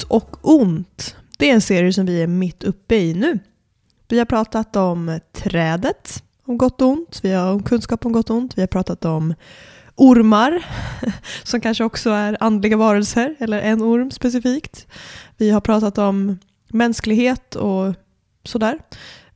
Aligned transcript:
Gott 0.00 0.10
och 0.10 0.38
ont. 0.42 1.16
Det 1.38 1.50
är 1.50 1.54
en 1.54 1.60
serie 1.60 1.92
som 1.92 2.06
vi 2.06 2.22
är 2.22 2.26
mitt 2.26 2.64
uppe 2.64 2.94
i 2.94 3.14
nu. 3.14 3.38
Vi 4.08 4.18
har 4.18 4.26
pratat 4.26 4.76
om 4.76 5.20
trädet, 5.32 6.22
om 6.44 6.58
gott 6.58 6.80
och 6.80 6.88
ont. 6.88 7.20
Vi 7.22 7.32
har 7.32 7.52
om 7.52 7.62
kunskap 7.62 8.06
om 8.06 8.12
gott 8.12 8.30
och 8.30 8.36
ont. 8.36 8.58
Vi 8.58 8.62
har 8.62 8.66
pratat 8.66 9.04
om 9.04 9.34
ormar, 9.96 10.66
som 11.44 11.60
kanske 11.60 11.84
också 11.84 12.10
är 12.10 12.36
andliga 12.40 12.76
varelser, 12.76 13.36
eller 13.38 13.62
en 13.62 13.82
orm 13.82 14.10
specifikt. 14.10 14.86
Vi 15.36 15.50
har 15.50 15.60
pratat 15.60 15.98
om 15.98 16.38
mänsklighet 16.68 17.54
och 17.54 17.94
sådär. 18.44 18.78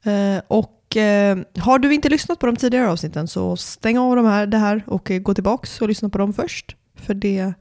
Eh, 0.02 0.42
och 0.48 0.96
eh, 0.96 1.38
har 1.58 1.78
du 1.78 1.94
inte 1.94 2.08
lyssnat 2.08 2.38
på 2.38 2.46
de 2.46 2.56
tidigare 2.56 2.90
avsnitten 2.90 3.28
så 3.28 3.56
stäng 3.56 3.98
av 3.98 4.16
de 4.16 4.26
här, 4.26 4.46
det 4.46 4.58
här 4.58 4.84
och 4.86 5.10
eh, 5.10 5.18
gå 5.18 5.34
tillbaks 5.34 5.80
och 5.80 5.88
lyssna 5.88 6.08
på 6.08 6.18
dem 6.18 6.32
först. 6.32 6.76
För 6.94 7.14
det 7.14 7.54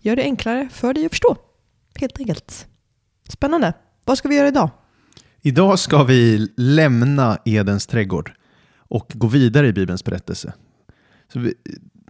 gör 0.00 0.16
det 0.16 0.22
enklare 0.22 0.68
för 0.72 0.94
dig 0.94 1.04
att 1.04 1.12
förstå. 1.12 1.36
Helt 2.00 2.20
enkelt. 2.20 2.66
Spännande. 3.28 3.74
Vad 4.04 4.18
ska 4.18 4.28
vi 4.28 4.36
göra 4.36 4.48
idag? 4.48 4.70
Idag 5.40 5.78
ska 5.78 6.04
vi 6.04 6.48
lämna 6.56 7.38
Edens 7.44 7.86
trädgård 7.86 8.32
och 8.78 9.12
gå 9.14 9.26
vidare 9.26 9.66
i 9.66 9.72
Bibelns 9.72 10.04
berättelse. 10.04 10.52
Så 11.32 11.40
vi, 11.40 11.54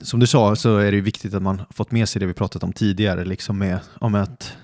som 0.02 0.20
du 0.20 0.27
sa 0.27 0.56
så 0.56 0.77
är 0.77 0.92
det 0.92 1.00
viktigt 1.00 1.34
att 1.34 1.42
man 1.42 1.62
fått 1.70 1.91
med 1.91 2.08
sig 2.08 2.20
det 2.20 2.27
vi 2.27 2.34
pratat 2.34 2.62
om 2.62 2.72
tidigare, 2.72 3.24
liksom 3.24 3.58
med, 3.58 3.78
om 3.98 4.14
att, 4.14 4.56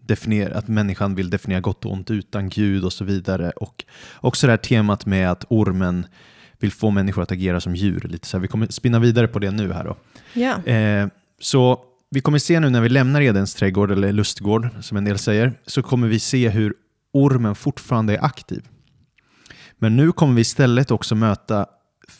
definiera, 0.00 0.58
att 0.58 0.68
människan 0.68 1.14
vill 1.14 1.30
definiera 1.30 1.60
gott 1.60 1.84
och 1.84 1.92
ont 1.92 2.10
utan 2.10 2.48
Gud 2.48 2.84
och 2.84 2.92
så 2.92 3.04
vidare. 3.04 3.50
Och 3.50 3.84
också 4.16 4.46
det 4.46 4.52
här 4.52 4.56
temat 4.56 5.06
med 5.06 5.30
att 5.30 5.44
ormen 5.48 6.06
vill 6.58 6.72
få 6.72 6.90
människor 6.90 7.22
att 7.22 7.32
agera 7.32 7.60
som 7.60 7.74
djur. 7.74 8.00
Lite 8.00 8.28
så 8.28 8.36
här. 8.36 8.42
Vi 8.42 8.48
kommer 8.48 8.66
spinna 8.66 8.98
vidare 8.98 9.28
på 9.28 9.38
det 9.38 9.50
nu 9.50 9.72
här. 9.72 9.84
Då. 9.84 9.96
Ja. 10.32 10.72
Eh, 10.72 11.08
så 11.40 11.80
vi 12.10 12.20
kommer 12.20 12.38
se 12.38 12.60
nu 12.60 12.70
när 12.70 12.80
vi 12.80 12.88
lämnar 12.88 13.20
Edens 13.20 13.54
trädgård, 13.54 13.90
eller 13.90 14.12
lustgård 14.12 14.68
som 14.80 14.96
en 14.96 15.04
del 15.04 15.18
säger, 15.18 15.60
så 15.66 15.82
kommer 15.82 16.08
vi 16.08 16.18
se 16.18 16.48
hur 16.48 16.74
ormen 17.12 17.54
fortfarande 17.54 18.14
är 18.14 18.24
aktiv. 18.24 18.68
Men 19.78 19.96
nu 19.96 20.12
kommer 20.12 20.34
vi 20.34 20.40
istället 20.40 20.90
också 20.90 21.14
möta 21.14 21.66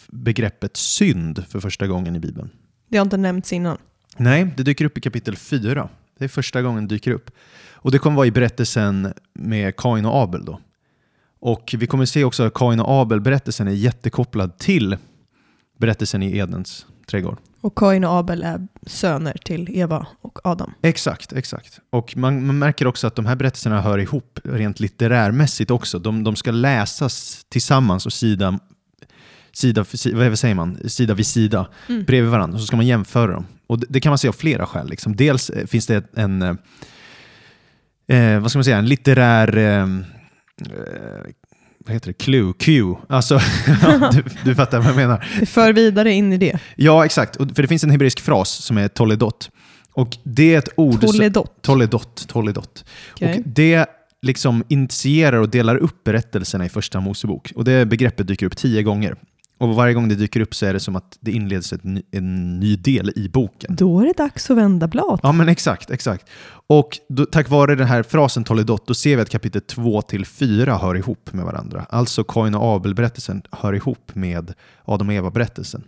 begreppet 0.08 0.76
synd 0.76 1.44
för 1.48 1.60
första 1.60 1.86
gången 1.86 2.16
i 2.16 2.20
Bibeln. 2.20 2.50
Det 2.88 2.96
har 2.96 3.04
inte 3.04 3.16
nämnts 3.16 3.52
innan. 3.52 3.78
Nej, 4.16 4.54
det 4.56 4.62
dyker 4.62 4.84
upp 4.84 4.98
i 4.98 5.00
kapitel 5.00 5.36
4. 5.36 5.88
Det 6.18 6.24
är 6.24 6.28
första 6.28 6.62
gången 6.62 6.88
det 6.88 6.94
dyker 6.94 7.10
upp. 7.10 7.30
Och 7.72 7.90
det 7.90 7.98
kommer 7.98 8.16
vara 8.16 8.26
i 8.26 8.30
berättelsen 8.30 9.12
med 9.32 9.76
Kain 9.76 10.06
och 10.06 10.22
Abel. 10.22 10.44
Då. 10.44 10.60
Och 11.40 11.74
vi 11.78 11.86
kommer 11.86 12.04
se 12.04 12.24
också 12.24 12.42
att 12.42 12.54
Kain 12.54 12.80
och 12.80 13.02
Abel-berättelsen 13.02 13.68
är 13.68 13.72
jättekopplad 13.72 14.58
till 14.58 14.96
berättelsen 15.78 16.22
i 16.22 16.36
Edens 16.36 16.86
trädgård. 17.06 17.38
Och 17.60 17.74
Kain 17.78 18.04
och 18.04 18.10
Abel 18.18 18.42
är 18.42 18.66
söner 18.86 19.36
till 19.44 19.68
Eva 19.78 20.06
och 20.20 20.38
Adam. 20.46 20.72
Exakt, 20.82 21.32
exakt. 21.32 21.80
Och 21.90 22.16
man, 22.16 22.46
man 22.46 22.58
märker 22.58 22.86
också 22.86 23.06
att 23.06 23.16
de 23.16 23.26
här 23.26 23.36
berättelserna 23.36 23.80
hör 23.80 23.98
ihop 23.98 24.40
rent 24.44 24.80
litterärmässigt 24.80 25.70
också. 25.70 25.98
De, 25.98 26.24
de 26.24 26.36
ska 26.36 26.50
läsas 26.50 27.46
tillsammans 27.48 28.06
och 28.06 28.12
sida, 28.12 28.58
sida, 29.52 29.84
vad 30.14 30.38
säger 30.38 30.54
man? 30.54 30.88
sida 30.88 31.14
vid 31.14 31.26
sida 31.26 31.68
Mm. 31.88 32.04
bredvid 32.04 32.30
varandra. 32.30 32.58
Så 32.58 32.66
ska 32.66 32.76
man 32.76 32.86
jämföra 32.86 33.32
dem. 33.32 33.46
Och 33.66 33.78
det, 33.78 33.86
det 33.90 34.00
kan 34.00 34.10
man 34.10 34.18
se 34.18 34.28
av 34.28 34.32
flera 34.32 34.66
skäl. 34.66 34.88
Liksom. 34.88 35.16
Dels 35.16 35.50
eh, 35.50 35.66
finns 35.66 35.86
det 35.86 36.04
en, 36.14 36.42
eh, 36.42 36.54
eh, 38.18 38.40
vad 38.40 38.50
ska 38.50 38.58
man 38.58 38.64
säga, 38.64 38.78
en 38.78 38.86
litterär 38.88 39.56
eh, 39.56 39.82
eh, 39.82 41.24
vad 41.84 41.94
heter 41.94 42.06
det? 42.06 42.12
Clue, 42.14 42.52
Q. 42.58 42.94
Alltså, 43.08 43.40
du, 44.12 44.24
du 44.44 44.54
fattar 44.54 44.78
vad 44.78 44.88
jag 44.88 44.96
menar. 44.96 45.26
Vi 45.40 45.46
för 45.46 45.72
vidare 45.72 46.12
in 46.12 46.32
i 46.32 46.36
det. 46.36 46.58
Ja, 46.76 47.04
exakt. 47.04 47.36
För 47.36 47.62
det 47.62 47.68
finns 47.68 47.84
en 47.84 47.90
hebreisk 47.90 48.20
fras 48.20 48.50
som 48.50 48.78
är 48.78 48.88
toledot. 48.88 49.50
Och 49.92 50.16
det 50.22 50.54
är 50.54 50.58
ett 50.58 50.68
ord... 50.76 51.00
som- 51.00 51.08
Toledot. 51.12 51.62
Toledot. 51.62 52.28
Toledot. 52.28 52.84
Okej. 53.12 53.34
Och 53.38 53.42
det 53.48 53.86
liksom 54.22 54.64
initierar 54.68 55.38
och 55.38 55.48
delar 55.48 55.76
upp 55.76 56.04
berättelserna 56.04 56.66
i 56.66 56.68
första 56.68 57.00
Mosebok. 57.00 57.52
Och 57.56 57.64
det 57.64 57.86
begreppet 57.86 58.26
dyker 58.26 58.46
upp 58.46 58.56
tio 58.56 58.82
gånger. 58.82 59.16
Och 59.58 59.74
varje 59.74 59.94
gång 59.94 60.08
det 60.08 60.14
dyker 60.14 60.40
upp 60.40 60.54
så 60.54 60.66
är 60.66 60.72
det 60.72 60.80
som 60.80 60.96
att 60.96 61.18
det 61.20 61.32
inleds 61.32 61.74
ny, 61.82 62.02
en 62.10 62.60
ny 62.60 62.76
del 62.76 63.12
i 63.16 63.28
boken. 63.28 63.76
Då 63.76 64.00
är 64.00 64.06
det 64.06 64.16
dags 64.16 64.50
att 64.50 64.56
vända 64.56 64.88
blad. 64.88 65.20
Ja, 65.22 65.32
men 65.32 65.48
exakt. 65.48 65.90
exakt. 65.90 66.26
Och 66.66 66.98
då, 67.08 67.26
tack 67.26 67.48
vare 67.48 67.74
den 67.74 67.86
här 67.86 68.02
frasen 68.02 68.44
Toledot, 68.44 68.86
då 68.86 68.94
ser 68.94 69.16
vi 69.16 69.22
att 69.22 69.30
kapitel 69.30 69.60
2 69.60 70.02
till 70.02 70.26
4 70.26 70.76
hör 70.76 70.94
ihop 70.94 71.32
med 71.32 71.44
varandra. 71.44 71.86
Alltså 71.90 72.24
Kain 72.24 72.54
och 72.54 72.76
Abel-berättelsen 72.76 73.42
hör 73.52 73.72
ihop 73.72 74.14
med 74.14 74.54
Adam 74.84 75.08
och 75.08 75.14
Eva-berättelsen. 75.14 75.84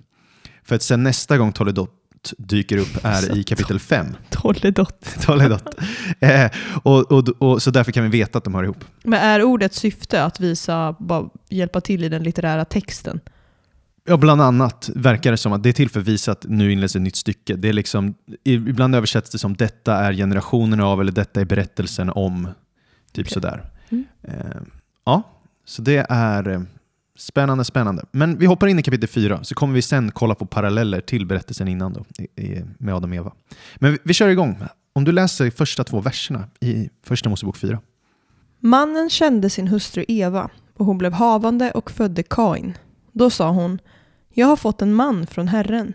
För 0.65 0.77
att 0.77 0.83
sen 0.83 1.03
nästa 1.03 1.39
gång 1.39 1.53
Toledot 1.53 1.91
dyker 2.39 2.79
upp 2.79 2.99
är 3.03 3.37
i 3.37 3.43
kapitel 3.43 3.81
5. 3.81 4.07
Toledot. 4.31 5.07
Toledot. 5.23 5.75
Eh, 6.21 6.51
och, 6.83 7.13
och, 7.13 7.29
och, 7.29 7.63
så 7.63 7.71
därför 7.71 7.93
kan 7.93 8.03
vi 8.03 8.19
veta 8.19 8.39
att 8.39 8.45
de 8.45 8.55
hör 8.55 8.65
ihop. 8.65 8.85
Men 9.03 9.21
är 9.21 9.43
ordets 9.43 9.79
syfte 9.79 10.25
att 10.25 10.41
visa, 10.41 10.97
bara 10.99 11.29
hjälpa 11.49 11.81
till 11.81 12.05
i 12.05 12.09
den 12.09 12.23
litterära 12.23 12.65
texten? 12.65 13.21
Ja, 14.09 14.17
bland 14.17 14.43
annat 14.43 14.91
verkar 14.95 15.31
det 15.31 15.37
som 15.37 15.53
att 15.53 15.63
det 15.63 15.69
är 15.69 15.73
till 15.73 15.91
för 15.91 16.01
att 16.01 16.07
visa 16.07 16.33
att 16.33 16.45
nu 16.49 16.73
inleds 16.73 16.97
ett 16.97 17.03
nytt 17.03 17.17
stycke. 17.17 17.57
Det 17.57 17.69
är 17.69 17.73
liksom, 17.73 18.15
ibland 18.45 18.95
översätts 18.95 19.31
det 19.31 19.39
som 19.39 19.57
detta 19.57 19.97
är 19.97 20.13
generationen 20.13 20.81
av 20.81 21.01
eller 21.01 21.13
detta 21.13 21.41
är 21.41 21.45
berättelsen 21.45 22.11
om. 22.11 22.49
Typ 23.13 23.27
Okej. 23.27 23.35
sådär. 23.35 23.71
Mm. 23.89 24.05
Eh, 24.23 24.63
ja, 25.05 25.23
så 25.65 25.83
det 25.83 26.07
är 26.09 26.49
eh, 26.49 26.61
spännande, 27.19 27.65
spännande. 27.65 28.05
Men 28.13 28.39
vi 28.39 28.47
hoppar 28.47 28.67
in 28.67 28.79
i 28.79 28.83
kapitel 28.83 29.09
4 29.09 29.45
så 29.45 29.55
kommer 29.55 29.75
vi 29.75 29.83
sen 29.83 30.11
kolla 30.11 30.35
på 30.35 30.47
paralleller 30.47 31.01
till 31.01 31.27
berättelsen 31.27 31.69
innan 31.69 31.93
då, 31.93 32.05
i, 32.19 32.43
i, 32.43 32.65
med 32.79 32.95
Adam 32.95 33.11
och 33.11 33.17
Eva. 33.17 33.33
Men 33.77 33.93
vi, 33.93 33.99
vi 34.03 34.15
kör 34.15 34.29
igång. 34.29 34.59
Om 34.93 35.05
du 35.05 35.13
läser 35.13 35.51
första 35.51 35.85
två 35.85 36.01
verserna 36.01 36.45
i 36.61 36.91
första 37.03 37.29
Mosebok 37.29 37.57
4. 37.57 37.81
Mannen 38.61 39.11
kände 39.11 39.51
sin 39.51 39.69
hustru 39.69 40.05
Eva 40.09 40.51
och 40.75 40.87
hon 40.87 40.99
blev 40.99 41.13
havande 41.13 41.71
och 41.71 41.91
födde 41.91 42.23
Kain. 42.23 42.79
Då 43.13 43.31
sa 43.31 43.51
hon, 43.51 43.79
jag 44.39 44.47
har 44.47 44.57
fått 44.57 44.83
en 44.83 44.95
man 44.95 45.27
från 45.27 45.49
Herren. 45.49 45.93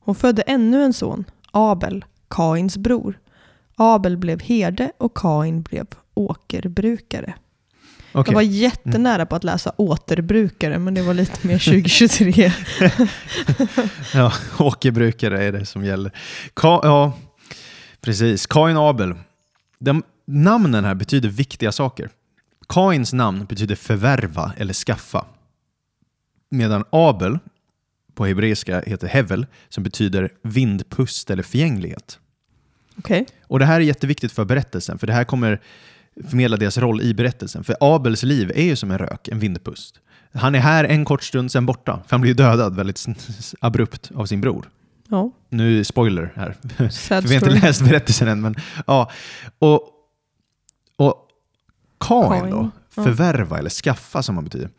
Hon 0.00 0.14
födde 0.14 0.42
ännu 0.42 0.84
en 0.84 0.92
son, 0.92 1.24
Abel, 1.50 2.04
Kains 2.28 2.76
bror. 2.76 3.18
Abel 3.76 4.16
blev 4.16 4.42
herde 4.42 4.92
och 4.98 5.16
Kain 5.16 5.62
blev 5.62 5.86
åkerbrukare. 6.14 7.34
Okej. 8.12 8.30
Jag 8.30 8.34
var 8.34 8.42
jättenära 8.42 9.26
på 9.26 9.36
att 9.36 9.44
läsa 9.44 9.72
återbrukare, 9.76 10.78
men 10.78 10.94
det 10.94 11.02
var 11.02 11.14
lite 11.14 11.46
mer 11.46 11.58
2023. 11.58 12.52
Ja, 14.14 14.32
åkerbrukare 14.58 15.44
är 15.44 15.52
det 15.52 15.66
som 15.66 15.84
gäller. 15.84 16.12
Ka 16.54 16.80
ja, 16.82 17.12
precis. 18.00 18.46
Kain 18.46 18.76
och 18.76 18.88
Abel. 18.88 19.14
De, 19.78 20.02
namnen 20.26 20.84
här 20.84 20.94
betyder 20.94 21.28
viktiga 21.28 21.72
saker. 21.72 22.10
Kains 22.68 23.12
namn 23.12 23.44
betyder 23.44 23.74
förvärva 23.74 24.52
eller 24.56 24.74
skaffa. 24.74 25.24
Medan 26.50 26.84
Abel 26.90 27.38
på 28.22 28.26
hebreiska 28.26 28.82
heter 28.86 29.08
hevel 29.08 29.46
som 29.68 29.84
betyder 29.84 30.30
vindpust 30.42 31.30
eller 31.30 31.42
förgänglighet. 31.42 32.18
Okej. 32.98 33.26
Och 33.42 33.58
det 33.58 33.64
här 33.64 33.74
är 33.74 33.84
jätteviktigt 33.84 34.32
för 34.32 34.44
berättelsen, 34.44 34.98
för 34.98 35.06
det 35.06 35.12
här 35.12 35.24
kommer 35.24 35.60
förmedla 36.28 36.56
deras 36.56 36.78
roll 36.78 37.00
i 37.00 37.14
berättelsen. 37.14 37.64
För 37.64 37.76
Abels 37.80 38.22
liv 38.22 38.52
är 38.54 38.62
ju 38.62 38.76
som 38.76 38.90
en 38.90 38.98
rök, 38.98 39.28
en 39.28 39.38
vindpust. 39.38 40.00
Han 40.32 40.54
är 40.54 40.58
här 40.58 40.84
en 40.84 41.04
kort 41.04 41.22
stund, 41.22 41.52
sen 41.52 41.66
borta. 41.66 42.02
För 42.06 42.10
han 42.10 42.20
blir 42.20 42.34
dödad 42.34 42.76
väldigt 42.76 43.06
abrupt 43.60 44.10
av 44.14 44.26
sin 44.26 44.40
bror. 44.40 44.70
Ja, 45.08 45.30
Nu 45.48 45.84
spoiler 45.84 46.32
här, 46.36 46.56
för 46.90 47.28
vi 47.28 47.36
har 47.36 47.48
inte 47.48 47.66
läst 47.66 47.84
berättelsen 47.84 48.28
än. 48.28 48.40
Men, 48.40 48.54
ja. 48.86 49.10
och, 49.58 49.88
och 50.96 51.28
Kain, 51.98 52.50
då, 52.50 52.70
ja. 52.94 53.02
förvärva 53.04 53.58
eller 53.58 53.70
skaffa 53.70 54.22
som 54.22 54.34
man 54.34 54.44
betyder. 54.44 54.70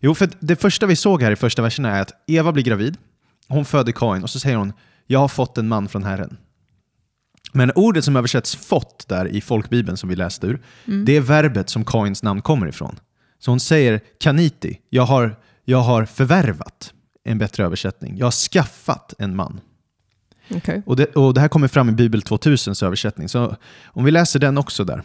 Jo, 0.00 0.14
för 0.14 0.28
det 0.40 0.56
första 0.56 0.86
vi 0.86 0.96
såg 0.96 1.22
här 1.22 1.30
i 1.32 1.36
första 1.36 1.62
versen 1.62 1.84
är 1.84 2.00
att 2.02 2.12
Eva 2.26 2.52
blir 2.52 2.64
gravid, 2.64 2.96
hon 3.48 3.64
föder 3.64 3.92
Kain 3.92 4.22
och 4.22 4.30
så 4.30 4.40
säger 4.40 4.56
hon 4.56 4.72
“Jag 5.06 5.18
har 5.18 5.28
fått 5.28 5.58
en 5.58 5.68
man 5.68 5.88
från 5.88 6.04
Herren”. 6.04 6.36
Men 7.52 7.72
ordet 7.74 8.04
som 8.04 8.16
översätts 8.16 8.56
fått 8.56 9.08
där 9.08 9.26
i 9.28 9.40
folkbibeln 9.40 9.96
som 9.96 10.08
vi 10.08 10.16
läste 10.16 10.46
ur, 10.46 10.60
Mm. 10.86 11.04
det 11.04 11.16
är 11.16 11.20
verbet 11.20 11.68
som 11.70 11.84
Kains 11.84 12.22
namn 12.22 12.42
kommer 12.42 12.66
ifrån. 12.68 13.00
Så 13.38 13.50
hon 13.50 13.60
säger 13.60 14.00
kaniti, 14.20 14.78
jag 14.90 15.02
har, 15.02 15.36
jag 15.64 15.78
har 15.80 16.04
förvärvat, 16.04 16.92
en 17.24 17.38
bättre 17.38 17.64
översättning. 17.64 18.16
Jag 18.18 18.26
har 18.26 18.30
skaffat 18.50 19.14
en 19.18 19.36
man. 19.36 19.60
Okej. 20.50 20.82
Och 20.86 20.96
det, 20.96 21.16
och 21.16 21.34
det 21.34 21.40
här 21.40 21.48
kommer 21.48 21.68
fram 21.68 21.88
i 21.88 21.92
Bibel 21.92 22.20
2000s 22.20 22.84
översättning. 22.84 23.28
Så 23.28 23.56
om 23.84 24.04
vi 24.04 24.10
läser 24.10 24.40
den 24.40 24.58
också 24.58 24.84
där. 24.84 25.02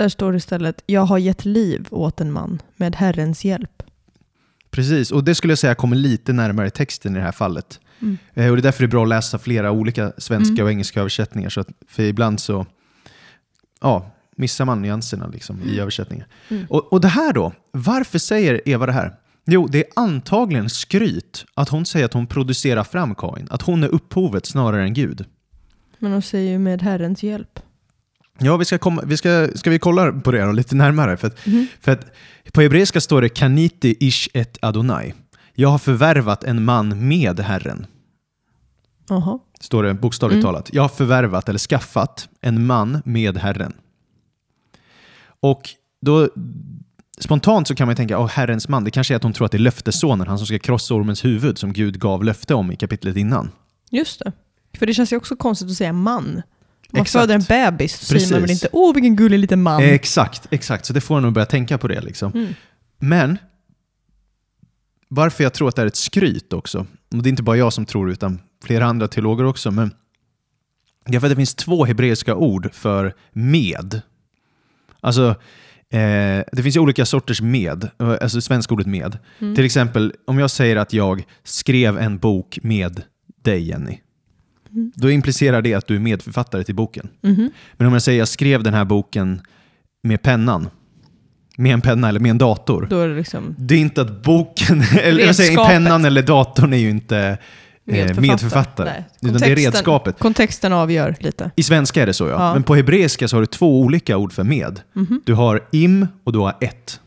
Där 0.00 0.08
står 0.08 0.32
det 0.32 0.38
istället, 0.38 0.82
jag 0.86 1.00
har 1.00 1.18
gett 1.18 1.44
liv 1.44 1.86
åt 1.90 2.20
en 2.20 2.32
man 2.32 2.62
med 2.76 2.96
Herrens 2.96 3.44
hjälp. 3.44 3.82
Precis, 4.70 5.10
och 5.10 5.24
det 5.24 5.34
skulle 5.34 5.50
jag 5.50 5.58
säga 5.58 5.74
kommer 5.74 5.96
lite 5.96 6.32
närmare 6.32 6.70
texten 6.70 7.16
i 7.16 7.18
det 7.18 7.24
här 7.24 7.32
fallet. 7.32 7.80
Mm. 8.00 8.18
Eh, 8.34 8.50
och 8.50 8.56
det 8.56 8.60
är 8.60 8.62
därför 8.62 8.82
det 8.82 8.86
är 8.86 8.90
bra 8.90 9.02
att 9.02 9.08
läsa 9.08 9.38
flera 9.38 9.70
olika 9.70 10.12
svenska 10.18 10.52
Mm. 10.52 10.64
och 10.64 10.70
engelska 10.70 11.00
översättningar. 11.00 11.50
Så 11.50 11.60
att, 11.60 11.68
för 11.88 12.02
ibland 12.02 12.40
så 12.40 12.66
ja, 13.80 14.10
missar 14.36 14.64
man 14.64 14.82
nyanserna 14.82 15.26
liksom, 15.26 15.62
i 15.62 15.80
översättningen. 15.80 16.26
Mm. 16.48 16.66
Och, 16.70 16.92
och 16.92 17.00
det 17.00 17.08
här 17.08 17.32
då, 17.32 17.52
varför 17.70 18.18
säger 18.18 18.68
Eva 18.68 18.86
det 18.86 18.92
här? 18.92 19.14
Jo, 19.46 19.66
det 19.66 19.78
är 19.78 19.86
antagligen 19.96 20.70
skryt 20.70 21.44
att 21.54 21.68
hon 21.68 21.86
säger 21.86 22.06
att 22.06 22.12
hon 22.14 22.26
producerar 22.26 22.84
fram 22.84 23.14
Kain. 23.14 23.46
Att 23.50 23.62
hon 23.62 23.84
är 23.84 23.88
upphovet 23.88 24.46
snarare 24.46 24.82
än 24.82 24.94
Gud. 24.94 25.24
Men 25.98 26.12
de 26.12 26.22
säger 26.22 26.50
ju 26.50 26.58
med 26.58 26.82
Herrens 26.82 27.22
hjälp. 27.22 27.60
Ja, 28.40 28.56
vi 28.56 28.64
ska, 28.64 28.78
komma, 28.78 29.02
vi 29.06 29.16
ska, 29.16 29.48
ska 29.54 29.70
vi 29.70 29.78
kolla 29.78 30.12
på 30.12 30.30
det 30.30 30.52
lite 30.52 30.74
närmare? 30.74 31.16
För 31.16 31.26
att, 31.26 31.46
Mhm. 31.46 31.66
för 31.80 31.92
att 31.92 32.06
på 32.52 32.60
hebreiska 32.60 33.00
står 33.00 33.22
det 33.22 33.28
kaniti 33.28 33.96
ish 34.00 34.28
et 34.34 34.58
adonai. 34.62 35.14
Jag 35.54 35.68
har 35.68 35.78
förvärvat 35.78 36.44
en 36.44 36.64
man 36.64 37.08
med 37.08 37.40
Herren. 37.40 37.86
Jaha. 39.08 39.38
Står 39.60 39.82
det 39.82 39.94
bokstavligt 39.94 40.34
Mm. 40.36 40.44
talat. 40.44 40.70
Jag 40.72 40.82
har 40.82 40.88
förvärvat 40.88 41.48
eller 41.48 41.58
skaffat 41.58 42.28
en 42.40 42.66
man 42.66 43.02
med 43.04 43.36
Herren. 43.38 43.72
Och 45.40 45.62
då 46.02 46.28
spontant 47.18 47.68
så 47.68 47.74
kan 47.74 47.86
man 47.86 47.96
tänka, 47.96 48.18
åh 48.18 48.28
Herrens 48.28 48.68
man, 48.68 48.84
det 48.84 48.90
kanske 48.90 49.14
är 49.14 49.16
att 49.16 49.22
hon 49.22 49.32
tror 49.32 49.44
att 49.44 49.52
det 49.52 49.56
är 49.56 49.60
löftessonen, 49.60 50.26
han 50.26 50.38
som 50.38 50.46
ska 50.46 50.58
krossa 50.58 50.94
ormens 50.94 51.24
huvud 51.24 51.58
som 51.58 51.72
Gud 51.72 52.00
gav 52.00 52.24
löfte 52.24 52.54
om 52.54 52.72
i 52.72 52.76
kapitlet 52.76 53.16
innan. 53.16 53.50
Just 53.90 54.18
det. 54.24 54.32
För 54.78 54.86
det 54.86 54.94
känns 54.94 55.12
ju 55.12 55.16
också 55.16 55.36
konstigt 55.36 55.70
att 55.70 55.76
säga 55.76 55.92
man. 55.92 56.42
Man 56.92 57.02
Exakt. 57.02 57.22
föder 57.22 57.34
en 57.34 57.42
bebis 57.42 57.98
så 57.98 58.04
säger 58.04 58.30
man 58.30 58.40
väl 58.40 58.48
Precis. 58.48 58.62
inte 58.62 58.76
åh 58.76 58.94
vilken 58.94 59.16
gullig 59.16 59.38
liten 59.38 59.62
man. 59.62 59.82
Exakt, 59.82 60.46
exakt. 60.50 60.86
Så 60.86 60.92
det 60.92 61.00
får 61.00 61.18
en 61.18 61.24
att 61.24 61.32
börja 61.32 61.46
tänka 61.46 61.78
på 61.78 61.88
det. 61.88 62.00
Liksom. 62.00 62.32
Mm. 62.32 62.54
Men 62.98 63.38
varför 65.08 65.44
jag 65.44 65.52
tror 65.52 65.68
att 65.68 65.76
det 65.76 65.82
är 65.82 65.86
ett 65.86 65.96
skryt 65.96 66.52
också, 66.52 66.86
och 67.12 67.22
det 67.22 67.28
är 67.28 67.30
inte 67.30 67.42
bara 67.42 67.56
jag 67.56 67.72
som 67.72 67.86
tror 67.86 68.10
utan 68.10 68.40
flera 68.64 68.86
andra 68.86 69.08
teologer 69.08 69.44
också, 69.44 69.70
men 69.70 69.90
det 71.06 71.16
är 71.16 71.20
för 71.20 71.26
att 71.26 71.32
det 71.32 71.36
finns 71.36 71.54
två 71.54 71.84
hebreiska 71.84 72.34
ord 72.34 72.68
för 72.72 73.14
med. 73.32 74.00
Alltså, 75.00 75.28
eh, 75.90 76.44
det 76.52 76.62
finns 76.62 76.76
ju 76.76 76.80
olika 76.80 77.06
sorters 77.06 77.40
med, 77.40 77.90
alltså 77.98 78.40
svenska 78.40 78.74
ordet 78.74 78.86
med. 78.86 79.18
Mm. 79.38 79.54
Till 79.54 79.64
exempel 79.64 80.14
om 80.26 80.38
jag 80.38 80.50
säger 80.50 80.76
att 80.76 80.92
jag 80.92 81.24
skrev 81.44 81.98
en 81.98 82.18
bok 82.18 82.58
med 82.62 83.02
dig 83.42 83.68
Jenny, 83.68 83.98
Mm. 84.72 84.92
då 84.94 85.10
implicerar 85.10 85.62
det 85.62 85.74
att 85.74 85.86
du 85.86 85.96
är 85.96 86.00
medförfattare 86.00 86.64
till 86.64 86.74
boken. 86.74 87.08
Mhm. 87.22 87.50
Men 87.72 87.86
om 87.86 87.92
jag 87.92 88.02
säger 88.02 88.18
att 88.18 88.20
jag 88.20 88.28
skrev 88.28 88.62
den 88.62 88.74
här 88.74 88.84
boken 88.84 89.40
med 90.02 90.22
pennan, 90.22 90.68
med 91.56 91.72
en 91.74 91.80
penna 91.80 92.08
eller 92.08 92.20
med 92.20 92.30
en 92.30 92.38
dator. 92.38 92.86
Då 92.90 93.00
är 93.00 93.08
det 93.08 93.14
liksom 93.16 93.54
Det 93.58 93.74
är 93.74 93.78
inte 93.78 94.00
att 94.00 94.22
boken, 94.22 94.82
eller 95.02 95.26
jag 95.26 95.36
säger 95.36 95.64
pennan 95.68 96.04
eller 96.04 96.22
datorn 96.22 96.72
är 96.72 96.76
ju 96.76 96.90
inte 96.90 97.18
eh, 97.18 97.36
medförfattare. 97.84 98.20
medförfattare. 98.26 98.90
Nej. 99.20 99.30
Utan 99.30 99.40
det 99.40 99.46
är 99.46 99.56
redskapet. 99.56 100.18
Kontexten 100.18 100.72
avgör 100.72 101.16
lite. 101.20 101.50
I 101.56 101.62
svenska 101.62 102.02
är 102.02 102.06
det 102.06 102.14
så 102.14 102.24
ja. 102.24 102.30
Ja. 102.30 102.54
Men 102.54 102.62
på 102.62 102.74
hebreiska 102.74 103.28
så 103.28 103.36
har 103.36 103.40
du 103.40 103.46
två 103.46 103.80
olika 103.80 104.16
ord 104.16 104.32
för 104.32 104.44
med. 104.44 104.80
Mhm. 104.92 105.22
Du 105.24 105.34
har 105.34 105.60
im 105.72 106.06
och 106.24 106.32
du 106.32 106.38
har 106.38 106.56
ett. 106.60 107.00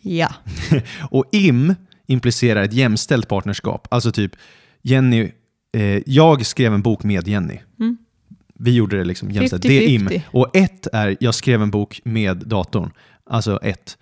Ja. 0.00 0.28
Och 1.10 1.24
im 1.32 1.74
implicerar 2.06 2.62
ett 2.62 2.72
jämställt 2.72 3.28
partnerskap. 3.28 3.88
Alltså 3.90 4.12
typ, 4.12 4.32
Jenny, 4.82 5.30
eh, 5.72 6.02
jag 6.06 6.46
skrev 6.46 6.74
en 6.74 6.82
bok 6.82 7.02
med 7.04 7.28
Jenny. 7.28 7.58
Mm. 7.80 7.98
Vi 8.54 8.74
gjorde 8.74 8.98
det 8.98 9.04
liksom 9.04 9.30
jämställt. 9.30 9.62
Det 9.62 9.84
är 9.84 9.88
im. 9.88 10.08
50-50. 10.08 10.20
Och 10.30 10.56
ett 10.56 10.86
är, 10.92 11.16
jag 11.20 11.34
skrev 11.34 11.62
en 11.62 11.70
bok 11.70 12.00
med 12.04 12.36
datorn. 12.36 12.90
Alltså 13.30 13.58
ett. 13.62 13.98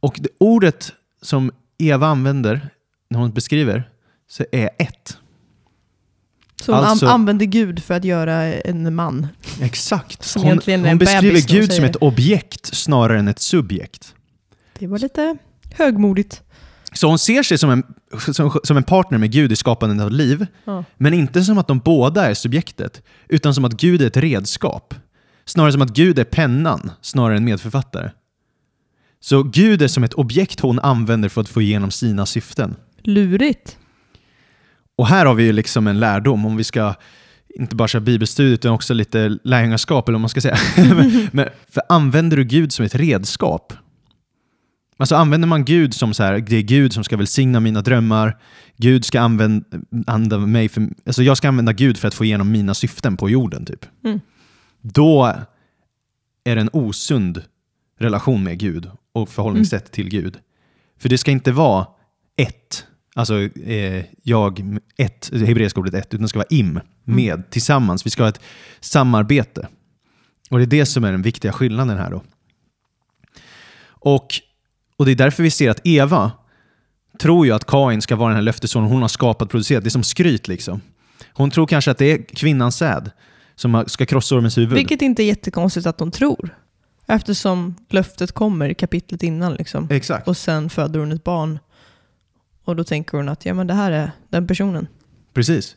Och 0.00 0.16
det, 0.20 0.28
ordet 0.38 0.92
som 1.22 1.50
Eva 1.78 2.06
använder 2.06 2.68
när 3.10 3.18
hon 3.18 3.32
beskriver 3.32 3.90
så 4.28 4.44
är 4.52 4.70
ett. 4.78 5.16
Så 6.62 6.72
hon 6.74 6.84
Alltså- 6.84 7.06
an- 7.06 7.12
använder 7.12 7.46
Gud 7.46 7.82
för 7.82 7.94
att 7.94 8.04
göra 8.04 8.34
en 8.42 8.94
man. 8.94 9.26
Exakt. 9.62 10.22
Som 10.22 10.42
Hon, 10.42 10.60
hon 10.66 10.98
beskriver 10.98 11.48
Gud 11.48 11.72
som 11.72 11.84
ett 11.84 11.96
objekt 11.96 12.66
snarare 12.76 13.18
än 13.18 13.28
ett 13.28 13.38
subjekt. 13.38 14.14
Det 14.78 14.86
var 14.86 14.98
lite 14.98 15.36
högmodigt. 15.74 16.42
Så 16.92 17.08
hon 17.08 17.18
ser 17.18 17.42
sig 17.42 17.58
som 17.58 17.70
en, 17.70 17.82
som, 18.32 18.60
som 18.64 18.76
en 18.76 18.82
partner 18.82 19.18
med 19.18 19.32
Gud 19.32 19.52
i 19.52 19.56
skapandet 19.56 20.04
av 20.04 20.10
liv, 20.12 20.46
Ja. 20.64 20.84
men 20.96 21.14
inte 21.14 21.44
som 21.44 21.58
att 21.58 21.68
de 21.68 21.78
båda 21.78 22.26
är 22.26 22.34
subjektet, 22.34 23.02
utan 23.28 23.54
som 23.54 23.64
att 23.64 23.72
Gud 23.72 24.02
är 24.02 24.06
ett 24.06 24.16
redskap. 24.16 24.94
Snarare 25.44 25.72
som 25.72 25.82
att 25.82 25.90
Gud 25.94 26.18
är 26.18 26.24
pennan, 26.24 26.90
snarare 27.00 27.36
än 27.36 27.44
medförfattare. 27.44 28.10
Så 29.20 29.42
Gud 29.42 29.82
är 29.82 29.88
som 29.88 30.04
ett 30.04 30.14
objekt 30.14 30.60
hon 30.60 30.78
använder 30.78 31.28
för 31.28 31.40
att 31.40 31.48
få 31.48 31.62
igenom 31.62 31.90
sina 31.90 32.26
syften. 32.26 32.76
Lurigt. 33.02 33.78
Och 34.96 35.06
här 35.06 35.26
har 35.26 35.34
vi 35.34 35.44
ju 35.44 35.52
liksom 35.52 35.86
en 35.86 36.00
lärdom 36.00 36.46
om 36.46 36.56
vi 36.56 36.64
ska 36.64 36.94
inte 37.58 37.76
bara 37.76 37.88
köra 37.88 38.00
bibelstudier 38.00 38.54
utan 38.54 38.72
också 38.72 38.94
lite 38.94 39.38
lärjungaskap 39.44 40.08
eller 40.08 40.14
vad 40.14 40.20
man 40.20 40.28
ska 40.28 40.40
säga. 40.40 40.56
Men, 41.32 41.48
för 41.70 41.82
använder 41.88 42.36
du 42.36 42.44
Gud 42.44 42.72
som 42.72 42.84
ett 42.84 42.94
redskap? 42.94 43.72
Alltså 45.00 45.16
använder 45.16 45.48
man 45.48 45.64
Gud 45.64 45.94
som 45.94 46.14
så 46.14 46.22
här, 46.22 46.40
det 46.40 46.56
är 46.56 46.62
Gud 46.62 46.92
som 46.92 47.04
ska 47.04 47.16
välsigna 47.16 47.60
mina 47.60 47.82
drömmar, 47.82 48.38
Gud 48.76 49.04
ska 49.04 49.20
använda, 49.20 50.38
mig 50.38 50.68
för, 50.68 50.88
alltså 51.06 51.22
jag 51.22 51.36
ska 51.36 51.48
använda 51.48 51.72
Gud 51.72 51.98
för 51.98 52.08
att 52.08 52.14
få 52.14 52.24
igenom 52.24 52.50
mina 52.50 52.74
syften 52.74 53.16
på 53.16 53.30
jorden 53.30 53.64
typ. 53.64 53.86
Mm. 54.04 54.20
Då 54.80 55.24
är 56.44 56.54
det 56.54 56.60
en 56.60 56.70
osund 56.72 57.42
relation 57.98 58.44
med 58.44 58.58
Gud 58.58 58.90
och 59.12 59.28
förhållningssätt 59.28 59.92
till 59.92 60.08
Gud. 60.08 60.38
För 60.98 61.08
det 61.08 61.18
ska 61.18 61.30
inte 61.30 61.52
vara 61.52 61.86
ett, 62.36 62.86
alltså 63.14 63.40
eh, 63.42 64.04
jag, 64.22 64.78
ett, 64.96 65.30
det 65.32 65.46
hebreiska 65.46 65.80
ordet 65.80 65.94
ett, 65.94 66.14
utan 66.14 66.22
det 66.22 66.28
ska 66.28 66.38
vara 66.38 66.48
im, 66.50 66.80
med, 67.04 67.50
tillsammans. 67.50 68.06
Vi 68.06 68.10
ska 68.10 68.22
ha 68.22 68.28
ett 68.28 68.40
samarbete. 68.80 69.68
Och 70.50 70.58
det 70.58 70.64
är 70.64 70.66
det 70.66 70.86
som 70.86 71.04
är 71.04 71.12
den 71.12 71.22
viktiga 71.22 71.52
skillnaden 71.52 71.98
här 71.98 72.10
då. 72.10 72.22
Och, 73.86 74.40
och 74.98 75.06
det 75.06 75.12
är 75.12 75.16
därför 75.16 75.42
vi 75.42 75.50
ser 75.50 75.70
att 75.70 75.80
Eva 75.84 76.32
tror 77.18 77.46
ju 77.46 77.52
att 77.52 77.64
Kain 77.64 78.02
ska 78.02 78.16
vara 78.16 78.28
den 78.28 78.36
här 78.36 78.42
löftessonen 78.42 78.90
hon 78.90 79.02
har 79.02 79.08
skapat, 79.08 79.50
producerat. 79.50 79.84
Det 79.84 79.88
är 79.88 79.90
som 79.90 80.02
skryt 80.02 80.48
liksom. 80.48 80.80
Hon 81.32 81.50
tror 81.50 81.66
kanske 81.66 81.90
att 81.90 81.98
det 81.98 82.12
är 82.12 82.22
kvinnans 82.22 82.76
säd 82.76 83.10
som 83.54 83.84
ska 83.86 84.06
krossa 84.06 84.34
ormens 84.34 84.58
huvud. 84.58 84.74
Vilket 84.74 85.02
inte 85.02 85.22
är 85.22 85.24
jättekonstigt 85.24 85.86
att 85.86 85.98
de 85.98 86.10
tror. 86.10 86.56
Eftersom 87.06 87.74
löftet 87.88 88.32
kommer 88.32 88.68
i 88.68 88.74
kapitlet 88.74 89.22
innan. 89.22 89.54
Liksom. 89.54 89.88
Exakt. 89.90 90.28
Och 90.28 90.36
sen 90.36 90.70
föder 90.70 91.00
hon 91.00 91.12
ett 91.12 91.24
barn. 91.24 91.58
Och 92.64 92.76
då 92.76 92.84
tänker 92.84 93.16
hon 93.16 93.28
att 93.28 93.46
ja, 93.46 93.54
men 93.54 93.66
det 93.66 93.74
här 93.74 93.92
är 93.92 94.10
den 94.28 94.46
personen. 94.46 94.86
Precis. 95.34 95.76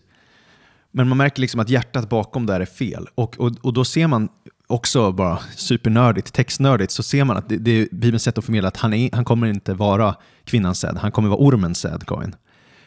Men 0.92 1.08
man 1.08 1.18
märker 1.18 1.42
liksom 1.42 1.60
att 1.60 1.70
hjärtat 1.70 2.10
bakom 2.10 2.46
där 2.46 2.60
är 2.60 2.66
fel. 2.66 3.08
Och, 3.16 3.40
och, 3.40 3.52
och 3.62 3.74
då 3.74 3.86
ser 3.86 4.08
man 4.08 4.30
också 4.72 5.12
bara 5.12 5.40
supernördigt, 5.56 6.34
textnördigt, 6.34 6.92
så 6.92 7.04
ser 7.04 7.24
man 7.24 7.38
att 7.38 7.50
det, 7.50 7.58
det 7.58 7.72
är 7.72 7.88
Bibelns 7.92 8.24
sätt 8.24 8.38
att 8.38 8.46
förmedla 8.46 8.68
att 8.68 8.78
han, 8.78 8.94
är, 8.94 9.10
han 9.14 9.26
kommer 9.26 9.48
inte 9.48 9.74
vara 9.74 10.16
kvinnans 10.44 10.80
säd, 10.80 10.98
han 10.98 11.12
kommer 11.12 11.30
vara 11.30 11.40
ormens 11.40 11.80
säd, 11.80 12.04
Kain. 12.08 12.36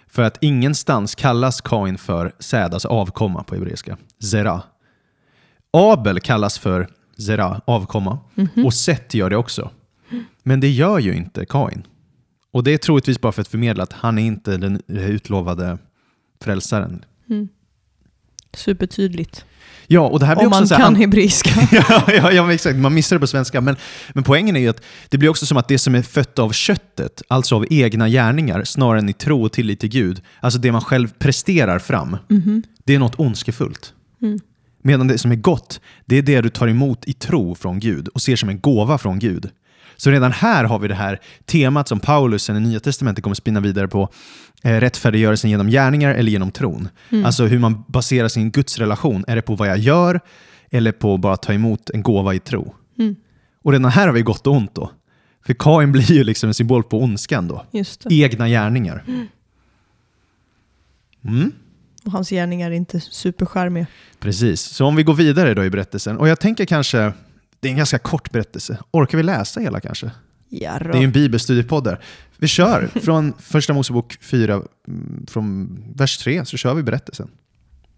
För 0.09 0.23
att 0.23 0.39
ingenstans 0.41 1.15
kallas 1.15 1.61
Kain 1.61 1.99
för 1.99 2.33
säd, 2.39 2.75
alltså 2.75 2.89
avkomma 2.89 3.43
på 3.43 3.55
hebreiska, 3.55 3.97
zera. 4.23 4.63
Abel 5.73 6.21
kallas 6.21 6.59
för 6.59 6.89
zera, 7.19 7.61
avkomma, 7.65 8.19
och 8.65 8.75
Set 8.75 9.15
gör 9.15 9.31
det 9.31 9.37
också. 9.37 9.71
Men 10.43 10.61
det 10.61 10.71
gör 10.71 10.99
ju 10.99 11.15
inte 11.15 11.47
Kain. 11.47 11.87
Och 12.51 12.65
det 12.65 12.75
är 12.75 12.79
troligtvis 12.79 13.21
bara 13.21 13.33
för 13.33 13.41
att 13.41 13.49
förmedla 13.49 13.83
att 13.83 13.93
han 13.93 14.19
är 14.19 14.23
inte 14.23 14.57
den 14.57 14.83
utlovade 14.87 15.79
frälsaren. 16.41 17.05
Supertydligt. 18.55 19.45
Ja, 19.87 20.01
och 20.01 20.21
det 20.21 20.27
här 20.27 20.35
blir 20.37 20.47
Om 20.47 20.49
också 20.49 20.61
man 20.61 20.69
så 20.69 20.75
här, 20.75 20.83
kan 20.83 20.97
hebreiska. 20.97 21.51
ja, 21.89 22.05
ja, 22.09 22.33
ja, 22.33 22.53
exakt. 22.53 22.77
Man 22.77 22.95
missar 22.95 23.17
det 23.17 23.21
på 23.21 23.27
svenska. 23.27 23.61
Men, 23.61 23.77
men 24.13 24.25
poängen 24.25 24.57
är 24.57 24.61
ju 24.61 24.69
att 24.69 24.83
det 25.09 25.19
blir 25.19 25.29
också 25.29 25.47
som 25.47 25.57
att 25.57 25.69
det 25.69 25.79
som 25.79 25.95
är 25.95 26.03
fött 26.03 26.39
av 26.39 26.53
köttet, 26.53 27.23
alltså 27.29 27.57
av 27.57 27.67
egna 27.71 28.09
gärningar, 28.09 28.65
snarare 28.65 28.99
än 28.99 29.09
i 29.09 29.13
tro 29.13 29.45
och 29.45 29.53
tillit 29.53 29.81
till 29.81 29.89
Gud, 29.89 30.23
alltså 30.41 30.59
det 30.59 30.73
man 30.73 30.81
själv 30.81 31.09
presterar 31.19 31.79
fram, 31.79 32.17
det 32.85 32.95
är 32.95 32.99
något 32.99 33.19
ondskefullt. 33.19 33.93
Mm. 34.23 34.39
Medan 34.83 35.09
det 35.09 35.19
som 35.19 35.33
är 35.33 35.37
gott, 35.37 35.81
det 36.05 36.19
är 36.19 36.23
det 36.23 36.41
du 36.41 36.49
tar 36.49 36.69
emot 36.69 37.05
i 37.05 37.13
tro 37.13 37.55
från 37.55 37.81
Gud 37.81 38.09
och 38.09 38.23
ser 38.23 38.37
som 38.37 38.49
en 38.49 38.61
gåva 38.61 38.99
från 38.99 39.19
Gud. 39.19 39.51
Så 39.97 40.11
redan 40.11 40.33
här 40.33 40.65
har 40.65 40.79
vi 40.79 40.89
det 40.89 40.95
här 40.95 41.21
temat 41.45 41.89
som 41.89 42.01
Paulus 42.01 42.43
sen 42.43 42.57
i 42.57 42.61
Nya 42.61 42.81
Testamentet 42.81 43.25
kommer 43.25 43.35
spinna 43.35 43.61
vidare 43.61 43.89
på, 43.89 44.09
eh, 44.63 44.81
rättfärdiggörelsen 44.81 45.51
genom 45.51 45.69
gärningar 45.69 46.15
eller 46.15 46.33
genom 46.33 46.51
tron. 46.51 46.89
Alltså 47.25 47.47
hur 47.47 47.59
man 47.59 47.85
baserar 47.89 48.29
sin 48.29 48.51
gudsrelation. 48.51 49.25
Är 49.29 49.37
det 49.37 49.43
på 49.43 49.55
vad 49.55 49.69
jag 49.69 49.79
gör 49.79 50.21
eller 50.71 50.93
på 50.93 51.17
bara 51.17 51.37
ta 51.37 51.53
emot 51.53 51.91
en 51.91 52.03
gåva 52.03 52.35
i 52.35 52.39
tro? 52.39 52.75
Mm. 52.99 53.17
Och 53.63 53.73
redan 53.73 53.91
här 53.91 54.07
har 54.07 54.15
vi 54.15 54.23
gott 54.23 54.47
och 54.47 54.53
ont 54.53 54.75
då. 54.75 54.91
För 55.47 55.55
Kain 55.55 55.93
blir 55.93 56.13
ju 56.13 56.25
liksom 56.25 56.49
en 56.49 56.55
symbol 56.55 56.83
på 56.83 57.03
ondskan 57.03 57.49
då. 57.49 57.65
Egna 58.11 58.49
gärningar. 58.49 59.05
Mm. 61.25 61.53
Och 62.05 62.13
hans 62.13 62.31
gärningar 62.31 62.71
är 62.71 62.75
inte 62.75 63.01
supercharmiga. 63.01 63.87
Precis, 64.21 64.61
så 64.61 64.87
om 64.87 64.97
vi 64.97 65.03
går 65.03 65.15
vidare 65.15 65.55
då 65.55 65.65
i 65.65 65.71
berättelsen. 65.71 66.19
Och 66.19 66.29
jag 66.29 66.41
tänker 66.41 66.65
kanske, 66.65 67.13
det 67.65 67.69
är 67.69 67.71
en 67.71 67.77
ganska 67.77 67.99
kort 67.99 68.31
berättelse. 68.31 68.79
Orkar 68.91 69.19
vi 69.19 69.25
läsa 69.25 69.61
hela 69.61 69.81
kanske? 69.81 70.11
Ja, 70.49 70.79
Det 70.79 70.89
är 70.89 70.99
ju 70.99 71.05
en 71.05 71.13
bibelstudiepodd 71.13 71.85
där. 71.85 72.01
Vi 72.37 72.49
kör 72.49 72.87
från 72.87 73.33
första 73.39 73.73
Mosebok 73.73 74.19
4, 74.21 74.55
mm, 74.55 75.27
från 75.29 75.79
vers 75.97 76.19
3, 76.19 76.45
så 76.45 76.57
kör 76.57 76.75
vi 76.75 76.83
berättelsen. 76.83 77.31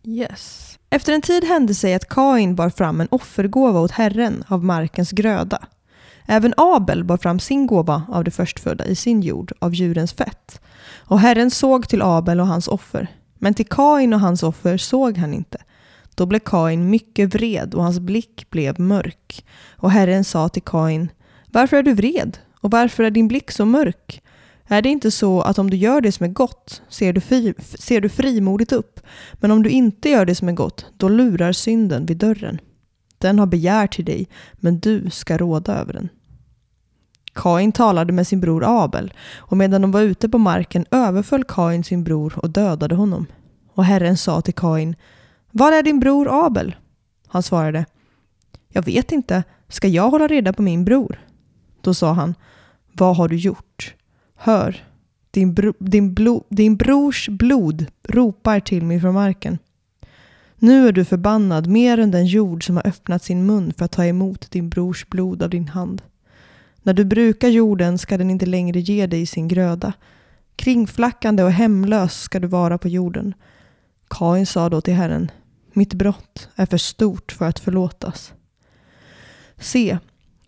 Yes. 0.05 0.79
Efter 0.91 1.13
en 1.13 1.23
tid 1.23 1.45
hände 1.45 1.75
sig 1.75 1.95
att 1.95 2.09
Kain 2.09 2.55
bar 2.55 2.71
fram 2.71 3.01
en 3.01 3.09
offergåva 3.11 3.81
åt 3.81 3.91
Herren 3.91 4.45
av 4.49 4.65
markens 4.65 5.11
gröda. 5.11 5.67
Även 6.27 6.55
Abel 6.57 7.05
bar 7.05 7.17
fram 7.17 7.41
sin 7.41 7.67
gåva 7.67 8.03
av 8.09 8.25
det 8.25 8.31
förstfödda 8.31 8.85
i 8.85 8.95
sin 8.95 9.23
jord 9.23 9.53
av 9.59 9.75
djurens 9.75 10.13
fett. 10.13 10.61
Och 10.95 11.21
Herren 11.21 11.51
såg 11.51 11.89
till 11.89 12.03
Abel 12.03 12.41
och 12.41 12.47
hans 12.47 12.69
offer. 12.69 13.09
Men 13.39 13.55
till 13.55 13.67
Kain 13.67 14.13
och 14.13 14.21
hans 14.21 14.43
offer 14.43 14.77
såg 14.77 15.19
han 15.19 15.35
inte. 15.35 15.59
Då 16.17 16.27
blev 16.27 16.39
Kain 16.39 16.91
mycket 16.91 17.35
vred 17.35 17.75
och 17.75 17.83
hans 17.83 17.99
blick 17.99 18.51
blev 18.51 18.81
mörk. 18.81 19.45
Och 19.77 19.91
Herren 19.91 20.25
sa 20.25 20.49
till 20.49 20.63
Kain, 20.63 21.09
varför 21.53 21.77
är 21.77 21.83
du 21.83 21.95
vred? 21.95 22.39
Och 22.61 22.71
varför 22.71 23.05
är 23.05 23.11
din 23.11 23.29
blick 23.29 23.51
så 23.51 23.65
mörk? 23.65 24.23
Är 24.69 24.83
det 24.83 24.89
inte 24.89 25.11
så 25.11 25.41
att 25.41 25.59
om 25.59 25.71
du 25.71 25.77
gör 25.77 26.01
det 26.01 26.13
som 26.13 26.25
är 26.25 26.31
gott 26.31 26.83
ser 26.89 27.13
du, 27.13 27.21
fri, 27.21 27.55
ser 27.59 28.01
du 28.01 28.09
frimodigt 28.09 28.73
upp, 28.73 29.01
men 29.33 29.51
om 29.51 29.63
du 29.63 29.71
inte 29.71 30.09
gör 30.09 30.25
det 30.25 30.35
som 30.35 30.49
är 30.49 30.53
gott, 30.53 30.87
då 30.97 31.09
lurar 31.09 31.53
synden 31.53 32.07
vid 32.07 32.17
dörren. 32.17 32.61
Den 33.19 33.39
har 33.39 33.47
begär 33.47 33.87
till 33.87 34.05
dig, 34.05 34.29
men 34.53 34.81
du 34.81 35.11
ska 35.11 35.39
råda 35.39 35.75
över 35.75 35.93
den. 35.93 36.09
Kain 37.35 37.73
talade 37.73 38.13
med 38.13 38.27
sin 38.27 38.41
bror 38.41 38.85
Abel, 38.85 39.13
och 39.37 39.57
medan 39.57 39.83
de 39.83 39.91
var 39.91 40.01
ute 40.01 40.29
på 40.29 40.39
marken 40.39 40.87
överföll 40.91 41.45
Kain 41.45 41.85
sin 41.85 42.05
bror 42.05 42.39
och 42.39 42.51
dödade 42.51 42.95
honom. 42.95 43.27
Och 43.75 43.85
Herren 43.85 44.17
sa 44.17 44.41
till 44.41 44.55
Kain, 44.55 44.97
var 45.59 45.73
är 45.73 45.83
din 45.83 46.01
bror 46.01 46.47
Abel? 46.47 46.77
Han 47.27 47.43
svarade, 47.43 47.87
Jag 48.69 48.85
vet 48.85 49.13
inte, 49.13 49.45
ska 49.69 49.89
jag 49.89 50.11
hålla 50.11 50.27
reda 50.27 50.53
på 50.53 50.63
min 50.63 50.85
bror? 50.85 51.21
Då 51.81 51.95
sa 51.95 52.13
han, 52.13 52.35
Vad 52.93 53.17
har 53.17 53.29
du 53.29 53.37
gjort? 53.37 53.95
Hör, 54.35 54.85
din, 55.31 55.55
bro, 55.55 55.73
din, 55.79 56.15
blo, 56.15 56.45
din 56.49 56.77
brors 56.77 57.29
blod 57.29 57.87
ropar 58.09 58.61
till 58.61 58.85
mig 58.85 59.01
från 59.01 59.15
marken. 59.15 59.59
Nu 60.57 60.89
är 60.89 60.93
du 60.93 61.05
förbannad 61.05 61.67
mer 61.67 61.99
än 61.99 62.11
den 62.11 62.27
jord 62.27 62.67
som 62.67 62.77
har 62.77 62.87
öppnat 62.87 63.23
sin 63.25 63.47
mun 63.47 63.73
för 63.79 63.85
att 63.85 63.93
ta 63.93 64.05
emot 64.05 64.51
din 64.51 64.69
brors 64.69 65.07
blod 65.09 65.43
av 65.43 65.51
din 65.51 65.69
hand. 65.69 66.03
När 66.83 66.95
du 66.95 67.05
brukar 67.05 67.49
jorden 67.49 67.99
ska 67.99 68.19
den 68.19 68.31
inte 68.31 68.47
längre 68.47 68.81
ge 68.81 69.07
dig 69.07 69.27
sin 69.27 69.49
gröda. 69.49 69.93
Kringflackande 70.57 71.43
och 71.43 71.53
hemlös 71.53 72.21
ska 72.21 72.41
du 72.41 72.47
vara 72.47 72.79
på 72.79 72.89
jorden. 72.89 73.35
Kain 74.09 74.47
sa 74.47 74.69
då 74.69 74.81
till 74.81 74.95
Herren, 74.95 75.31
mitt 75.77 75.95
brott 75.95 76.49
är 76.57 76.67
för 76.67 76.79
stort 76.79 77.33
för 77.33 77.45
att 77.45 77.59
förlåtas. 77.59 78.33
Se, 79.57 79.99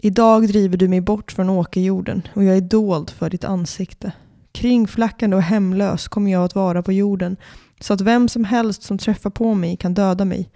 idag 0.01 0.49
driver 0.49 0.77
du 0.77 0.89
mig 0.89 1.01
bort 1.01 1.33
från 1.33 1.51
åkerjorden 1.51 2.23
och 2.35 2.45
jag 2.45 2.57
är 2.57 2.61
dold 2.61 3.11
för 3.11 3.31
ditt 3.31 3.45
ansikte. 3.45 4.13
Kringflackande 4.53 5.37
och 5.37 5.43
hemlös 5.43 6.09
kommer 6.09 6.33
jag 6.33 6.45
att 6.45 6.55
vara 6.55 6.83
på 6.83 6.93
jorden 6.93 7.37
så 7.81 7.95
att 7.95 8.01
vem 8.01 8.29
som 8.29 8.45
helst 8.45 8.83
som 8.83 8.99
träffar 8.99 9.31
på 9.31 9.55
mig 9.55 9.77
kan 9.77 9.95
döda 9.95 10.25
mig. 10.25 10.51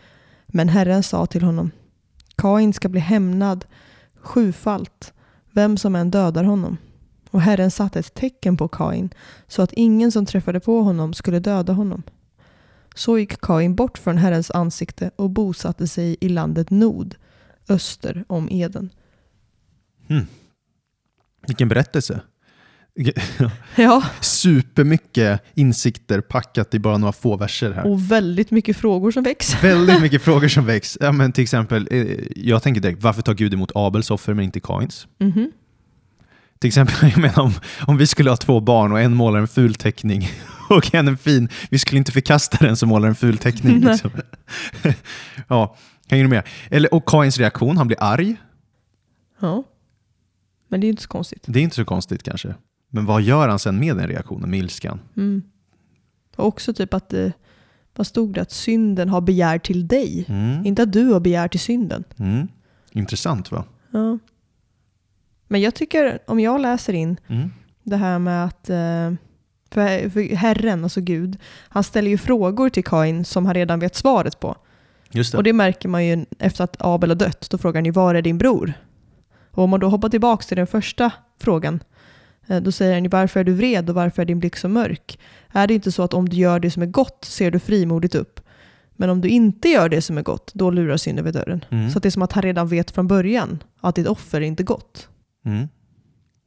Men 0.47 0.69
Herren 0.69 1.03
sa 1.03 1.27
till 1.27 1.43
honom, 1.43 1.71
Kain 2.37 2.73
ska 2.73 2.89
bli 2.89 3.01
hämnad 3.01 3.65
sjufalt, 4.21 5.13
vem 5.51 5.77
som 5.77 5.97
än 5.97 6.11
dödar 6.11 6.45
honom. 6.45 6.77
Och 7.31 7.41
Herren 7.41 7.71
satte 7.71 7.99
ett 7.99 8.15
tecken 8.15 8.57
på 8.57 8.69
Kain 8.69 9.11
så 9.49 9.63
att 9.63 9.73
ingen 9.73 10.13
som 10.13 10.27
träffade 10.27 10.61
på 10.61 10.83
honom 10.83 11.15
skulle 11.15 11.39
döda 11.39 11.73
honom. 11.73 12.03
Så 12.95 13.19
gick 13.19 13.41
Kain 13.41 13.75
bort 13.75 13.99
från 13.99 14.19
Herrens 14.19 14.51
ansikte 14.51 15.11
och 15.17 15.31
bosatte 15.31 15.89
sig 15.89 16.17
i 16.21 16.29
landet 16.29 16.71
Nod, 16.71 17.15
öster 17.69 18.25
om 18.29 18.49
Eden. 18.51 18.91
Vilken 21.47 21.69
berättelse. 21.69 22.21
Ja, 23.77 24.03
Supermycket 24.21 25.41
insikter 25.55 26.21
packat 26.21 26.75
i 26.75 26.79
bara 26.79 26.99
några 26.99 27.13
få 27.13 27.37
verser 27.37 27.73
här. 27.73 27.87
och 27.87 28.13
väldigt 28.13 28.51
mycket 28.51 28.77
frågor 28.77 29.11
som 29.11 29.23
väcks. 29.23 29.55
Väldigt 29.65 30.01
mycket 30.03 30.23
frågor 30.23 30.49
som 30.49 30.67
väcks. 30.67 30.99
Ja, 31.01 31.13
men 31.13 31.33
till 31.33 31.43
exempel, 31.43 31.89
eh, 31.91 32.07
jag 32.37 32.63
tänker 32.63 32.81
direkt, 32.81 33.03
varför 33.03 33.23
tar 33.23 33.35
Gud 33.35 33.55
emot 33.55 33.73
Abels 33.75 34.11
offer 34.11 34.35
men 34.35 34.45
inte 34.45 34.61
Kains? 34.61 35.07
Mhm. 35.19 35.53
Till 36.59 36.69
exempel, 36.69 36.95
jag 37.15 37.19
menar, 37.19 37.41
om, 37.41 37.53
om 37.87 37.97
vi 37.97 38.07
skulle 38.07 38.31
ha 38.31 38.37
två 38.37 38.61
barn 38.61 38.93
och 38.93 39.01
en 39.01 39.15
målar 39.15 39.39
en 39.39 39.49
ful 39.49 39.75
teckning 39.75 40.31
och 40.77 40.95
en 40.95 41.09
en 41.09 41.17
fin, 41.19 41.49
vi 41.71 41.79
skulle 41.79 41.99
inte 41.99 42.13
förkasta 42.13 42.67
den 42.67 42.77
som 42.77 42.89
målar 42.89 43.09
en 43.09 43.15
ful 43.15 43.39
teckning. 43.39 43.81
Liksom. 43.81 44.11
ja, 45.49 45.77
hänger 46.09 46.25
du 46.25 46.31
med? 46.31 46.43
Eller, 46.71 46.95
och 46.95 47.07
Kains 47.09 47.39
reaktion, 47.39 47.77
han 47.77 47.87
blir 47.87 48.03
arg. 48.03 48.37
Ja. 49.41 49.65
Men 50.69 50.81
det 50.81 50.87
är 50.87 50.89
inte 50.89 51.03
så 51.03 51.09
konstigt. 51.09 51.45
Det 51.47 51.59
är 51.59 51.63
inte 51.63 51.77
så 51.77 51.85
konstigt 51.85 52.23
kanske. 52.23 52.55
Men 52.89 53.07
vad 53.07 53.23
gör 53.23 53.49
han 53.49 53.59
sen 53.59 53.79
med 53.79 53.97
den 53.97 54.09
reaktionen, 54.09 54.51
med 54.51 54.59
ilskan? 54.59 55.01
Mm. 55.17 55.43
Och 56.37 56.47
också 56.47 56.75
typ 56.75 56.95
att 56.95 57.09
det, 57.09 57.33
vad 57.97 58.07
stod 58.07 58.35
det? 58.35 58.43
Att 58.43 58.51
synden 58.53 59.09
har 59.09 59.21
begär 59.21 59.59
till 59.59 59.89
dig. 59.89 60.25
Mm. 60.29 60.67
Inte 60.67 60.83
att 60.83 60.93
du 60.93 61.05
har 61.13 61.21
begär 61.21 61.49
till 61.49 61.61
synden. 61.61 62.05
Mm. 62.17 62.49
Intressant 62.91 63.51
va? 63.51 63.65
Ja. 63.91 64.19
Men 65.49 65.61
jag 65.61 65.75
tycker, 65.75 66.19
om 66.27 66.41
jag 66.41 66.61
läser 66.61 66.93
in 66.93 67.17
Mm. 67.29 67.51
det 67.83 67.97
här 67.97 68.19
med 68.19 68.45
att 68.45 68.71
eh, 68.71 69.13
för, 69.73 70.11
för 70.11 70.35
Herren, 70.35 70.85
alltså 70.85 71.01
Gud, 71.01 71.39
han 71.69 71.85
ställer 71.85 72.11
ju 72.11 72.19
frågor 72.19 72.69
till 72.69 72.85
Kain 72.85 73.25
som 73.25 73.47
han 73.47 73.55
redan 73.55 73.81
vet 73.81 73.95
svaret 73.95 74.41
på. 74.41 74.57
Det. 75.13 75.35
Och 75.35 75.43
det 75.43 75.53
märker 75.53 75.89
man 75.89 76.07
ju 76.07 76.25
efter 76.39 76.65
att 76.65 76.77
Abel 76.79 77.11
har 77.11 77.15
dött. 77.15 77.51
Då 77.51 77.59
frågar 77.59 77.79
han 77.79 77.85
ju 77.85 77.91
var 77.91 78.15
är 78.15 78.23
din 78.23 78.39
bror? 78.39 78.73
Och 79.51 79.65
om 79.65 79.71
man 79.71 79.81
då 79.81 79.89
hoppar 79.89 80.09
tillbaka 80.09 80.43
till 80.43 80.57
den 80.57 80.67
första 80.67 81.11
frågan, 81.41 81.81
eh, 82.47 82.63
då 82.63 82.73
säger 82.73 82.93
han 82.93 83.05
ju 83.05 83.11
varför 83.11 83.41
är 83.41 83.45
du 83.45 83.53
vred 83.53 83.89
och 83.89 83.95
varför 83.95 84.23
är 84.23 84.27
din 84.27 84.39
blick 84.39 84.57
så 84.57 84.69
mörk? 84.69 85.19
Är 85.53 85.67
det 85.67 85.75
inte 85.75 85.93
så 85.93 86.03
att 86.03 86.15
om 86.15 86.29
du 86.29 86.37
gör 86.37 86.61
det 86.61 86.71
som 86.71 86.83
är 86.83 86.87
gott 86.87 87.25
ser 87.25 87.51
du 87.51 87.59
frimodigt 87.59 88.15
upp? 88.15 88.41
Men 88.97 89.11
om 89.11 89.21
du 89.21 89.29
inte 89.29 89.69
gör 89.69 89.89
det 89.89 90.03
som 90.03 90.19
är 90.19 90.23
gott, 90.23 90.51
då 90.55 90.71
lurar 90.71 90.97
synden 90.97 91.25
vid 91.25 91.35
dörren. 91.35 91.65
Mm. 91.71 91.91
Så 91.91 91.99
det 91.99 92.09
är 92.09 92.11
som 92.11 92.23
att 92.23 92.33
han 92.33 92.43
redan 92.43 92.69
vet 92.69 92.91
från 92.91 93.07
början 93.07 93.63
att 93.81 93.95
ditt 93.95 94.07
offer 94.07 94.41
är 94.41 94.45
inte 94.45 94.63
gott. 94.63 95.09
Mm. 95.45 95.69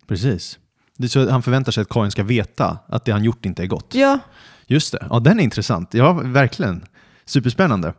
Precis. 0.07 0.59
Det 0.97 1.09
så 1.09 1.29
han 1.29 1.43
förväntar 1.43 1.71
sig 1.71 1.81
att 1.81 1.89
Kain 1.89 2.11
ska 2.11 2.23
veta 2.23 2.77
att 2.87 3.05
det 3.05 3.11
han 3.11 3.23
gjort 3.23 3.45
inte 3.45 3.63
är 3.63 3.67
gott. 3.67 3.95
Ja, 3.95 4.19
Just 4.67 4.91
det, 4.91 5.07
ja 5.09 5.19
den 5.19 5.39
är 5.39 5.43
intressant. 5.43 5.93
Ja, 5.93 6.13
verkligen. 6.13 6.85
Superspännande. 7.25 7.93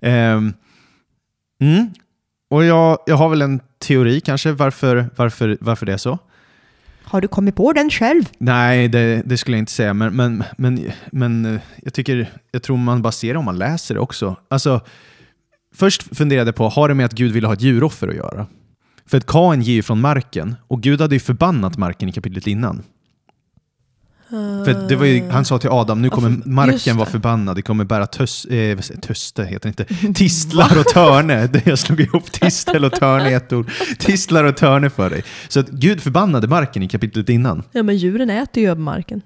Ehm, 0.00 0.52
mm. 1.60 1.90
Och 2.50 2.64
jag, 2.64 2.98
jag 3.06 3.16
har 3.16 3.28
väl 3.28 3.42
en 3.42 3.60
teori 3.78 4.20
kanske 4.20 4.52
varför, 4.52 5.10
varför, 5.16 5.58
varför 5.60 5.86
det 5.86 5.92
är 5.92 5.96
så. 5.96 6.18
har 7.02 7.20
du 7.20 7.28
kommit 7.28 7.56
på 7.56 7.72
den 7.72 7.90
själv? 7.90 8.24
Nej, 8.38 8.88
det, 8.88 9.22
det 9.24 9.36
skulle 9.36 9.56
jag 9.56 9.62
inte 9.62 9.72
säga, 9.72 9.94
men, 9.94 10.16
men, 10.16 10.44
men, 10.56 10.90
men 11.12 11.46
eh, 11.46 11.60
jag, 11.82 11.94
tycker, 11.94 12.32
jag 12.50 12.62
tror 12.62 12.76
man 12.76 13.02
bara 13.02 13.12
ser 13.12 13.32
det 13.32 13.38
om 13.38 13.44
man 13.44 13.58
läser 13.58 13.94
det 13.94 14.00
också. 14.00 14.36
Alltså, 14.48 14.80
först 15.74 16.16
funderade 16.16 16.48
jag 16.48 16.56
på, 16.56 16.68
har 16.68 16.88
det 16.88 16.94
med 16.94 17.06
att 17.06 17.12
Gud 17.12 17.32
ville 17.32 17.46
ha 17.46 17.54
ett 17.54 17.62
djuroffer 17.62 18.08
att 18.08 18.16
göra? 18.16 18.46
För 19.08 19.16
att 19.16 19.26
Kain 19.26 19.62
ger 19.62 19.74
ju 19.74 19.82
från 19.82 20.00
marken, 20.00 20.56
och 20.68 20.82
Gud 20.82 21.00
hade 21.00 21.14
ju 21.14 21.20
förbannat 21.20 21.76
marken 21.78 22.08
i 22.08 22.12
kapitlet 22.12 22.46
innan. 22.46 22.82
För 24.64 24.70
att 24.70 24.88
det 24.88 24.96
var 24.96 25.06
ju, 25.06 25.28
han 25.30 25.44
sa 25.44 25.58
till 25.58 25.70
Adam, 25.70 26.02
nu 26.02 26.10
kommer 26.10 26.30
för- 26.30 26.48
marken 26.50 26.96
vara 26.96 27.08
förbannad, 27.08 27.56
det 27.56 27.62
kommer 27.62 27.84
bära 27.84 28.06
tös, 28.06 28.44
eh, 28.44 28.78
töste, 28.78 29.44
heter 29.44 29.68
inte, 29.68 29.84
tistlar 30.14 30.78
och 30.78 30.84
törne. 30.86 31.48
Jag 31.64 31.78
slog 31.78 32.00
ihop 32.00 32.32
tistel 32.32 32.84
och 32.84 32.92
törne 32.92 33.30
i 33.30 33.34
ett 33.34 33.52
ord. 33.52 33.70
Tistlar 33.98 34.44
och 34.44 34.56
törne 34.56 34.90
för 34.90 35.10
dig. 35.10 35.24
Så 35.48 35.60
att 35.60 35.68
Gud 35.68 36.00
förbannade 36.02 36.46
marken 36.48 36.82
i 36.82 36.88
kapitlet 36.88 37.28
innan. 37.28 37.62
Ja, 37.72 37.82
men 37.82 37.96
djuren 37.96 38.30
äter 38.30 38.62
ju 38.62 38.70
av 38.70 38.78
marken. 38.78 39.20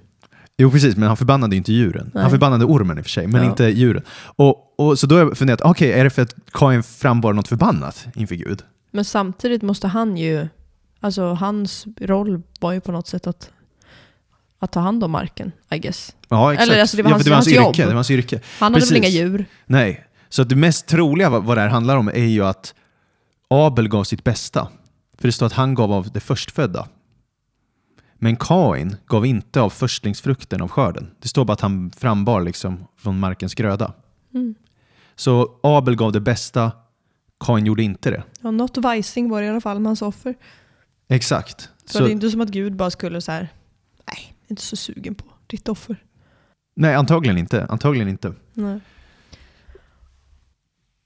Jo 0.58 0.70
precis, 0.70 0.96
men 0.96 1.08
han 1.08 1.16
förbannade 1.16 1.56
inte 1.56 1.72
djuren. 1.72 2.10
Nej. 2.14 2.22
Han 2.22 2.30
förbannade 2.30 2.64
ormen 2.64 2.98
i 2.98 3.00
och 3.00 3.04
för 3.04 3.10
sig, 3.10 3.26
men 3.26 3.42
Ja. 3.42 3.50
inte 3.50 3.64
djuren. 3.64 4.02
Och, 4.36 4.74
och, 4.78 4.98
så 4.98 5.06
då 5.06 5.14
har 5.14 5.22
jag 5.22 5.38
funderat, 5.38 5.60
okej, 5.60 5.92
är 5.92 6.04
det 6.04 6.10
för 6.10 6.22
att 6.22 6.34
Kain 6.52 6.82
frambar 6.82 7.32
något 7.32 7.48
förbannat 7.48 8.06
inför 8.14 8.34
Gud? 8.34 8.62
Men 8.94 9.04
samtidigt 9.04 9.62
måste 9.62 9.88
han 9.88 10.16
ju, 10.16 10.48
alltså 11.00 11.32
hans 11.32 11.86
roll 12.00 12.42
var 12.60 12.72
ju 12.72 12.80
på 12.80 12.92
något 12.92 13.06
sätt 13.08 13.26
att, 13.26 13.50
att 14.58 14.72
ta 14.72 14.80
hand 14.80 15.04
om 15.04 15.10
marken, 15.10 15.52
I 15.70 15.78
guess. 15.78 16.16
Ja, 16.28 16.52
exakt. 16.52 16.70
Eller, 16.70 16.80
alltså, 16.80 16.96
det 16.96 17.02
var 17.02 17.10
hans- 17.10 17.24
det 17.24 17.30
var 17.30 17.36
hans, 17.36 17.46
hans 17.46 17.56
jobb. 17.56 17.68
yrke. 17.74 17.82
Det 17.82 17.86
var 17.88 17.94
hans 17.94 18.10
yrke. 18.10 18.40
Han 18.58 18.72
hade 18.72 18.80
Precis. 18.80 18.90
väl 18.90 18.98
inga 18.98 19.08
djur? 19.08 19.44
Nej, 19.66 20.06
så 20.28 20.44
det 20.44 20.56
mest 20.56 20.86
troliga 20.86 21.30
vad, 21.30 21.44
vad 21.44 21.56
det 21.56 21.60
här 21.60 21.68
handlar 21.68 21.96
om 21.96 22.08
är 22.08 22.14
ju 22.24 22.44
att 22.44 22.74
Abel 23.48 23.88
gav 23.88 24.04
sitt 24.04 24.24
bästa. 24.24 24.68
För 25.18 25.28
det 25.28 25.32
står 25.32 25.46
att 25.46 25.52
han 25.52 25.74
gav 25.74 25.92
av 25.92 26.10
det 26.12 26.20
förstfödda. 26.20 26.88
Men 28.14 28.36
Kain 28.36 28.96
gav 29.06 29.26
inte 29.26 29.60
av 29.60 29.70
förstlingsfrukten 29.70 30.62
av 30.62 30.68
skörden. 30.68 31.10
Det 31.22 31.28
står 31.28 31.44
bara 31.44 31.52
att 31.52 31.60
han 31.60 31.90
frambar 31.90 32.40
liksom 32.40 32.84
från 32.98 33.18
markens 33.20 33.54
gröda. 33.54 33.92
Mm. 34.34 34.54
Så 35.16 35.50
Abel 35.62 35.96
gav 35.96 36.12
det 36.12 36.20
bästa, 36.20 36.72
Kain 37.42 37.66
gjorde 37.66 37.82
inte 37.82 38.10
det. 38.10 38.22
Ja, 38.40 38.50
något 38.50 38.76
vajsing 38.76 39.28
var 39.28 39.40
det 39.40 39.46
i 39.46 39.50
alla 39.50 39.60
fall 39.60 39.80
med 39.80 39.90
hans 39.90 40.02
offer. 40.02 40.34
Exakt. 41.08 41.68
Så, 41.84 41.98
det 41.98 42.10
är 42.10 42.12
inte 42.12 42.30
som 42.30 42.40
att 42.40 42.48
Gud 42.48 42.76
bara 42.76 42.90
skulle 42.90 43.20
så 43.20 43.32
här, 43.32 43.48
nej, 44.06 44.34
inte 44.48 44.62
så 44.62 44.76
sugen 44.76 45.14
på 45.14 45.24
ditt 45.46 45.68
offer. 45.68 45.96
Nej, 46.76 46.94
antagligen 46.94 47.38
inte. 47.38 47.66
Antagligen 47.66 48.08
inte. 48.08 48.34
Nej. 48.54 48.80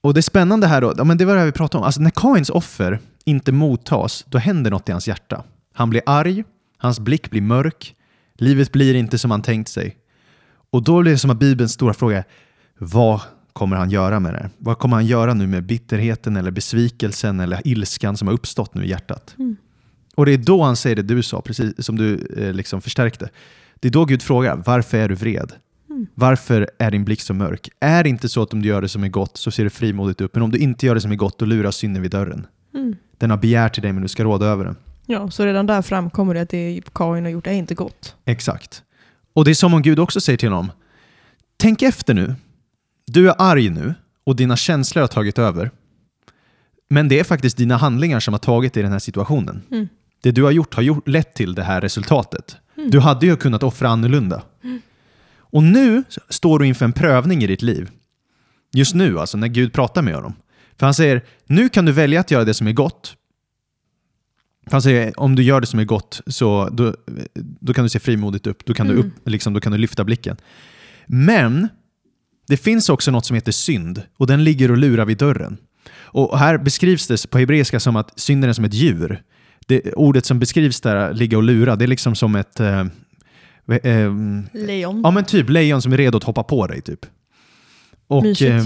Och 0.01 0.15
det 0.15 0.23
spännande 0.23 0.67
här 0.67 0.81
då, 0.81 0.95
ja, 0.97 1.05
men 1.05 1.19
det 1.19 1.25
var 1.25 1.35
det 1.35 1.39
här 1.39 1.47
vi 1.47 1.53
pratade 1.53 1.79
om. 1.79 1.87
Alltså 1.87 2.01
när 2.01 2.11
Kains 2.11 2.51
offer 2.51 3.01
inte 3.25 3.53
mottas, 3.53 4.25
då 4.29 4.39
händer 4.39 4.71
något 4.71 4.89
i 4.89 4.93
hans 4.93 5.09
hjärta. 5.09 5.45
Han 5.73 5.91
blir 5.91 6.03
arg, 6.07 6.45
hans 6.79 7.01
blick 7.01 7.31
blir 7.31 7.41
mörk, 7.41 7.97
livet 8.35 8.73
blir 8.73 8.95
inte 8.95 9.19
som 9.19 9.31
han 9.31 9.43
tänkt 9.43 9.69
sig. 9.69 9.97
Och 10.71 10.83
då 10.83 11.03
blir 11.03 11.13
det 11.13 11.19
som 11.19 11.31
att 11.31 11.39
Bibelns 11.39 11.73
stora 11.73 11.95
fråga 11.95 12.19
är, 12.19 12.25
vad 12.79 13.21
kommer 13.57 13.77
han 13.77 13.91
göra 13.91 14.21
med 14.21 14.35
det? 14.35 14.51
Vad 14.59 14.79
kommer 14.79 14.97
han 14.97 15.07
göra 15.07 15.35
nu 15.35 15.47
med 15.47 15.65
bitterheten 15.65 16.37
eller 16.37 16.51
besvikelsen 16.51 17.41
eller 17.41 17.61
ilskan 17.65 18.17
som 18.17 18.29
har 18.29 18.35
uppstått 18.35 18.75
nu 18.75 18.85
i 18.85 18.89
hjärtat? 18.89 19.35
Mm. 19.39 19.57
Och 20.15 20.27
det 20.27 20.33
är 20.33 20.39
då 20.39 20.63
han 20.63 20.77
säger 20.77 20.97
det 20.97 21.03
du 21.03 21.23
sa, 21.23 21.41
precis 21.41 21.85
som 21.85 21.97
du 21.97 22.27
eh, 22.37 22.53
liksom 22.53 22.81
förstärkte. 22.81 23.29
Det 23.81 23.89
är 23.89 23.93
då 23.93 24.05
Gud 24.05 24.23
frågar, 24.23 24.63
varför 24.67 24.99
är 24.99 25.09
du 25.09 25.15
vred? 25.15 25.53
Mm. 25.91 26.07
Varför 26.15 26.71
är 26.79 26.91
din 26.91 27.05
blick 27.05 27.21
så 27.21 27.35
mörk? 27.35 27.69
Är 27.81 28.03
det 28.03 28.09
inte 28.09 28.29
så 28.29 28.43
att 28.43 28.53
om 28.53 28.63
du 28.63 28.69
gör 28.69 28.83
det 28.83 28.89
som 28.89 29.05
är 29.05 29.09
gott 29.09 29.37
så 29.37 29.51
ser 29.51 29.65
det 29.65 29.71
frimodigt 29.71 30.21
upp, 30.21 30.35
men 30.35 30.43
om 30.43 30.51
du 30.51 30.59
inte 30.59 30.87
gör 30.87 30.95
det 30.95 31.01
som 31.01 31.13
är 31.13 31.17
gott 31.17 31.39
då 31.39 31.45
lurar 31.45 31.71
synden 31.71 32.03
vid 32.03 32.11
dörren. 32.11 32.47
Mm. 32.75 32.97
Den 33.19 33.31
har 33.31 33.37
begärt 33.37 33.75
till 33.75 33.83
dig 33.83 33.93
men 33.93 34.03
du 34.03 34.09
ska 34.09 34.25
råda 34.25 34.47
över 34.47 34.65
den. 34.65 34.77
Ja, 35.07 35.31
så 35.31 35.45
redan 35.47 35.67
där 35.67 35.83
framkommer 35.83 36.35
det 36.35 36.41
att 36.41 36.49
det 36.49 36.81
Kain 36.95 37.25
har 37.25 37.31
gjort 37.31 37.47
är 37.47 37.53
inte 37.53 37.75
gott. 37.75 38.15
Exakt. 38.25 38.83
Och 39.33 39.45
det 39.45 39.51
är 39.51 39.55
som 39.55 39.75
om 39.75 39.83
Gud 39.83 39.99
också 39.99 40.21
säger 40.21 40.37
till 40.37 40.49
honom, 40.49 40.71
tänk 41.57 41.83
efter 41.83 42.15
nu. 42.15 42.35
Du 43.07 43.29
är 43.31 43.35
arg 43.39 43.71
nu 43.71 43.95
och 44.25 44.37
dina 44.37 44.57
känslor 44.57 45.01
har 45.01 45.09
tagit 45.09 45.39
över. 45.39 45.71
Men 46.89 47.09
det 47.09 47.21
är 47.21 47.25
faktiskt 47.25 47.57
dina 47.57 47.77
handlingar 47.77 48.21
som 48.21 48.35
har 48.35 48.39
tagit 48.39 48.75
dig 48.75 48.81
i 48.81 48.83
den 48.83 48.93
här 48.93 48.99
situationen. 48.99 49.63
Mm. 49.71 49.89
Det 50.23 50.31
du 50.31 50.43
har 50.43 50.51
gjort 50.51 50.75
har 50.75 50.83
gjort, 50.83 51.09
lett 51.09 51.35
till 51.35 51.55
det 51.55 51.63
här 51.63 51.81
resultatet. 51.81 52.57
Mm. 52.77 52.91
Du 52.91 53.01
hade 53.01 53.27
ju 53.27 53.37
kunnat 53.37 53.63
offra 53.63 53.89
annorlunda. 53.89 54.43
Och 55.39 55.63
nu 55.63 56.05
står 56.29 56.59
du 56.59 56.67
inför 56.67 56.85
en 56.85 56.93
prövning 56.93 57.43
i 57.43 57.47
ditt 57.47 57.63
liv. 57.63 57.91
Just 58.73 58.95
nu, 58.95 59.19
alltså 59.19 59.39
när 59.39 59.49
Gud 59.49 59.73
pratar 59.73 60.03
med 60.03 60.15
honom. 60.15 60.35
För 60.79 60.87
han 60.87 60.95
säger, 60.95 61.25
nu 61.47 61.69
kan 61.69 61.85
du 61.85 61.93
välja 61.93 62.21
att 62.21 62.31
göra 62.31 62.45
det 62.45 62.55
som 62.55 62.67
är 62.67 62.73
gott. 62.73 63.17
För 64.65 64.73
han 64.73 64.83
säger, 64.83 65.21
om 65.21 65.35
du 65.35 65.43
gör 65.43 65.61
det 65.61 65.67
som 65.67 65.81
är 65.81 65.85
gott 65.85 66.21
så 66.27 66.69
då, 66.73 66.95
då 67.35 67.75
kan 67.75 67.85
du 67.85 67.89
se 67.89 67.99
frimodigt 67.99 68.47
upp. 68.47 68.65
Då 68.65 68.75
kan, 68.75 68.87
du 68.87 68.93
Mm. 68.95 69.07
upp 69.07 69.29
liksom, 69.29 69.53
då 69.53 69.61
kan 69.61 69.73
du 69.73 69.79
lyfta 69.79 70.05
blicken. 70.05 70.37
Men 71.07 71.69
det 72.49 72.57
finns 72.57 72.89
också 72.89 73.11
något 73.11 73.27
som 73.27 73.35
heter 73.35 73.53
synd 73.53 74.03
och 74.17 74.27
den 74.27 74.45
ligger 74.45 74.71
och 74.71 74.77
lurar 74.77 75.05
vid 75.05 75.19
dörren. 75.19 75.57
Och 75.95 76.39
här 76.39 76.59
beskrivs 76.59 77.07
det 77.07 77.31
på 77.31 77.39
hebreiska 77.39 77.81
som 77.81 77.97
att 77.97 78.21
synden 78.21 78.51
är 78.51 78.55
som 78.55 78.65
ett 78.65 78.75
djur. 78.75 79.23
Det, 79.67 79.93
ordet 79.93 80.25
som 80.25 80.39
beskrivs 80.39 80.81
där, 80.81 81.15
ligga 81.15 81.37
och 81.37 81.43
lura, 81.43 81.77
det 81.77 81.85
är 81.85 81.89
liksom 81.89 82.15
som 82.15 82.35
ett... 82.35 82.61
Eh, 82.61 82.81
eh, 83.83 84.13
Lejon. 84.53 85.01
Ja 85.05 85.11
men 85.11 85.25
typ 85.25 85.51
lejon 85.51 85.83
som 85.83 85.93
är 85.93 85.97
redo 85.97 86.17
att 86.17 86.25
hoppa 86.25 86.43
på 86.43 86.67
dig 86.67 86.81
typ. 86.81 87.01
Och, 88.09 88.43
eh, 88.43 88.65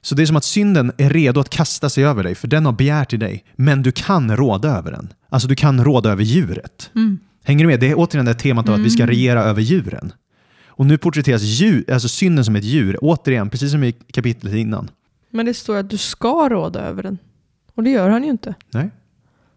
så 0.00 0.14
det 0.14 0.22
är 0.22 0.26
som 0.26 0.36
att 0.36 0.44
synden 0.44 0.92
är 0.98 1.10
redo 1.10 1.40
att 1.40 1.50
kasta 1.50 1.90
sig 1.90 2.04
över 2.04 2.22
dig, 2.22 2.34
för 2.34 2.48
den 2.48 2.66
har 2.66 2.72
begärt 2.72 3.12
i 3.12 3.16
dig. 3.16 3.44
Men 3.56 3.82
du 3.82 3.92
kan 3.92 4.36
råda 4.36 4.68
över 4.68 4.90
den. 4.90 5.12
Alltså 5.28 5.48
du 5.48 5.54
kan 5.54 5.84
råda 5.84 6.10
över 6.10 6.22
djuret. 6.22 6.90
Mm. 6.94 7.18
Hänger 7.44 7.64
du 7.64 7.70
med? 7.70 7.80
Det 7.80 7.90
är 7.90 7.94
återigen 7.98 8.26
det 8.26 8.34
temat 8.34 8.68
av 8.68 8.74
att 8.74 8.80
vi 8.80 8.90
ska 8.90 9.06
regera 9.06 9.42
över 9.42 9.62
djuren. 9.62 10.12
Och 10.76 10.86
nu 10.86 10.98
porträtteras 10.98 11.42
djur, 11.42 11.90
alltså 11.92 12.08
synden 12.08 12.44
som 12.44 12.56
ett 12.56 12.64
djur, 12.64 12.98
återigen, 13.02 13.50
precis 13.50 13.70
som 13.72 13.84
i 13.84 13.92
kapitlet 13.92 14.54
innan. 14.54 14.90
Men 15.30 15.46
det 15.46 15.54
står 15.54 15.76
att 15.76 15.90
du 15.90 15.96
ska 15.96 16.48
råda 16.48 16.80
över 16.80 17.02
den. 17.02 17.18
Och 17.74 17.82
det 17.82 17.90
gör 17.90 18.10
han 18.10 18.24
ju 18.24 18.30
inte. 18.30 18.54
Nej. 18.72 18.90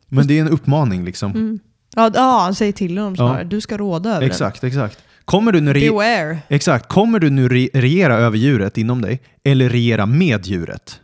Men 0.08 0.28
det 0.28 0.38
är 0.38 0.42
en 0.42 0.50
uppmaning 0.50 1.06
liksom. 1.06 1.32
Mm. 1.32 1.60
Ja, 1.96 2.12
ja, 2.14 2.40
han 2.44 2.56
säger 2.56 2.72
till 2.74 2.98
honom 2.98 3.16
snarare. 3.16 3.38
Ja. 3.42 3.44
Du 3.44 3.62
ska 3.62 3.78
råda 3.78 4.16
över 4.16 4.26
Exakt, 4.26 4.64
exakt. 4.64 5.00
Kommer 5.26 5.52
du 5.52 5.62
nu 5.62 5.74
den. 5.74 5.82
re- 5.84 5.90
Beware. 5.90 6.40
Exakt. 6.48 6.88
Kommer 6.88 7.20
du 7.20 7.30
nu 7.30 7.48
re- 7.48 7.70
regera 7.74 8.14
över 8.16 8.38
djuret 8.38 8.78
inom 8.78 9.02
dig 9.02 9.22
eller 9.44 9.70
regera 9.70 10.06
med 10.06 10.46
djuret? 10.48 11.00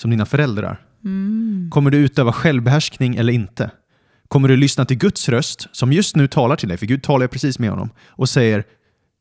Som 0.00 0.10
dina 0.10 0.26
föräldrar. 0.26 0.80
Mm. 1.04 1.68
Kommer 1.72 1.90
du 1.90 1.98
utöva 1.98 2.32
självbehärskning 2.32 3.16
eller 3.16 3.32
inte? 3.32 3.70
Kommer 4.28 4.48
du 4.48 4.56
lyssna 4.56 4.84
till 4.84 4.96
Guds 4.98 5.28
röst 5.28 5.68
som 5.72 5.92
just 5.92 6.16
nu 6.16 6.26
talar 6.26 6.56
till 6.56 6.68
dig, 6.68 6.78
för 6.78 6.86
Gud 6.86 7.02
talar 7.02 7.26
precis 7.26 7.58
med 7.58 7.70
honom, 7.70 7.90
och 8.06 8.28
säger 8.28 8.64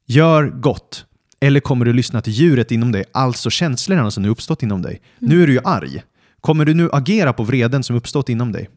gör 0.06 0.50
gott. 0.50 1.06
Eller 1.39 1.60
kommer 1.60 1.86
du 1.86 1.94
lyssna 1.94 2.22
till 2.22 2.34
djuret 2.34 2.72
inom 2.72 2.92
dig, 2.92 3.04
alltså 3.12 3.50
känslorna 3.50 4.12
som 4.12 4.24
nu 4.24 4.30
uppstått 4.30 4.63
inom 4.63 4.82
dig? 4.82 5.02
Nu 5.20 5.44
är 5.44 5.48
du 5.48 5.54
ju 5.54 5.60
arg. 5.63 6.04
Kommer 6.42 6.66
du 6.66 6.74
nu 6.74 6.89
agera 6.92 7.34
på 7.34 7.44
vreden 7.44 7.84
som 7.84 7.96
uppstått 7.96 8.30
inom 8.30 8.52
dig? 8.52 8.70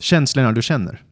Känslorna 0.00 0.52
du 0.52 0.62
känner. 0.62 1.02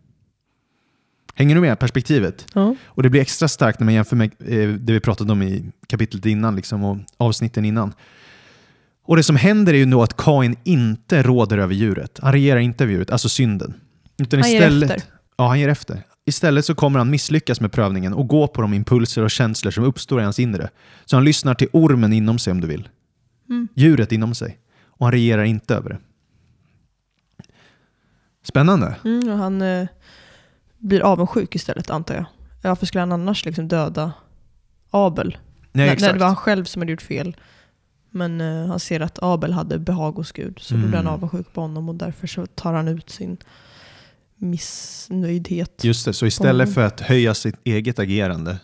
Hänger 1.34 1.54
du 1.54 1.60
med 1.60 1.78
perspektivet? 1.78 2.46
Ja. 2.54 2.74
Och 2.84 3.02
det 3.02 3.10
blir 3.10 3.20
extra 3.20 3.48
starkt 3.48 3.80
när 3.80 3.84
man 3.84 3.94
jämför 3.94 4.16
med 4.16 4.30
eh, 4.40 4.68
det 4.68 4.92
vi 4.92 5.00
pratade 5.00 5.32
om 5.32 5.42
i 5.42 5.64
kapitlet 5.86 6.26
innan 6.26 6.56
liksom, 6.56 6.84
och 6.84 6.98
avsnitten 7.16 7.64
innan. 7.64 7.92
Och 9.04 9.16
det 9.16 9.22
som 9.22 9.36
händer 9.36 9.74
är 9.74 9.78
ju 9.78 9.84
då 9.84 10.02
att 10.02 10.16
Kain 10.16 10.56
inte 10.64 11.22
råder 11.22 11.58
över 11.58 11.74
djuret. 11.74 12.18
Han 12.22 12.32
regerar 12.32 12.60
inte 12.60 12.84
över 12.84 12.92
djuret, 12.92 13.10
alltså 13.10 13.28
synden. 13.28 13.74
Utan 14.18 14.40
Han 14.40 14.50
ger 14.50 14.82
efter. 14.82 15.02
Ja, 15.36 15.48
han 15.48 15.60
ger 15.60 15.68
efter. 15.68 16.02
Istället 16.28 16.64
så 16.64 16.74
kommer 16.74 16.98
han 16.98 17.10
misslyckas 17.10 17.60
med 17.60 17.72
prövningen 17.72 18.14
och 18.14 18.28
gå 18.28 18.46
på 18.46 18.62
de 18.62 18.74
impulser 18.74 19.22
och 19.22 19.30
känslor 19.30 19.70
som 19.70 19.84
uppstår 19.84 20.20
i 20.20 20.24
hans 20.24 20.38
inre. 20.38 20.70
Så 21.04 21.16
han 21.16 21.24
lyssnar 21.24 21.54
till 21.54 21.68
ormen 21.72 22.12
inom 22.12 22.38
sig 22.38 22.50
om 22.50 22.60
du 22.60 22.66
vill. 22.66 22.88
Mm. 23.48 23.68
Djuret 23.74 24.12
inom 24.12 24.34
sig. 24.34 24.58
Och 24.86 25.06
han 25.06 25.12
regerar 25.12 25.44
inte 25.44 25.74
över 25.74 25.90
det. 25.90 25.98
Spännande. 28.42 28.96
Mm, 29.04 29.28
och 29.28 29.38
han 29.38 29.62
eh, 29.62 29.86
blir 30.78 31.00
avundsjuk 31.00 31.54
istället 31.54 31.90
antar 31.90 32.14
jag. 32.14 32.26
Varför 32.62 32.86
skulle 32.86 33.00
han 33.02 33.12
annars 33.12 33.44
liksom 33.44 33.68
döda 33.68 34.12
Abel? 34.90 35.38
Nej, 35.72 35.88
när, 35.88 36.00
när 36.00 36.12
det 36.12 36.18
var 36.18 36.26
han 36.26 36.36
själv 36.36 36.64
som 36.64 36.82
hade 36.82 36.92
gjort 36.92 37.02
fel. 37.02 37.36
Men 38.10 38.40
eh, 38.40 38.66
han 38.66 38.80
ser 38.80 39.00
att 39.00 39.18
Abel 39.22 39.52
hade 39.52 39.78
behag 39.78 40.12
hos 40.12 40.32
Gud. 40.32 40.58
Så 40.60 40.74
då 40.74 40.80
blir 40.80 40.96
han 40.96 41.00
Mm. 41.06 41.12
avundsjuk 41.14 41.52
på 41.52 41.60
honom 41.60 41.88
och 41.88 41.94
därför 41.94 42.26
så 42.26 42.46
tar 42.46 42.72
han 42.74 42.88
ut 42.88 43.10
sin 43.10 43.36
missnöjdhet. 44.36 45.84
Just 45.84 46.04
det, 46.04 46.12
så 46.12 46.26
istället 46.26 46.74
för 46.74 46.86
att 46.86 47.00
höja 47.00 47.34
sitt 47.34 47.54
eget 47.64 47.98
agerande 47.98 48.58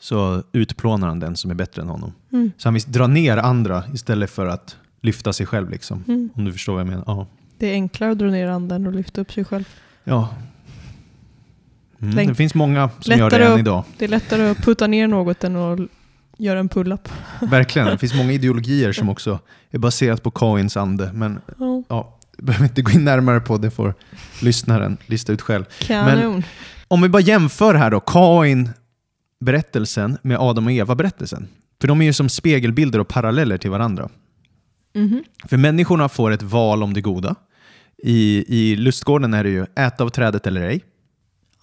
så 0.00 0.42
utplånar 0.52 1.08
han 1.08 1.20
den 1.20 1.36
som 1.36 1.50
är 1.50 1.54
bättre 1.54 1.82
än 1.82 1.88
honom. 1.88 2.12
Mm. 2.32 2.52
Så 2.56 2.66
han 2.68 2.74
vill 2.74 2.82
dra 2.86 3.06
ner 3.06 3.36
andra 3.36 3.84
istället 3.94 4.30
för 4.30 4.46
att 4.46 4.76
lyfta 5.02 5.32
sig 5.32 5.46
själv. 5.46 5.70
Liksom. 5.70 6.04
Mm. 6.08 6.30
Om 6.34 6.44
du 6.44 6.52
förstår 6.52 6.72
vad 6.72 6.80
jag 6.80 6.86
menar. 6.88 7.04
Ja. 7.06 7.26
Det 7.58 7.66
är 7.70 7.72
enklare 7.72 8.12
att 8.12 8.18
dra 8.18 8.26
ner 8.26 8.46
anden 8.48 8.86
och 8.86 8.92
lyfta 8.92 9.20
upp 9.20 9.32
sig 9.32 9.44
själv. 9.44 9.68
ja. 10.04 10.28
Mm. 12.02 12.26
Det 12.28 12.34
finns 12.34 12.54
många 12.54 12.90
som 13.00 13.10
gör 13.18 13.18
det 13.18 13.24
Lättare 13.24 13.44
än 13.46 13.52
att- 13.52 13.58
idag. 13.58 13.84
Det 13.98 14.04
är 14.04 14.08
lättare 14.08 14.48
att 14.48 14.58
putta 14.58 14.86
ner 14.86 15.06
något 15.08 15.44
än 15.44 15.56
att 15.56 15.80
göra 16.38 16.58
en 16.60 16.68
pull-up. 16.68 17.08
Verkligen. 17.42 17.88
Det 17.88 17.98
finns 17.98 18.14
många 18.14 18.32
ideologier 18.38 18.92
som 18.92 19.08
också 19.08 19.38
är 19.70 19.78
baserat 19.78 20.22
på 20.22 20.30
Kains 20.30 20.76
ande. 20.76 21.10
Men 21.14 21.40
Ja. 21.58 21.82
ja, 21.88 22.18
behöver 22.42 22.66
inte 22.66 22.82
gå 22.82 22.90
in 22.90 23.04
närmare 23.04 23.40
på 23.40 23.58
det. 23.58 23.70
får 23.70 23.94
lyssnaren 24.42 24.96
lista 25.06 25.32
ut 25.32 25.42
själv. 25.42 25.64
Kanon. 25.78 26.42
Om 26.88 27.02
vi 27.02 27.08
bara 27.08 27.22
jämför 27.22 27.74
här 27.74 27.90
då, 27.90 28.00
Kain-berättelsen 28.00 30.18
med 30.22 30.38
Adam 30.40 30.66
och 30.66 30.72
Eva-berättelsen. 30.72 31.48
För 31.80 31.88
de 31.88 32.00
är 32.00 32.04
ju 32.04 32.12
som 32.12 32.28
spegelbilder 32.28 32.98
och 32.98 33.08
paralleller 33.08 33.58
till 33.58 33.70
varandra. 33.70 34.08
Mhm. 34.94 35.24
För 35.44 35.56
människorna 35.56 36.08
får 36.08 36.30
ett 36.30 36.42
val 36.42 36.82
om 36.82 36.94
det 36.94 37.00
goda. 37.00 37.34
I, 38.02 38.44
I 38.48 38.76
lustgården 38.76 39.34
är 39.34 39.44
det 39.44 39.50
ju 39.50 39.66
äta 39.76 40.04
av 40.04 40.08
trädet 40.08 40.46
eller 40.46 40.62
ej. 40.62 40.84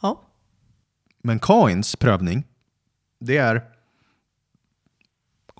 Ja. 0.02 0.22
Men 1.24 1.40
Kains 1.40 1.96
prövning, 1.96 2.44
det 3.20 3.38
är 3.38 3.62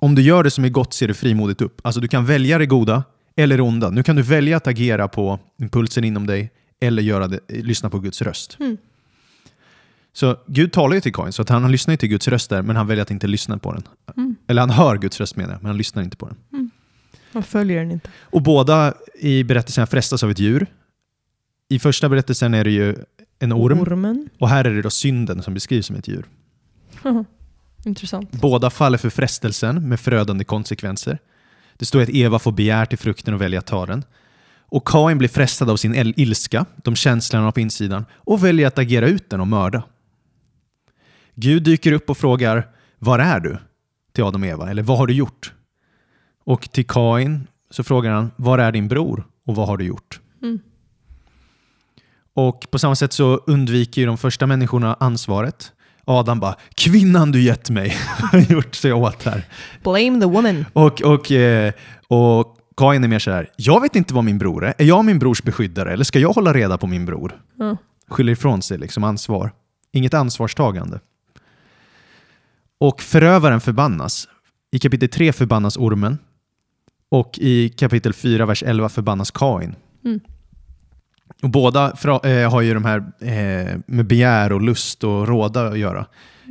om 0.00 0.14
du 0.14 0.22
gör 0.22 0.44
det 0.44 0.50
som 0.50 0.64
är 0.64 0.68
gott 0.68 0.94
ser 0.94 1.08
du 1.08 1.14
frimodigt 1.14 1.60
upp. 1.60 1.80
Alltså 1.84 2.00
du 2.00 2.08
kan 2.08 2.26
välja 2.26 2.58
det 2.58 2.66
goda 2.66 3.04
eller 3.38 3.60
onda. 3.60 3.90
Nu 3.90 4.02
kan 4.02 4.16
du 4.16 4.22
välja 4.22 4.56
att 4.56 4.66
agera 4.66 5.08
på 5.08 5.38
impulsen 5.58 6.04
inom 6.04 6.26
dig 6.26 6.50
eller 6.80 7.02
göra 7.02 7.28
det, 7.28 7.40
lyssna 7.48 7.90
på 7.90 7.98
Guds 7.98 8.22
röst. 8.22 8.56
Mm. 8.60 8.76
Så 10.12 10.36
Gud 10.46 10.72
talar 10.72 10.94
ju 10.94 11.00
till 11.00 11.12
Kain, 11.12 11.32
så 11.32 11.42
att 11.42 11.48
han 11.48 11.72
lyssnar 11.72 11.96
till 11.96 12.08
Guds 12.08 12.28
röst 12.28 12.50
där, 12.50 12.62
men 12.62 12.76
han 12.76 12.86
väljer 12.86 13.02
att 13.02 13.10
inte 13.10 13.26
lyssna 13.26 13.58
på 13.58 13.72
den. 13.72 13.82
Mm. 14.16 14.36
Eller 14.46 14.60
han 14.62 14.70
hör 14.70 14.96
Guds 14.96 15.20
röst 15.20 15.36
menar 15.36 15.52
jag, 15.52 15.62
men 15.62 15.66
han 15.66 15.76
lyssnar 15.78 16.02
inte 16.02 16.16
på 16.16 16.26
den. 16.26 16.70
Man 17.32 17.42
följer 17.42 17.78
den 17.78 17.90
inte. 17.90 18.10
Och 18.20 18.42
båda 18.42 18.94
i 19.20 19.44
berättelsen 19.44 19.86
frestas 19.86 20.22
av 20.22 20.30
ett 20.30 20.38
djur. 20.38 20.66
I 21.68 21.78
första 21.78 22.08
berättelsen 22.08 22.54
är 22.54 22.64
det 22.64 22.70
ju 22.70 22.96
en 23.38 23.52
orm 23.52 23.80
Ormen. 23.80 24.28
och 24.38 24.48
här 24.48 24.64
är 24.64 24.74
det 24.74 24.82
då 24.82 24.90
synden 24.90 25.42
som 25.42 25.54
beskrivs 25.54 25.86
som 25.86 25.96
ett 25.96 26.08
djur. 26.08 26.24
Intressant. 27.84 28.32
Båda 28.32 28.70
faller 28.70 28.98
för 28.98 29.10
frestelsen 29.10 29.88
med 29.88 30.00
förödande 30.00 30.44
konsekvenser. 30.44 31.18
Det 31.78 31.86
står 31.86 32.02
att 32.02 32.08
Eva 32.08 32.38
får 32.38 32.52
begär 32.52 32.86
till 32.86 32.98
frukten 32.98 33.34
och 33.34 33.40
välja 33.40 33.58
att 33.58 33.66
ta 33.66 33.86
den. 33.86 34.04
Och 34.70 34.88
Kain 34.88 35.18
blir 35.18 35.28
frestad 35.28 35.70
av 35.70 35.76
sin 35.76 35.94
ilska, 36.16 36.66
de 36.76 36.96
känslorna 36.96 37.52
på 37.52 37.60
insidan, 37.60 38.04
och 38.12 38.44
väljer 38.44 38.66
att 38.66 38.78
agera 38.78 39.06
ut 39.06 39.30
den 39.30 39.40
och 39.40 39.46
mörda. 39.46 39.82
Gud 41.34 41.62
dyker 41.62 41.92
upp 41.92 42.10
och 42.10 42.18
frågar 42.18 42.68
Var 42.98 43.18
är 43.18 43.40
du? 43.40 43.58
till 44.12 44.24
Adam 44.24 44.42
och 44.42 44.48
Eva, 44.48 44.70
eller 44.70 44.82
vad 44.82 44.98
har 44.98 45.06
du 45.06 45.14
gjort? 45.14 45.52
Och 46.44 46.70
till 46.72 46.86
Kain 46.86 47.46
så 47.70 47.84
frågar 47.84 48.10
han 48.10 48.30
Var 48.36 48.58
är 48.58 48.72
din 48.72 48.88
bror 48.88 49.26
och 49.46 49.54
vad 49.54 49.66
har 49.66 49.76
du 49.76 49.84
gjort? 49.84 50.20
Mm. 50.42 50.60
Och 52.34 52.70
på 52.70 52.78
samma 52.78 52.96
sätt 52.96 53.12
så 53.12 53.36
undviker 53.36 54.06
de 54.06 54.18
första 54.18 54.46
människorna 54.46 54.96
ansvaret. 55.00 55.72
Adam 56.08 56.40
bara 56.40 56.54
“Kvinnan 56.74 57.32
du 57.32 57.40
gett 57.40 57.70
mig 57.70 57.96
har 58.32 58.38
gjort 58.38 58.74
sig 58.74 58.92
åt 58.92 59.22
här”. 59.22 59.44
Blame 59.82 60.20
the 60.20 60.26
woman. 60.26 60.64
Och, 60.72 61.02
och, 61.02 61.32
eh, 61.32 61.72
och 62.08 62.56
Kain 62.76 63.04
är 63.04 63.08
mer 63.08 63.18
så 63.18 63.30
här, 63.30 63.50
jag 63.56 63.80
vet 63.80 63.96
inte 63.96 64.14
vad 64.14 64.24
min 64.24 64.38
bror 64.38 64.64
är. 64.64 64.74
Är 64.78 64.84
jag 64.84 65.04
min 65.04 65.18
brors 65.18 65.42
beskyddare 65.42 65.92
eller 65.92 66.04
ska 66.04 66.18
jag 66.18 66.32
hålla 66.32 66.52
reda 66.52 66.78
på 66.78 66.86
min 66.86 67.06
bror? 67.06 67.40
Ja. 67.58 67.76
Skyller 68.08 68.32
ifrån 68.32 68.62
sig 68.62 68.78
liksom 68.78 69.04
ansvar. 69.04 69.52
Inget 69.92 70.14
ansvarstagande. 70.14 71.00
Och 72.80 73.02
förövaren 73.02 73.60
förbannas. 73.60 74.28
I 74.70 74.78
kapitel 74.78 75.08
3 75.08 75.32
förbannas 75.32 75.76
ormen. 75.76 76.18
Och 77.10 77.38
i 77.38 77.68
kapitel 77.68 78.12
4, 78.12 78.46
vers 78.46 78.62
11 78.62 78.88
förbannas 78.88 79.30
Kain. 79.30 79.74
Mm. 80.04 80.20
Och 81.42 81.50
båda 81.50 81.92
eh, 82.24 82.50
har 82.50 82.60
ju 82.60 82.74
de 82.74 82.84
här 82.84 82.98
eh, 83.20 83.78
med 83.86 84.06
begär 84.06 84.52
och 84.52 84.60
lust 84.60 85.04
och 85.04 85.28
råda 85.28 85.68
att 85.68 85.78
göra. 85.78 86.06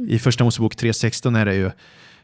I 0.07 0.19
första 0.19 0.43
Mosebok 0.43 0.75
3.16 0.75 1.39
är 1.39 1.45
det 1.45 1.55
ju 1.55 1.71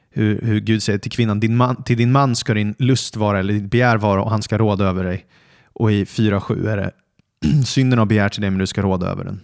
hur, 0.10 0.42
hur 0.42 0.60
Gud 0.60 0.84
säger 0.84 1.00
till 1.00 1.12
kvinnan, 1.12 1.40
din 1.40 1.58
man, 1.58 1.84
till 1.84 1.98
din 1.98 2.12
man 2.12 2.36
ska 2.36 2.54
din 2.54 2.76
lust 2.78 3.16
vara, 3.16 3.40
eller 3.40 3.54
ditt 3.54 3.72
begär 3.72 3.98
vara, 3.98 4.24
och 4.24 4.30
han 4.32 4.42
ska 4.42 4.58
råda 4.58 4.86
över 4.86 5.04
dig. 5.04 5.26
Och 5.74 5.92
i 5.92 6.04
4.7 6.04 6.70
är 6.70 6.78
det, 6.78 6.92
synden 7.66 8.00
har 8.00 8.06
begär 8.06 8.30
till 8.30 8.42
dig, 8.42 8.50
men 8.50 8.60
du 8.60 8.68
ska 8.68 8.82
råda 8.82 9.08
över 9.08 9.24
den. 9.24 9.40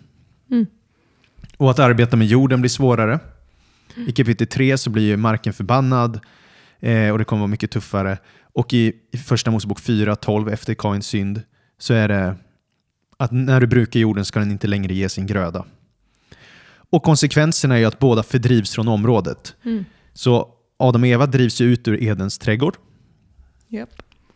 Mm. 0.52 0.66
Och 1.58 1.72
att 1.72 1.80
arbeta 1.80 2.18
med 2.18 2.28
jorden 2.28 2.62
blir 2.62 2.70
svårare. 2.70 3.20
I 4.08 4.12
kapitel 4.12 4.48
3 4.48 4.78
så 4.78 4.90
blir 4.90 5.04
ju 5.04 5.18
marken 5.18 5.54
förbannad 5.54 6.20
eh, 6.80 7.10
och 7.10 7.18
det 7.18 7.24
kommer 7.24 7.40
vara 7.40 7.48
mycket 7.48 7.72
tuffare. 7.72 8.18
Och 8.54 8.74
i, 8.74 8.94
i 9.12 9.18
första 9.18 9.52
Mosebok 9.52 9.80
4.12 9.80 10.52
efter 10.52 10.74
Kains 10.74 11.08
synd 11.08 11.42
så 11.78 11.94
är 11.94 12.08
det 12.08 12.36
att 13.20 13.32
när 13.32 13.62
du 13.62 13.68
brukar 13.68 14.00
jorden 14.00 14.26
ska 14.26 14.40
den 14.40 14.52
inte 14.52 14.68
längre 14.68 14.94
ge 14.94 15.10
sin 15.10 15.26
gröda. 15.28 15.66
Och 16.92 17.04
konsekvenserna 17.04 17.76
är 17.76 17.80
ju 17.80 17.86
att 17.86 18.00
båda 18.00 18.24
fördrivs 18.24 18.72
från 18.76 18.88
området. 18.88 19.56
Mm. 19.66 19.86
Så 20.14 20.50
Adam 20.78 21.02
och 21.04 21.08
Eva 21.08 21.26
drivs 21.26 21.62
ju 21.62 21.66
ut 21.74 21.88
ur 21.88 22.04
Edens 22.04 22.38
trädgård 22.38 22.78
Japp. 23.68 23.90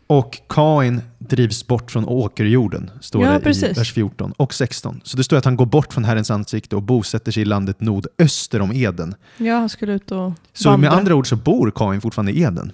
och 0.06 0.38
Kain 0.48 1.00
drivs 1.18 1.66
bort 1.66 1.90
från 1.90 2.04
åkerjorden, 2.08 2.90
står 3.00 3.22
Ja, 3.24 3.30
det 3.30 3.36
i 3.38 3.40
precis. 3.40 3.78
vers 3.78 3.92
14 3.92 4.32
och 4.36 4.54
16. 4.54 5.00
Så 5.04 5.16
det 5.16 5.24
står 5.24 5.36
att 5.36 5.44
han 5.44 5.56
går 5.56 5.66
bort 5.66 5.92
från 5.92 6.04
Herrens 6.04 6.30
ansikte 6.30 6.76
och 6.76 6.82
bosätter 6.82 7.32
sig 7.32 7.42
i 7.42 7.44
landet 7.44 7.80
Nod 7.80 8.06
öster 8.18 8.60
om 8.60 8.72
Eden. 8.72 9.14
Ja, 9.36 9.54
han 9.58 9.68
skulle 9.68 9.92
ut 9.92 10.10
och 10.12 10.32
Så 10.52 10.76
med 10.76 10.92
andra 10.92 11.14
ord 11.14 11.28
så 11.28 11.36
bor 11.36 11.70
Kain 11.74 12.00
fortfarande 12.00 12.32
i 12.32 12.42
Eden. 12.42 12.72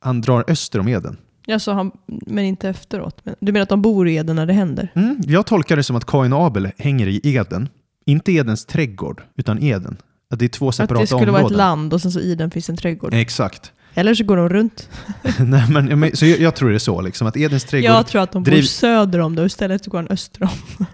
Han 0.00 0.20
drar 0.20 0.44
öster 0.48 0.78
om 0.80 0.88
Eden. 0.88 1.16
Ja, 1.48 1.58
så 1.58 1.72
han, 1.72 1.90
men 2.06 2.44
inte 2.44 2.68
efteråt. 2.68 3.22
Du 3.40 3.52
menar 3.52 3.62
att 3.62 3.68
de 3.68 3.82
bor 3.82 4.08
i 4.08 4.16
Eden 4.16 4.36
när 4.36 4.46
det 4.46 4.52
händer? 4.52 4.92
Mm, 4.94 5.16
jag 5.26 5.46
tolkar 5.46 5.76
det 5.76 5.82
som 5.82 5.96
att 5.96 6.04
Kain 6.04 6.32
och 6.32 6.46
Abel 6.46 6.68
hänger 6.78 7.06
i 7.06 7.20
Eden. 7.24 7.68
Inte 8.06 8.32
Edens 8.32 8.64
trädgård, 8.66 9.22
utan 9.36 9.62
Eden. 9.62 9.96
Att 10.30 10.38
det 10.38 10.44
är 10.44 10.48
två 10.48 10.68
Att 10.68 10.74
separata 10.74 11.00
det 11.00 11.06
skulle 11.06 11.20
vara 11.32 11.36
områden. 11.42 11.54
ett 11.54 11.58
land 11.58 11.94
och 11.94 12.02
sen 12.02 12.12
så 12.12 12.20
i 12.20 12.34
den 12.34 12.50
finns 12.50 12.70
en 12.70 12.76
trädgård. 12.76 13.14
Exakt. 13.14 13.72
Eller 13.94 14.14
så 14.14 14.24
går 14.24 14.36
de 14.36 14.48
runt. 14.48 14.88
Nej, 15.38 15.96
men, 15.96 16.16
så 16.16 16.26
jag, 16.26 16.38
jag 16.40 16.54
tror 16.54 16.68
det 16.68 16.74
är 16.74 16.78
så, 16.78 17.00
liksom, 17.00 17.26
att 17.26 17.36
Edens 17.36 17.64
trädgård... 17.64 17.90
Jag 17.90 18.06
tror 18.06 18.22
att 18.22 18.32
de 18.32 18.42
bor 18.42 18.50
driv- 18.52 18.62
söder 18.62 19.18
om 19.18 19.34
det 19.34 19.42
och 19.42 19.46
istället 19.46 19.84
så 19.84 19.90
går 19.90 19.98
han 19.98 20.08
öster 20.08 20.42
om. 20.42 20.86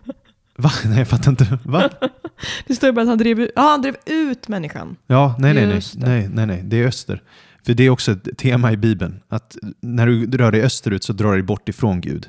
Va? 0.57 0.71
Nej, 0.85 0.99
jag 0.99 1.09
fattar 1.09 1.31
inte. 1.31 1.59
Va? 1.65 1.91
Det 2.67 2.75
står 2.75 2.87
ju 2.89 2.93
bara 2.93 3.03
att 3.03 3.09
han 3.09 3.19
drev, 3.19 3.41
ut- 3.41 3.51
ja, 3.57 3.63
han 3.63 3.83
drev 3.83 3.97
ut 4.07 4.49
människan. 4.49 4.97
Ja, 5.07 5.35
nej, 5.39 5.55
nej, 5.55 5.67
nej, 5.67 5.81
nej, 5.95 6.29
nej, 6.33 6.47
nej, 6.47 6.61
det 6.65 6.83
är 6.83 6.87
öster. 6.87 7.23
För 7.67 7.75
det 7.75 7.85
är 7.85 7.91
också 7.91 8.13
ett 8.13 8.39
tema 8.39 8.73
i 8.73 8.77
Bibeln, 8.77 9.21
att 9.29 9.57
när 9.81 10.07
du 10.07 10.27
rör 10.27 10.53
dig 10.53 10.63
österut 10.63 11.05
så 11.05 11.13
drar 11.13 11.29
du 11.31 11.37
dig 11.37 11.43
bort 11.43 11.69
ifrån 11.69 12.01
Gud. 12.01 12.29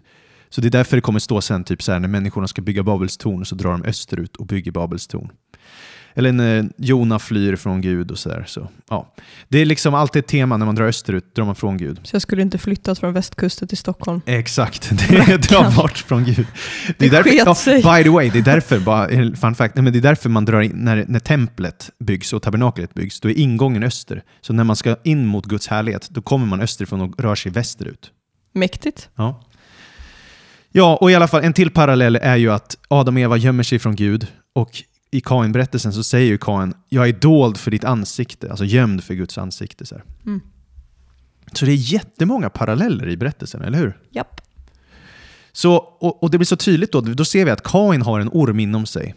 Så 0.49 0.61
det 0.61 0.67
är 0.67 0.71
därför 0.71 0.97
det 0.97 1.01
kommer 1.01 1.19
stå 1.19 1.41
sen, 1.41 1.63
typ 1.63 1.83
så 1.83 1.91
här, 1.91 1.99
när 1.99 2.07
människorna 2.07 2.47
ska 2.47 2.61
bygga 2.61 2.83
Babels 2.83 3.17
torn 3.17 3.45
så 3.45 3.55
drar 3.55 3.71
de 3.71 3.83
österut 3.83 4.35
och 4.35 4.45
bygger 4.45 4.71
Babels 4.71 5.07
torn. 5.07 5.31
Eller 6.15 6.31
när 6.31 6.69
Jona 6.77 7.19
flyr 7.19 7.55
från 7.55 7.81
Gud 7.81 8.11
och 8.11 8.17
sådär. 8.17 8.43
Så, 8.47 8.69
ja. 8.89 9.13
Det 9.49 9.57
är 9.59 9.65
liksom 9.65 9.93
alltid 9.93 10.19
ett 10.19 10.27
tema, 10.27 10.57
när 10.57 10.65
man 10.65 10.75
drar 10.75 10.85
österut 10.85 11.35
drar 11.35 11.45
man 11.45 11.55
från 11.55 11.77
Gud. 11.77 11.99
Så 12.03 12.15
jag 12.15 12.21
skulle 12.21 12.41
inte 12.41 12.57
flyttat 12.57 12.99
från 12.99 13.13
västkusten 13.13 13.67
till 13.67 13.77
Stockholm. 13.77 14.21
Exakt, 14.25 14.89
det 15.09 15.15
är 15.15 15.37
dra 15.37 15.71
bort 15.71 15.97
från 15.97 16.23
Gud. 16.23 16.47
Det 16.97 17.05
är 17.05 17.09
Det 17.09 17.15
därför, 17.17 17.31
ja, 17.45 17.55
sig. 17.55 17.75
by 17.75 18.03
the 18.03 18.09
way, 18.09 18.29
det 18.29 18.39
är 18.39 18.43
därför, 18.43 18.79
bara, 18.79 19.07
fun 19.35 19.55
fact, 19.55 19.75
nej, 19.75 19.83
men 19.83 19.93
det 19.93 19.99
är 19.99 20.01
därför 20.01 20.29
man 20.29 20.45
drar 20.45 20.61
in, 20.61 20.71
när, 20.75 21.05
när 21.07 21.19
templet 21.19 21.89
byggs 21.99 22.33
och 22.33 22.41
tabernaklet 22.41 22.93
byggs, 22.93 23.19
då 23.19 23.29
är 23.29 23.37
ingången 23.37 23.83
öster. 23.83 24.23
Så 24.41 24.53
när 24.53 24.63
man 24.63 24.75
ska 24.75 24.95
in 25.03 25.25
mot 25.25 25.45
Guds 25.45 25.67
härlighet, 25.67 26.07
då 26.09 26.21
kommer 26.21 26.45
man 26.45 26.61
österifrån 26.61 27.01
och 27.01 27.19
rör 27.19 27.35
sig 27.35 27.51
västerut. 27.51 28.11
Mäktigt. 28.53 29.09
Ja. 29.15 29.43
ja, 30.71 30.95
och 31.01 31.11
i 31.11 31.15
alla 31.15 31.27
fall 31.27 31.43
en 31.43 31.53
till 31.53 31.69
parallell 31.69 32.15
är 32.15 32.35
ju 32.35 32.51
att 32.51 32.77
Adam 32.87 33.15
och 33.15 33.21
Eva 33.21 33.37
gömmer 33.37 33.63
sig 33.63 33.79
från 33.79 33.95
Gud 33.95 34.27
och 34.55 34.83
i 35.13 35.21
Kain-berättelsen 35.21 35.93
så 35.93 36.03
säger 36.03 36.27
ju 36.27 36.37
Kain, 36.37 36.73
jag 36.89 37.07
är 37.07 37.13
dold 37.13 37.57
för 37.57 37.71
ditt 37.71 37.83
ansikte, 37.83 38.49
alltså 38.49 38.65
gömd 38.65 39.03
för 39.03 39.13
Guds 39.13 39.37
ansikte. 39.37 39.85
Så. 39.85 39.95
Mm. 40.25 40.41
så 41.53 41.65
det 41.65 41.71
är 41.71 41.93
jättemånga 41.93 42.49
paralleller 42.49 43.09
i 43.09 43.17
berättelsen, 43.17 43.61
eller 43.61 43.77
hur? 43.77 43.97
Japp. 44.09 44.41
Så, 45.51 45.75
och, 45.75 46.23
och 46.23 46.31
det 46.31 46.37
blir 46.37 46.45
så 46.45 46.55
tydligt 46.55 46.91
då, 46.91 47.01
då 47.01 47.25
ser 47.25 47.45
vi 47.45 47.51
att 47.51 47.63
Kain 47.63 48.01
har 48.01 48.19
en 48.19 48.29
orm 48.29 48.59
inom 48.59 48.85
sig. 48.85 49.15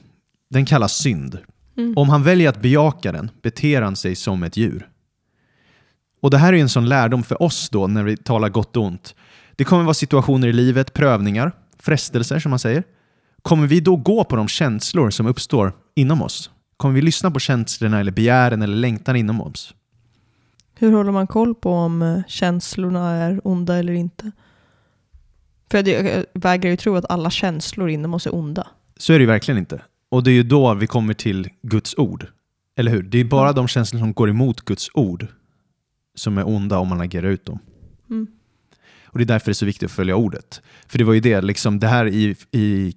Den 0.50 0.66
kallas 0.66 0.96
synd. 0.96 1.38
Mm. 1.76 1.94
Om 1.96 2.08
han 2.08 2.22
väljer 2.22 2.48
att 2.48 2.62
bejaka 2.62 3.12
den 3.12 3.30
beter 3.42 3.82
han 3.82 3.96
sig 3.96 4.14
som 4.14 4.42
ett 4.42 4.56
djur. 4.56 4.88
Och 6.22 6.30
det 6.30 6.38
här 6.38 6.52
är 6.52 6.56
en 6.56 6.68
sån 6.68 6.88
lärdom 6.88 7.22
för 7.22 7.42
oss 7.42 7.68
då 7.68 7.86
när 7.86 8.02
vi 8.02 8.16
talar 8.16 8.48
gott 8.48 8.76
och 8.76 8.82
ont. 8.82 9.14
Det 9.56 9.64
kommer 9.64 9.84
vara 9.84 9.94
situationer 9.94 10.48
i 10.48 10.52
livet, 10.52 10.92
prövningar, 10.92 11.52
frestelser 11.78 12.38
som 12.38 12.50
man 12.50 12.58
säger. 12.58 12.84
Kommer 13.46 13.66
vi 13.66 13.80
då 13.80 13.96
gå 13.96 14.24
på 14.24 14.36
de 14.36 14.48
känslor 14.48 15.10
som 15.10 15.26
uppstår 15.26 15.72
inom 15.94 16.22
oss? 16.22 16.50
Kommer 16.76 16.94
vi 16.94 17.02
lyssna 17.02 17.30
på 17.30 17.38
känslorna 17.38 18.00
eller 18.00 18.12
begären 18.12 18.62
eller 18.62 18.76
längtan 18.76 19.16
inom 19.16 19.40
oss? 19.40 19.74
Hur 20.74 20.92
håller 20.92 21.12
man 21.12 21.26
koll 21.26 21.54
på 21.54 21.70
om 21.72 22.02
eh, 22.02 22.20
känslorna 22.28 23.10
är 23.10 23.40
onda 23.44 23.76
eller 23.76 23.92
inte? 23.92 24.32
För 25.70 25.88
jag, 25.88 26.06
jag 26.06 26.24
vägrar 26.34 26.70
ju 26.70 26.76
tro 26.76 26.96
att 26.96 27.10
alla 27.10 27.30
känslor 27.30 27.88
inom 27.88 28.14
oss 28.14 28.26
är 28.26 28.34
onda. 28.34 28.66
Så 28.96 29.12
är 29.12 29.18
det 29.18 29.22
ju 29.22 29.26
verkligen 29.26 29.58
inte. 29.58 29.82
Och 30.08 30.22
det 30.22 30.30
är 30.30 30.34
ju 30.34 30.42
då 30.42 30.74
vi 30.74 30.86
kommer 30.86 31.14
till 31.14 31.48
Guds 31.62 31.94
ord. 31.98 32.26
Eller 32.76 32.90
hur? 32.90 33.02
Det 33.02 33.18
är 33.18 33.24
bara 33.24 33.48
Mm. 33.48 33.54
de 33.54 33.68
känslor 33.68 34.00
som 34.00 34.12
går 34.12 34.30
emot 34.30 34.60
Guds 34.60 34.88
ord 34.94 35.26
som 36.14 36.38
är 36.38 36.48
onda 36.48 36.78
om 36.78 36.88
man 36.88 37.00
agerar 37.00 37.28
ut 37.28 37.44
dem. 37.44 37.58
Mm. 38.10 38.26
Och 39.06 39.18
det 39.18 39.24
är 39.24 39.26
därför 39.26 39.46
det 39.46 39.52
är 39.52 39.54
så 39.54 39.66
viktigt 39.66 39.86
att 39.86 39.96
följa 39.96 40.16
ordet. 40.16 40.62
För 40.86 40.98
det 40.98 41.04
var 41.04 41.14
ju 41.14 41.20
det, 41.20 41.40
liksom 41.40 41.78
det 41.78 41.86
här 41.86 42.06
i, 42.06 42.36
i 42.52 42.94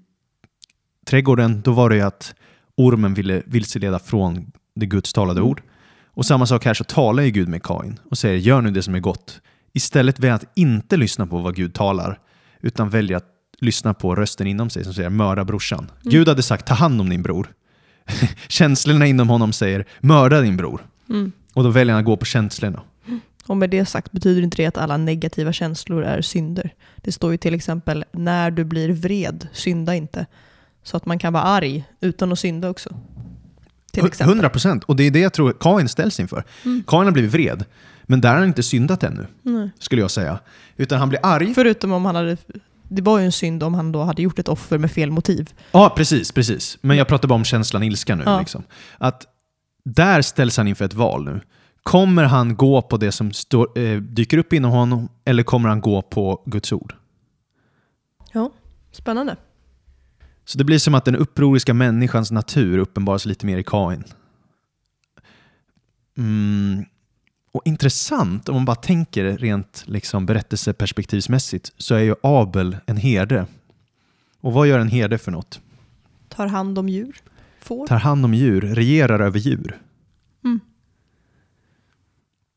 trädgården, 1.09 1.61
då 1.61 1.71
var 1.71 1.89
det 1.89 1.95
ju 1.95 2.01
att 2.01 2.35
ormen 2.75 3.13
ville 3.13 3.41
vilseleda 3.45 3.99
från 3.99 4.51
det 4.75 4.85
Guds 4.85 5.13
talade 5.13 5.39
Mm. 5.39 5.49
ord. 5.49 5.61
Och 6.05 6.25
samma 6.25 6.45
sak 6.45 6.65
här 6.65 6.73
så 6.73 6.83
talar 6.83 7.23
ju 7.23 7.29
Gud 7.31 7.47
med 7.47 7.63
Kain 7.63 7.99
och 8.11 8.17
säger 8.17 8.37
gör 8.37 8.61
nu 8.61 8.71
det 8.71 8.81
som 8.83 8.95
är 8.95 8.99
gott. 8.99 9.41
Istället 9.73 10.19
väljer 10.19 10.35
att 10.35 10.45
inte 10.55 10.97
lyssna 10.97 11.27
på 11.27 11.37
vad 11.39 11.55
Gud 11.55 11.73
talar, 11.73 12.19
utan 12.61 12.89
väljer 12.89 13.17
att 13.17 13.25
lyssna 13.59 13.93
på 13.93 14.15
rösten 14.15 14.47
inom 14.47 14.69
sig 14.69 14.83
som 14.83 14.93
säger 14.93 15.09
mörda 15.09 15.45
brorsan. 15.45 15.79
Mm. 15.79 15.91
Gud 16.03 16.27
hade 16.27 16.43
sagt 16.43 16.65
ta 16.67 16.73
hand 16.73 17.01
om 17.01 17.09
din 17.09 17.23
bror. 17.23 17.47
Känslorna 18.47 19.05
inom 19.05 19.29
honom 19.29 19.53
säger 19.53 19.85
mörda 19.99 20.41
din 20.41 20.57
bror. 20.57 20.85
Mm. 21.09 21.31
Och 21.53 21.63
då 21.63 21.69
väljer 21.69 21.93
han 21.93 21.99
att 21.99 22.05
gå 22.05 22.17
på 22.17 22.25
känslorna. 22.25 22.81
Och 23.45 23.57
med 23.57 23.69
det 23.69 23.85
sagt 23.85 24.11
betyder 24.11 24.41
inte 24.41 24.57
det 24.57 24.65
att 24.65 24.77
alla 24.77 24.97
negativa 24.97 25.53
känslor 25.53 26.03
är 26.03 26.21
synder. 26.21 26.73
Det 26.95 27.11
står 27.11 27.31
ju 27.31 27.37
till 27.37 27.53
exempel 27.53 28.05
när 28.11 28.51
du 28.51 28.63
blir 28.63 28.89
vred, 28.89 29.47
synda 29.53 29.95
inte. 29.95 30.25
Så 30.89 30.97
att 30.97 31.05
man 31.05 31.19
kan 31.19 31.33
vara 31.33 31.43
arg 31.43 31.83
utan 32.01 32.31
att 32.31 32.39
synda 32.39 32.69
också. 32.69 32.89
Till 33.91 34.05
exempel. 34.05 34.29
100 34.29 34.49
procent. 34.49 34.83
Och 34.83 34.95
det 34.95 35.03
är 35.03 35.11
det 35.11 35.19
jag 35.19 35.33
tror 35.33 35.55
Kain 35.59 35.89
ställs 35.89 36.19
inför. 36.19 36.43
Mm. 36.65 36.83
Kain 36.87 37.05
har 37.05 37.11
blivit 37.11 37.31
vred, 37.31 37.65
men 38.03 38.21
där 38.21 38.29
har 38.29 38.37
han 38.37 38.47
inte 38.47 38.63
syndat 38.63 39.03
ännu, 39.03 39.27
Nej. 39.41 39.69
skulle 39.79 40.01
jag 40.01 40.11
säga. 40.11 40.39
Utan 40.77 40.99
han 40.99 41.09
blir 41.09 41.19
arg. 41.23 41.53
Förutom 41.53 41.91
om 41.91 42.05
han 42.05 42.15
hade... 42.15 42.37
Det 42.83 43.01
var 43.01 43.19
ju 43.19 43.25
en 43.25 43.31
synd 43.31 43.63
om 43.63 43.73
han 43.73 43.91
då 43.91 44.03
hade 44.03 44.21
gjort 44.21 44.39
ett 44.39 44.47
offer 44.47 44.77
med 44.77 44.91
fel 44.91 45.11
motiv. 45.11 45.49
Ja, 45.71 45.93
precis, 45.95 46.31
precis. 46.31 46.77
Men 46.81 46.97
jag 46.97 47.07
pratar 47.07 47.27
bara 47.27 47.35
om 47.35 47.43
känslan 47.43 47.83
ilska 47.83 48.15
nu. 48.15 48.23
Ja. 48.25 48.39
Liksom. 48.39 48.63
Att 48.97 49.25
där 49.85 50.21
ställs 50.21 50.57
han 50.57 50.67
inför 50.67 50.85
ett 50.85 50.93
val 50.93 51.25
nu. 51.25 51.41
Kommer 51.83 52.23
han 52.23 52.55
gå 52.55 52.81
på 52.81 52.97
det 52.97 53.11
som 53.11 53.31
står, 53.31 53.79
eh, 53.79 53.97
dyker 53.97 54.37
upp 54.37 54.53
inom 54.53 54.71
honom 54.71 55.09
eller 55.25 55.43
kommer 55.43 55.69
han 55.69 55.81
gå 55.81 56.01
på 56.01 56.43
Guds 56.45 56.71
ord? 56.71 56.93
Ja, 58.33 58.51
spännande. 58.91 59.35
Så 60.49 60.57
det 60.57 60.63
blir 60.63 60.79
som 60.79 60.95
att 60.95 61.05
den 61.05 61.15
upproriska 61.15 61.73
människans 61.73 62.31
natur 62.31 62.77
uppenbaras 62.77 63.25
lite 63.25 63.45
mer 63.45 63.57
i 63.57 63.63
Kain. 63.63 64.03
Mm. 66.17 66.85
Och 67.51 67.61
intressant, 67.65 68.49
om 68.49 68.55
man 68.55 68.65
bara 68.65 68.75
tänker 68.75 69.37
rent 69.37 69.83
liksom 69.85 70.25
berättelseperspektivsmässigt, 70.25 71.73
så 71.77 71.95
är 71.95 71.99
ju 71.99 72.15
Abel 72.23 72.77
en 72.85 72.97
herde. 72.97 73.45
Och 74.41 74.53
vad 74.53 74.67
gör 74.67 74.79
en 74.79 74.87
herde 74.87 75.17
för 75.17 75.31
något? 75.31 75.61
Tar 76.29 76.47
hand 76.47 76.79
om 76.79 76.89
djur. 76.89 77.17
Får. 77.59 77.87
Tar 77.87 77.99
hand 77.99 78.25
om 78.25 78.33
djur, 78.33 78.61
regerar 78.61 79.19
över 79.19 79.39
djur. 79.39 79.81
Mm. 80.43 80.59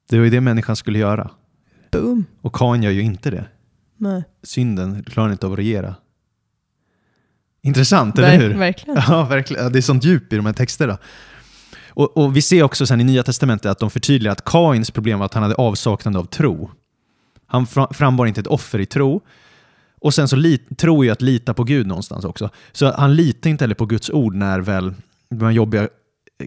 Det 0.08 0.18
var 0.18 0.24
ju 0.24 0.30
det 0.30 0.40
människan 0.40 0.76
skulle 0.76 0.98
göra. 0.98 1.30
Boom. 1.90 2.24
Och 2.40 2.54
Kain 2.54 2.82
gör 2.82 2.90
ju 2.90 3.02
inte 3.02 3.30
det. 3.30 3.44
Nej. 3.96 4.24
Synden 4.42 5.04
klarar 5.04 5.32
inte 5.32 5.46
av 5.46 5.52
att 5.52 5.58
regera. 5.58 5.94
Intressant, 7.62 8.18
eller 8.18 8.38
hur? 8.38 8.54
Verkligen. 8.54 9.02
Ja, 9.08 9.24
verkligen. 9.24 9.72
Det 9.72 9.78
är 9.78 9.82
sånt 9.82 10.04
djup 10.04 10.32
i 10.32 10.36
de 10.36 10.46
här 10.46 10.52
texterna. 10.52 10.98
Och, 11.88 12.16
och 12.16 12.36
Vi 12.36 12.42
ser 12.42 12.62
också 12.62 12.86
sen 12.86 13.00
i 13.00 13.04
Nya 13.04 13.22
Testamentet 13.22 13.70
att 13.70 13.78
de 13.78 13.90
förtydligar 13.90 14.32
att 14.32 14.44
Kains 14.44 14.90
problem 14.90 15.18
var 15.18 15.26
att 15.26 15.34
han 15.34 15.42
hade 15.42 15.54
avsaknad 15.54 16.16
av 16.16 16.24
tro. 16.24 16.70
Han 17.46 17.66
fra- 17.66 17.92
frambar 17.94 18.26
inte 18.26 18.40
ett 18.40 18.46
offer 18.46 18.78
i 18.78 18.86
tro. 18.86 19.20
Och 20.00 20.14
sen 20.14 20.28
så 20.28 20.36
lit, 20.36 20.78
tro 20.78 21.04
ju 21.04 21.10
att 21.10 21.22
lita 21.22 21.54
på 21.54 21.64
Gud 21.64 21.86
någonstans 21.86 22.24
också. 22.24 22.50
Så 22.72 22.92
han 22.92 23.14
litar 23.16 23.50
inte 23.50 23.64
heller 23.64 23.74
på 23.74 23.86
Guds 23.86 24.10
ord 24.10 24.34
när 24.34 24.60
väl 24.60 24.94
de 25.30 25.52
jobbiga 25.54 25.82
eh, 25.82 25.88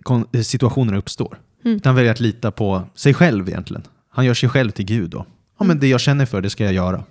kon- 0.04 0.43
situationerna 0.43 0.97
uppstår. 0.97 1.38
Mm. 1.65 1.78
Utan 1.78 1.95
väljer 1.95 2.12
att 2.12 2.19
lita 2.19 2.51
på 2.51 2.84
sig 2.95 3.13
själv 3.13 3.49
egentligen. 3.49 3.84
Han 4.10 4.25
gör 4.25 4.34
sig 4.34 4.49
själv 4.49 4.71
till 4.71 4.86
Gud 4.86 5.10
då. 5.10 5.25
Ja, 5.60 5.65
men 5.65 5.80
det 5.80 5.88
jag 5.88 5.99
känner 6.01 6.25
för, 6.25 6.41
det 6.41 6.49
ska 6.49 6.63
jag 6.63 6.73
göra. 6.73 7.04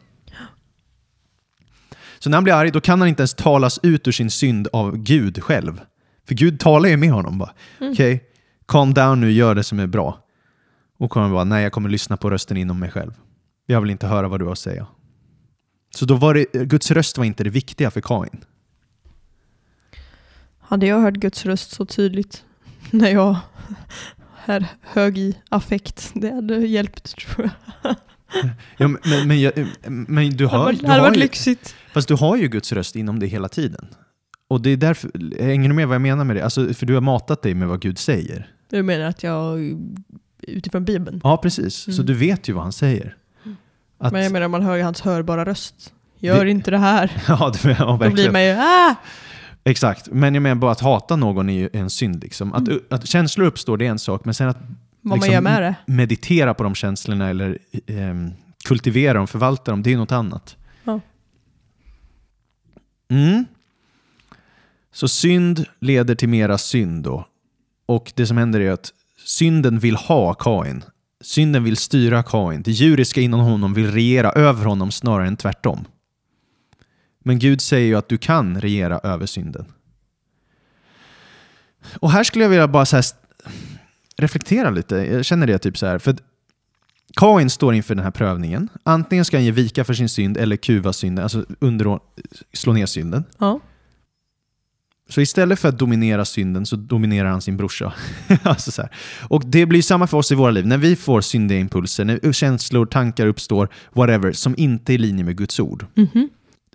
Så 2.25 2.31
när 2.31 2.37
han 2.37 2.45
blir 2.45 2.55
arg, 2.55 2.71
då 2.71 2.81
kan 2.81 3.01
han 3.01 3.09
inte 3.09 3.21
ens 3.21 3.35
talas 3.35 3.81
ut 3.83 4.09
ur 4.09 4.13
sin 4.13 4.31
synd 4.31 4.69
av 4.73 4.97
Gud 4.97 5.43
själv. 5.43 5.81
För 6.27 6.35
Gud 6.35 6.61
talar 6.61 6.89
ju 6.89 6.97
med 6.97 7.11
honom 7.11 7.39
bara. 7.39 7.53
Okej, 7.81 8.25
calm 8.69 8.95
down 8.95 9.21
nu, 9.21 9.33
gör 9.33 9.55
det 9.55 9.65
som 9.65 9.79
är 9.79 9.87
bra. 9.87 10.19
Och 10.99 11.11
kommer 11.11 11.29
bara, 11.29 11.45
nej 11.45 11.63
jag 11.63 11.73
kommer 11.73 11.89
lyssna 11.89 12.17
på 12.17 12.31
rösten 12.31 12.57
inom 12.57 12.79
mig 12.79 12.91
själv. 12.91 13.13
Jag 13.67 13.81
vill 13.81 13.91
inte 13.91 14.07
höra 14.07 14.29
vad 14.29 14.41
du 14.41 14.45
har 14.45 14.53
att 14.53 14.59
säga. 14.59 14.87
Så 15.95 16.05
då 16.05 16.15
var 16.15 16.35
det, 16.35 16.53
Guds 16.53 16.91
röst 16.91 17.19
var 17.19 17.25
inte 17.25 17.45
det 17.45 17.51
viktiga 17.51 17.91
för 17.91 18.01
Kain. 18.01 18.45
Hade 20.59 20.87
jag 20.87 21.01
hört 21.01 21.15
Guds 21.15 21.47
röst 21.47 21.71
så 21.71 21.87
tydligt 21.87 22.45
när 22.91 23.11
jag 23.11 23.37
är 24.45 24.67
hög 24.81 25.19
i 25.19 25.39
affekt, 25.49 26.11
det 26.15 26.35
hade 26.35 26.57
hjälpt 26.57 27.17
tror 27.17 27.51
jag. 27.83 27.97
Ja, 28.77 28.89
men, 28.89 29.29
men, 29.29 29.41
jag- 29.41 29.53
men 29.87 30.31
du 30.31 30.37
Det 30.37 30.45
hade 30.51 30.57
har, 30.59 30.65
varit, 30.65 30.81
du 30.81 30.87
hade 30.87 31.01
har 31.01 31.07
varit 31.09 31.17
ju, 31.17 31.21
lyxigt. 31.21 31.75
fast 31.95 32.09
du 32.09 32.15
har 32.15 32.37
ju 32.37 32.49
Guds 32.49 32.73
röst 32.73 32.97
inom 32.97 33.19
dig 33.19 33.29
hela 33.29 33.49
tiden. 33.49 33.87
Och 34.49 34.61
det 34.61 34.71
är 34.71 34.77
därför, 34.77 35.11
hänger 35.43 35.69
du 35.69 35.75
med 35.75 35.89
vad 35.89 35.95
jag 35.95 36.03
menar 36.03 36.25
med 36.25 36.37
det? 36.37 36.45
Alltså, 36.45 36.75
för 36.75 36.87
du 36.87 36.95
har 36.95 37.01
matat 37.01 37.43
dig 37.43 37.55
med 37.55 37.69
vad 37.69 37.81
Gud 37.81 37.99
säger. 37.99 38.51
Du 38.71 38.83
menar 38.83 39.05
att 39.07 39.23
jag 39.23 39.75
utifrån 40.43 40.85
Bibeln? 40.85 41.21
Ja, 41.25 41.37
precis. 41.37 41.75
Så 41.75 41.91
Mm. 41.91 42.07
du 42.07 42.15
vet 42.15 42.49
ju 42.49 42.53
vad 42.53 42.63
han 42.63 42.73
säger. 42.73 43.17
Att, 43.99 44.13
Men 44.13 44.23
jag 44.23 44.33
menar 44.33 44.49
man 44.49 44.63
hör 44.63 44.77
ju 44.77 44.83
hans 44.83 45.01
hörbara 45.01 45.45
röst. 45.45 45.93
Gör 46.19 46.45
Det- 46.45 46.51
inte 46.51 46.71
det 46.71 46.79
här. 46.79 47.23
ja, 47.29 47.53
det, 47.63 47.77
ja, 47.79 47.85
Då 47.85 47.97
blir 47.97 48.07
verkligen. 48.09 48.33
man 48.33 48.45
ju 48.45 48.51
ah! 48.53 48.95
Exakt, 49.65 50.09
men 50.13 50.35
jag 50.35 50.43
menar 50.43 50.55
bara 50.57 50.73
att 50.73 50.81
hata 50.81 51.17
någon 51.17 51.49
är 51.49 51.55
ju 51.55 51.69
en 51.73 51.91
synd. 51.91 52.23
Liksom. 52.23 52.53
Att, 52.55 52.69
att 52.91 53.07
känslor 53.07 53.47
uppstår, 53.47 53.77
det 53.77 53.87
är 53.87 53.91
en 53.91 53.99
sak, 53.99 54.25
men 54.25 54.35
sen 54.35 54.49
att 54.49 54.59
vad 55.05 55.19
man 55.19 55.19
Liksom- 55.19 55.33
gör 55.35 55.41
med 55.41 55.63
det. 55.63 55.75
meditera 55.87 56.55
på 56.55 56.63
de 56.63 56.75
känslorna 56.75 57.29
eller 57.31 57.59
ehm, 57.87 58.31
kultivera 58.65 59.13
dem, 59.19 59.27
förvalta 59.27 59.71
dem, 59.71 59.83
det 59.83 59.93
är 59.93 59.97
något 59.97 60.13
annat. 60.13 60.57
Ja. 60.85 61.01
Mm. 63.09 63.45
Så 64.93 65.09
synd 65.09 65.65
leder 65.81 66.15
till 66.15 66.29
mera 66.29 66.59
synd 66.59 67.05
då. 67.05 67.27
Och 67.87 68.13
det 68.17 68.27
som 68.27 68.37
händer 68.37 68.61
är 68.61 68.71
att 68.73 68.93
synden 69.25 69.79
vill 69.79 69.97
ha 69.97 70.35
Kain. 70.35 70.85
Synden 71.21 71.65
vill 71.65 71.77
styra 71.77 72.23
Kain. 72.23 72.63
Det 72.63 72.71
djuriska 72.71 73.21
inom 73.21 73.41
honom 73.41 73.75
vill 73.75 73.93
regera 73.93 74.31
över 74.33 74.65
honom 74.65 74.91
snarare 74.91 75.27
än 75.27 75.37
tvärtom. 75.37 75.85
Men 77.25 77.39
Gud 77.39 77.61
säger 77.61 77.87
ju 77.87 77.95
att 77.95 78.09
du 78.09 78.19
kan 78.19 78.61
regera 78.61 78.99
över 78.99 79.27
synden. 79.27 79.65
Och 82.01 82.11
här 82.11 82.25
skulle 82.25 82.45
jag 82.45 82.51
vilja 82.51 82.69
bara 82.69 82.87
så 82.87 82.97
här 82.97 83.05
reflektera 84.17 84.71
lite. 84.71 84.97
Jag 84.97 85.25
känner 85.25 85.47
det 85.47 85.59
typ 85.59 85.79
så 85.79 85.87
här. 85.87 85.99
För 85.99 86.17
Kain 87.17 87.51
står 87.51 87.75
inför 87.75 87.95
den 87.95 88.05
här 88.05 88.11
prövningen. 88.11 88.69
Antingen 88.83 89.25
ska 89.25 89.37
han 89.37 89.45
ge 89.45 89.51
vika 89.51 89.85
för 89.85 89.95
sin 89.95 90.09
synd 90.09 90.37
eller 90.37 90.57
kuva 90.57 90.93
synden, 90.93 91.23
alltså 91.23 91.45
under, 91.59 91.99
slå 92.53 92.73
ner 92.73 92.87
synden. 92.87 93.25
Ja. 93.39 93.61
Så 95.09 95.21
istället 95.21 95.59
för 95.59 95.69
att 95.69 95.79
dominera 95.79 96.25
synden 96.25 96.67
så 96.67 96.77
dominerar 96.77 97.29
han 97.29 97.43
sin 97.43 97.57
brorsa. 97.57 97.93
alltså 98.43 98.71
så 98.73 98.83
här. 98.83 98.91
Och 99.29 99.43
det 99.47 99.67
blir 99.67 99.83
samma 99.83 100.07
för 100.07 100.17
oss 100.19 100.33
i 100.33 100.35
våra 100.35 100.51
liv. 100.51 100.67
När 100.67 100.79
vi 100.79 100.97
får 100.97 101.21
syndiga 101.21 101.59
impulser, 101.59 102.05
när 102.05 102.33
känslor, 102.33 102.87
tankar 102.87 103.27
uppstår, 103.27 103.69
whatever, 103.93 104.33
som 104.33 104.55
inte 104.59 104.93
är 104.93 104.95
i 104.95 104.99
linje 104.99 105.25
med 105.25 105.37
Guds 105.37 105.61
ord, 105.61 105.87
Mhm. 105.95 106.29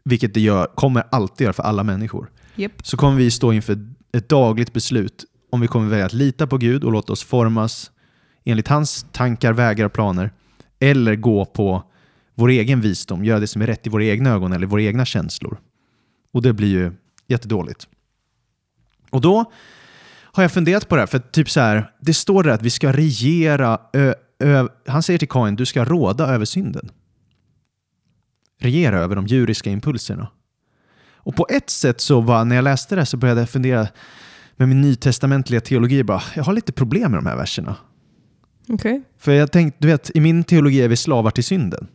vilket 0.03 0.33
det 0.33 0.41
gör, 0.41 0.65
kommer 0.75 1.03
alltid 1.11 1.45
göra 1.45 1.53
för 1.53 1.63
alla 1.63 1.83
människor, 1.83 2.29
Japp. 2.55 2.71
så 2.87 2.97
kommer 2.97 3.17
vi 3.17 3.31
stå 3.31 3.53
inför 3.53 3.87
ett 4.11 4.29
dagligt 4.29 4.73
beslut 4.73 5.25
om 5.49 5.61
vi 5.61 5.67
kommer 5.67 5.89
välja 5.89 6.05
att 6.05 6.13
lita 6.13 6.47
på 6.47 6.57
Gud 6.57 6.83
och 6.83 6.91
låta 6.91 7.13
oss 7.13 7.23
formas 7.23 7.91
enligt 8.45 8.67
hans 8.67 9.05
tankar, 9.11 9.53
vägar 9.53 9.85
och 9.85 9.93
planer, 9.93 10.31
eller 10.79 11.15
gå 11.15 11.45
på 11.45 11.83
vår 12.35 12.49
egen 12.49 12.81
visdom, 12.81 13.25
göra 13.25 13.39
det 13.39 13.47
som 13.47 13.61
är 13.61 13.67
rätt 13.67 13.87
i 13.87 13.89
våra 13.89 14.03
egna 14.03 14.29
ögon 14.29 14.53
eller 14.53 14.67
våra 14.67 14.81
egna 14.81 15.05
känslor. 15.05 15.59
Och 16.33 16.41
det 16.41 16.53
blir 16.53 16.67
ju 16.67 16.91
jättedåligt. 17.27 17.87
Och 19.09 19.21
då 19.21 19.51
har 20.21 20.43
jag 20.43 20.51
funderat 20.51 20.89
på 20.89 20.95
det 20.95 21.01
här, 21.01 21.07
för 21.07 21.19
typ 21.19 21.49
så 21.49 21.59
här, 21.59 21.91
det 21.99 22.13
står 22.13 22.43
där 22.43 22.51
att 22.51 22.61
vi 22.61 22.69
ska 22.69 22.93
regera, 22.93 23.81
ö, 23.93 24.13
ö, 24.39 24.67
han 24.87 25.03
säger 25.03 25.19
till 25.19 25.29
Kain, 25.29 25.55
du 25.55 25.65
ska 25.65 25.85
råda 25.85 26.27
över 26.27 26.45
synden. 26.45 26.91
Regera 28.61 28.99
över 28.99 29.15
de 29.15 29.27
djuriska 29.27 29.69
impulserna. 29.69 30.27
Och 31.13 31.35
på 31.35 31.47
ett 31.49 31.69
sätt 31.69 32.01
så 32.01 32.21
var, 32.21 32.45
när 32.45 32.55
jag 32.55 32.63
läste 32.63 32.95
det 32.95 33.01
här 33.01 33.05
så 33.05 33.17
började 33.17 33.41
jag 33.41 33.49
fundera 33.49 33.87
med 34.59 34.69
min 34.69 34.81
nytestamentliga 34.81 35.61
teologi, 35.61 36.03
bara, 36.03 36.21
jag 36.35 36.43
har 36.43 36.53
lite 36.53 36.71
problem 36.71 37.11
med 37.11 37.17
de 37.17 37.25
här 37.25 37.35
verserna. 37.35 37.75
Okej. 38.67 39.01
För 39.17 39.31
jag 39.31 39.51
tänkte, 39.51 39.77
du 39.81 39.87
vet, 39.87 40.11
i 40.15 40.19
min 40.19 40.43
teologi 40.43 40.81
är 40.81 40.87
vi 40.87 40.95
slavar 40.95 41.31
till 41.31 41.43
synden. 41.43 41.87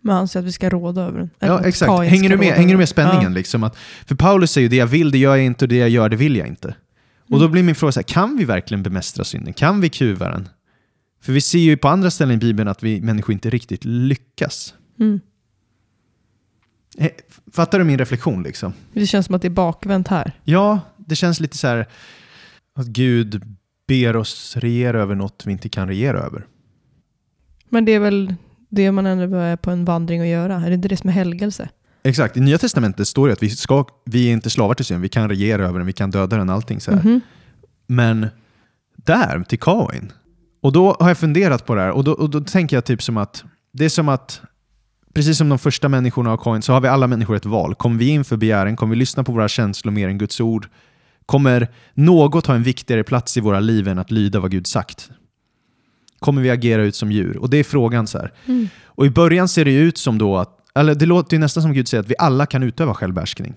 Men 0.00 0.14
han 0.16 0.28
säger 0.28 0.42
att 0.44 0.48
vi 0.48 0.52
ska 0.52 0.68
råda 0.70 1.02
över 1.02 1.18
den. 1.18 1.30
Ja, 1.38 1.64
exakt. 1.64 2.10
Hänger 2.10 2.28
du 2.30 2.36
med, 2.36 2.46
hänger 2.54 2.72
du 2.72 2.78
med 2.78 2.88
spänningen? 2.88 3.34
Liksom 3.34 3.64
att, 3.64 3.76
för 4.06 4.14
Paulus 4.14 4.50
säger 4.52 4.62
ju 4.64 4.68
det 4.68 4.76
jag 4.76 4.86
vill, 4.86 5.10
det 5.10 5.18
gör 5.18 5.36
jag 5.36 5.44
inte 5.44 5.64
och 5.64 5.68
det 5.68 5.76
jag 5.76 5.88
gör, 5.88 6.08
det 6.08 6.16
vill 6.16 6.36
jag 6.36 6.48
inte. 6.48 6.74
Och 7.22 7.30
Mm. 7.36 7.40
då 7.40 7.48
blir 7.48 7.62
min 7.62 7.74
fråga 7.74 7.92
så 7.92 8.00
här, 8.00 8.04
kan 8.04 8.36
vi 8.36 8.44
verkligen 8.44 8.82
bemästra 8.82 9.24
synden? 9.24 9.52
Kan 9.54 9.80
vi 9.80 9.88
kuva 9.88 10.28
den? 10.30 10.48
För 11.22 11.32
vi 11.32 11.40
ser 11.40 11.58
ju 11.58 11.76
på 11.76 11.88
andra 11.88 12.10
ställen 12.10 12.34
i 12.34 12.38
Bibeln 12.38 12.68
att 12.68 12.82
vi 12.82 13.00
människor 13.00 13.32
inte 13.32 13.50
riktigt 13.50 13.84
lyckas. 13.84 14.74
Ja. 14.96 15.04
Mm. 15.04 15.20
Eh, 16.98 17.10
Fattar 17.52 17.78
du 17.78 17.84
min 17.84 17.98
reflektion 17.98 18.42
liksom? 18.42 18.72
Det 18.92 19.06
känns 19.06 19.26
som 19.26 19.34
att 19.34 19.42
det 19.42 19.48
är 19.48 19.50
bakvänt 19.50 20.08
här. 20.08 20.32
Ja, 20.44 20.80
det 20.96 21.16
känns 21.16 21.40
lite 21.40 21.56
så 21.58 21.66
här 21.66 21.88
att 22.74 22.86
Gud 22.86 23.42
ber 23.88 24.16
oss 24.16 24.56
regera 24.56 25.02
över 25.02 25.14
något 25.14 25.42
vi 25.46 25.52
inte 25.52 25.68
kan 25.68 25.88
regera 25.88 26.18
över. 26.18 26.46
Men 27.68 27.84
det 27.84 27.92
är 27.92 28.00
väl 28.00 28.34
det 28.68 28.92
man 28.92 29.06
ändå 29.06 29.36
är 29.36 29.56
på 29.56 29.70
en 29.70 29.84
vandring 29.84 30.20
att 30.20 30.26
göra. 30.26 30.54
Är 30.54 30.68
det 30.68 30.74
inte 30.74 30.88
det 30.88 30.96
som 30.96 31.08
är 31.08 31.14
helgelse? 31.14 31.68
Exakt, 32.02 32.36
i 32.36 32.40
Nya 32.40 32.58
Testamentet 32.58 33.08
står 33.08 33.26
det 33.26 33.32
att 33.32 33.42
vi, 33.42 33.50
ska, 33.50 33.84
vi 34.04 34.28
är 34.28 34.32
inte 34.32 34.50
slavar 34.50 34.74
till 34.74 34.84
synden, 34.84 35.02
vi 35.02 35.08
kan 35.08 35.28
regera 35.28 35.66
över 35.68 35.78
den, 35.78 35.86
vi 35.86 35.92
kan 35.92 36.10
döda 36.10 36.36
den, 36.36 36.50
allting 36.50 36.80
så 36.80 36.90
här. 36.90 37.02
Mhm. 37.02 37.20
Men 37.86 38.26
där, 38.96 39.44
till 39.48 39.58
Kain. 39.58 40.12
Och 40.60 40.72
då 40.72 40.96
har 41.00 41.08
jag 41.08 41.18
funderat 41.18 41.66
på 41.66 41.74
det 41.74 41.80
här 41.80 41.90
och 41.90 42.04
då, 42.04 42.12
och 42.12 42.30
då 42.30 42.40
tänker 42.40 42.76
jag 42.76 42.84
typ 42.84 43.02
som 43.02 43.16
att 43.16 43.44
det 43.72 43.84
är 43.84 43.88
som 43.88 44.08
att 44.08 44.40
precis 45.14 45.38
som 45.38 45.48
de 45.48 45.58
första 45.58 45.88
människorna 45.88 46.32
av 46.32 46.36
Kain 46.36 46.62
så 46.62 46.72
har 46.72 46.80
vi 46.80 46.88
alla 46.88 47.06
människor 47.06 47.36
ett 47.36 47.46
val. 47.46 47.74
Kommer 47.74 47.98
vi 47.98 48.08
in 48.08 48.24
för 48.24 48.36
begären? 48.36 48.76
Kommer 48.76 48.90
vi 48.90 48.98
lyssna 48.98 49.24
på 49.24 49.32
våra 49.32 49.48
känslor 49.48 49.92
mer 49.92 50.08
än 50.08 50.18
Guds 50.18 50.40
ord? 50.40 50.68
Kommer 51.26 51.68
något 51.94 52.46
ha 52.46 52.54
en 52.54 52.62
viktigare 52.62 53.04
plats 53.04 53.36
i 53.36 53.40
våra 53.40 53.60
liv 53.60 53.88
än 53.88 53.98
att 53.98 54.10
lyda 54.10 54.40
vad 54.40 54.50
Gud 54.50 54.66
sagt? 54.66 55.10
Kommer 56.20 56.42
vi 56.42 56.50
agera 56.50 56.82
ut 56.82 56.94
som 56.94 57.12
djur? 57.12 57.36
Och 57.36 57.50
det 57.50 57.56
är 57.56 57.64
frågan 57.64 58.06
så 58.06 58.18
här. 58.18 58.32
Mm. 58.46 58.68
Och 58.84 59.06
i 59.06 59.10
början 59.10 59.48
ser 59.48 59.64
det 59.64 59.74
ut 59.74 59.98
som 59.98 60.18
då 60.18 60.36
att, 60.36 60.58
eller 60.74 60.94
det 60.94 61.06
låter 61.06 61.36
ju 61.36 61.40
nästan 61.40 61.62
som 61.62 61.72
Gud 61.72 61.88
säger 61.88 62.02
att 62.02 62.10
vi 62.10 62.14
alla 62.18 62.46
kan 62.46 62.62
utöva 62.62 62.94
självbehärskning. 62.94 63.54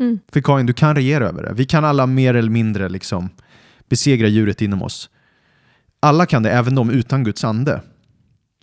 Mm. 0.00 0.18
För 0.32 0.40
Kain, 0.40 0.66
du 0.66 0.72
kan 0.72 0.94
regera 0.94 1.28
över 1.28 1.42
det. 1.42 1.52
Vi 1.54 1.64
kan 1.64 1.84
alla 1.84 2.06
mer 2.06 2.34
eller 2.34 2.50
mindre 2.50 2.88
liksom 2.88 3.30
besegra 3.88 4.28
djuret 4.28 4.62
inom 4.62 4.82
oss. 4.82 5.10
Alla 6.00 6.26
kan 6.26 6.42
det, 6.42 6.50
även 6.50 6.74
de 6.74 6.90
utan 6.90 7.24
Guds 7.24 7.44
ande. 7.44 7.80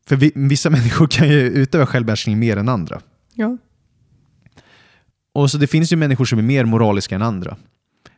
För 0.09 0.15
vi, 0.15 0.31
vissa 0.35 0.69
människor 0.79 1.07
kan 1.07 1.29
ju 1.29 1.39
utöva 1.41 1.85
självbehärskning 1.85 2.39
mer 2.39 2.57
än 2.57 2.69
andra. 2.69 3.01
Ja. 3.33 3.57
Och 5.33 5.51
så 5.51 5.57
det 5.57 5.67
finns 5.67 5.93
ju 5.93 5.95
människor 5.95 6.25
som 6.25 6.39
är 6.39 6.43
mer 6.43 6.65
moraliska 6.65 7.15
än 7.15 7.21
andra. 7.21 7.57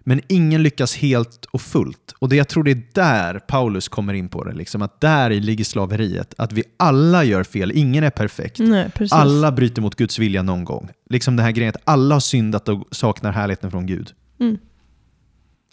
Men 0.04 0.22
ingen 0.28 0.64
lyckas 0.64 0.96
helt 0.96 1.46
och 1.46 1.62
fullt. 1.62 2.16
Och 2.20 2.30
det, 2.30 2.36
jag 2.36 2.48
tror 2.48 2.64
det 2.64 2.72
är 2.72 2.84
där 2.94 3.40
Paulus 3.40 3.88
kommer 3.88 4.14
in 4.14 4.30
på 4.30 4.44
det. 4.44 4.54
Liksom, 4.54 4.82
att 4.82 5.02
där 5.02 5.32
i 5.32 5.40
ligger 5.40 5.66
slaveriet. 5.66 6.34
Att 6.38 6.54
vi 6.54 6.64
alla 6.78 7.24
gör 7.24 7.44
fel, 7.44 7.72
ingen 7.76 8.04
är 8.04 8.10
perfekt. 8.10 8.60
Nej, 8.60 8.90
precis. 8.96 9.14
Alla 9.14 9.52
bryter 9.52 9.82
mot 9.82 9.96
Guds 9.96 10.20
vilja 10.20 10.42
någon 10.42 10.64
gång. 10.64 10.90
Liksom 11.10 11.36
den 11.36 11.46
här 11.46 11.52
grejen 11.52 11.74
att 11.76 11.82
alla 11.84 12.16
har 12.16 12.20
syndat 12.20 12.70
och 12.70 12.88
saknar 12.92 13.32
härligheten 13.32 13.72
från 13.72 13.86
Gud. 13.86 14.12
Mm. 14.40 14.58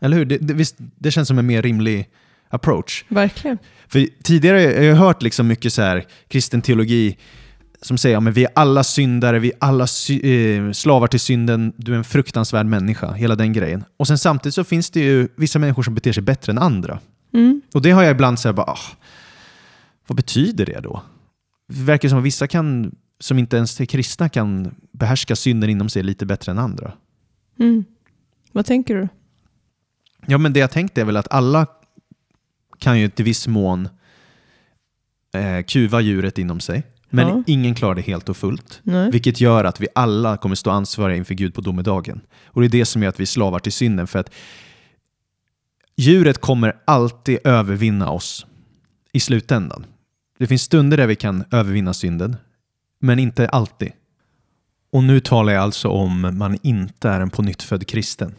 Eller 0.01 0.17
hur? 0.17 0.25
Det, 0.25 0.39
det, 0.39 0.55
visst, 0.55 0.77
det 0.79 1.11
känns 1.11 1.29
som 1.29 1.39
en 1.39 1.47
mer 1.47 1.63
rimlig 1.63 2.09
approach. 2.49 3.05
Verkligen. 3.09 3.59
För 3.89 4.07
tidigare 4.23 4.59
har 4.59 4.85
jag 4.85 4.97
hört 4.97 5.23
liksom 5.23 5.47
mycket 5.47 5.73
så 5.73 5.83
här 5.83 6.07
kristen 6.29 6.63
teologi 6.63 7.17
som 7.83 7.99
säger 7.99 8.29
att 8.29 8.35
vi 8.35 8.45
är 8.45 8.51
alla 8.55 8.85
syndare, 8.85 9.39
vi 9.39 9.49
är 9.49 9.57
alla 9.61 9.87
sy- 9.87 10.21
eh, 10.21 10.73
slavar 10.73 11.07
till 11.07 11.21
synden, 11.21 11.73
du 11.77 11.93
är 11.93 11.97
en 11.97 12.05
fruktansvärd 12.05 12.67
människa, 12.67 13.13
hela 13.13 13.35
den 13.37 13.53
grejen. 13.53 13.85
Och 13.97 14.07
sen 14.07 14.19
samtidigt 14.19 14.55
så 14.55 14.65
finns 14.65 14.91
det 14.91 15.01
ju 15.01 15.29
vissa 15.37 15.59
människor 15.59 15.83
som 15.83 15.95
beter 15.95 16.13
sig 16.13 16.23
bättre 16.23 16.53
än 16.53 16.59
andra. 16.59 17.01
Mm. 17.35 17.63
Och 17.75 17.83
det 17.83 17.91
har 17.91 18.03
jag 18.03 18.11
ibland 18.11 18.39
så 18.39 18.49
här 18.49 18.53
bara, 18.53 18.67
ah, 18.71 18.79
vad 20.07 20.17
betyder 20.17 20.67
det 20.67 20.81
då? 20.81 21.03
Det 21.69 21.83
verkar 21.83 22.09
som 22.09 22.19
att 22.19 22.25
vissa 22.25 22.47
kan, 22.47 22.95
som 23.21 23.39
inte 23.39 23.57
ens 23.57 23.81
är 23.81 23.85
kristna 23.85 24.29
kan 24.29 24.75
behärskar 24.93 25.35
synden 25.35 25.71
inom 25.71 25.89
sig 25.89 26.03
lite 26.03 26.27
bättre 26.27 26.53
än 26.53 26.59
andra. 26.59 26.93
Mm. 27.61 27.85
Vad 28.53 28.67
tänker 28.67 28.95
du? 28.95 29.09
Ja, 30.27 30.39
men 30.39 30.53
det 30.53 30.61
jag 30.61 30.71
tänkte 30.71 31.01
är 31.01 31.05
väl 31.05 31.17
att 31.17 31.33
alla 31.33 31.67
kan 32.79 33.01
ju 33.01 33.09
till 33.09 33.25
viss 33.25 33.49
mån 33.49 33.89
eh, 35.35 35.65
kuva 35.67 36.01
djuret 36.01 36.39
inom 36.39 36.61
sig, 36.61 36.83
men 37.11 37.29
Ja. 37.29 37.43
ingen 37.47 37.75
klarar 37.75 37.95
det 37.95 38.03
helt 38.03 38.29
och 38.29 38.37
fullt. 38.37 38.81
Nej. 38.83 39.11
Vilket 39.11 39.41
gör 39.41 39.65
att 39.65 39.81
vi 39.81 39.87
alla 39.95 40.37
kommer 40.37 40.55
stå 40.55 40.71
ansvariga 40.71 41.17
inför 41.17 41.35
Gud 41.35 41.55
på 41.55 41.61
domedagen. 41.61 42.21
Och 42.45 42.61
det 42.61 42.67
är 42.67 42.71
det 42.71 42.85
som 42.85 43.03
gör 43.03 43.09
att 43.09 43.21
vi 43.21 43.27
slavar 43.27 43.59
till 43.59 43.73
synden. 43.73 44.07
För 44.07 44.19
att 44.19 44.31
djuret 45.97 46.39
kommer 46.39 46.77
alltid 46.85 47.39
övervinna 47.45 48.11
oss 48.11 48.47
i 49.13 49.21
slutändan. 49.21 49.87
Det 50.39 50.47
finns 50.47 50.63
stunder 50.63 50.97
där 50.97 51.07
vi 51.07 51.17
kan 51.17 51.45
övervinna 51.51 51.95
synden, 51.95 52.37
men 53.01 53.19
inte 53.19 53.49
alltid. 53.49 53.93
Och 54.93 55.05
nu 55.05 55.21
talar 55.21 55.53
jag 55.53 55.63
alltså 55.63 55.89
om 55.89 56.39
man 56.39 56.59
inte 56.63 57.09
är 57.09 57.21
en 57.21 57.31
på 57.31 57.43
kristen. 57.87 58.35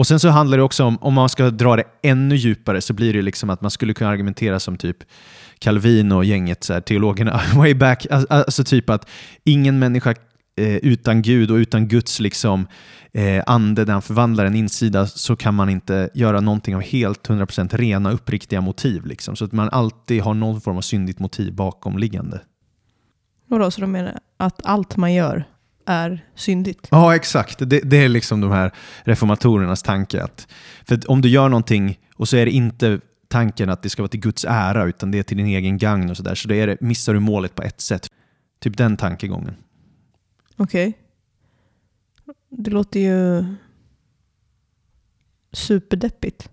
Och 0.00 0.06
sen 0.06 0.20
så 0.20 0.28
handlar 0.28 0.58
det 0.58 0.62
också 0.62 0.84
om, 0.84 0.98
om 1.00 1.14
man 1.14 1.28
ska 1.28 1.50
dra 1.50 1.76
det 1.76 1.84
ännu 2.02 2.36
djupare 2.36 2.80
så 2.80 2.92
blir 2.92 3.12
det 3.12 3.22
liksom 3.22 3.50
att 3.50 3.60
man 3.60 3.70
skulle 3.70 3.94
kunna 3.94 4.10
argumentera 4.10 4.60
som 4.60 4.76
typ 4.76 4.96
Calvin 5.58 6.12
och 6.12 6.24
gänget, 6.24 6.64
så 6.64 6.72
här, 6.72 6.80
teologerna, 6.80 7.40
way 7.54 7.74
back, 7.74 8.06
alltså, 8.10 8.34
alltså, 8.34 8.64
typ 8.64 8.90
att 8.90 9.08
ingen 9.44 9.78
människa 9.78 10.14
eh, 10.56 10.76
utan 10.76 11.22
Gud 11.22 11.50
och 11.50 11.54
utan 11.54 11.88
Guds 11.88 12.20
liksom, 12.20 12.66
eh, 13.12 13.42
ande 13.46 13.84
där 13.84 13.92
han 13.92 14.02
förvandlar 14.02 14.44
en 14.44 14.54
insida 14.54 15.06
så 15.06 15.36
kan 15.36 15.54
man 15.54 15.68
inte 15.68 16.10
göra 16.14 16.40
någonting 16.40 16.76
av 16.76 16.82
helt 16.82 17.28
100% 17.28 17.76
rena 17.76 18.12
uppriktiga 18.12 18.60
motiv. 18.60 19.06
Liksom. 19.06 19.36
Så 19.36 19.44
att 19.44 19.52
man 19.52 19.68
alltid 19.68 20.22
har 20.22 20.34
någon 20.34 20.60
form 20.60 20.76
av 20.76 20.80
syndigt 20.80 21.18
motiv 21.18 21.54
bakomliggande. 21.54 22.40
Vadå, 23.46 23.70
så 23.70 23.80
de 23.80 23.92
menar 23.92 24.18
att 24.36 24.60
allt 24.64 24.96
man 24.96 25.14
gör 25.14 25.44
är 25.86 26.24
syndigt? 26.34 26.88
Ja, 26.90 27.14
exakt. 27.16 27.58
Det, 27.58 27.80
det 27.80 27.96
är 27.96 28.08
liksom 28.08 28.40
de 28.40 28.50
här 28.50 28.72
reformatorernas 29.04 29.82
tanke. 29.82 30.22
Att, 30.22 30.48
för 30.84 31.10
om 31.10 31.20
du 31.20 31.28
gör 31.28 31.48
någonting 31.48 31.98
och 32.14 32.28
så 32.28 32.36
är 32.36 32.46
det 32.46 32.52
inte 32.52 33.00
tanken 33.28 33.70
att 33.70 33.82
det 33.82 33.90
ska 33.90 34.02
vara 34.02 34.08
till 34.08 34.20
Guds 34.20 34.44
ära 34.48 34.84
utan 34.84 35.10
det 35.10 35.18
är 35.18 35.22
till 35.22 35.36
din 35.36 35.46
egen 35.46 35.78
gagn 35.78 36.10
och 36.10 36.16
sådär. 36.16 36.34
Så 36.34 36.52
är 36.52 36.66
det, 36.66 36.80
missar 36.80 37.14
du 37.14 37.20
målet 37.20 37.54
på 37.54 37.62
ett 37.62 37.80
sätt. 37.80 38.08
Typ 38.60 38.76
den 38.76 38.96
tankegången. 38.96 39.54
Okej. 40.56 40.98
Det 42.50 42.70
låter 42.70 43.00
ju 43.00 43.44
superdeppigt. 45.52 46.50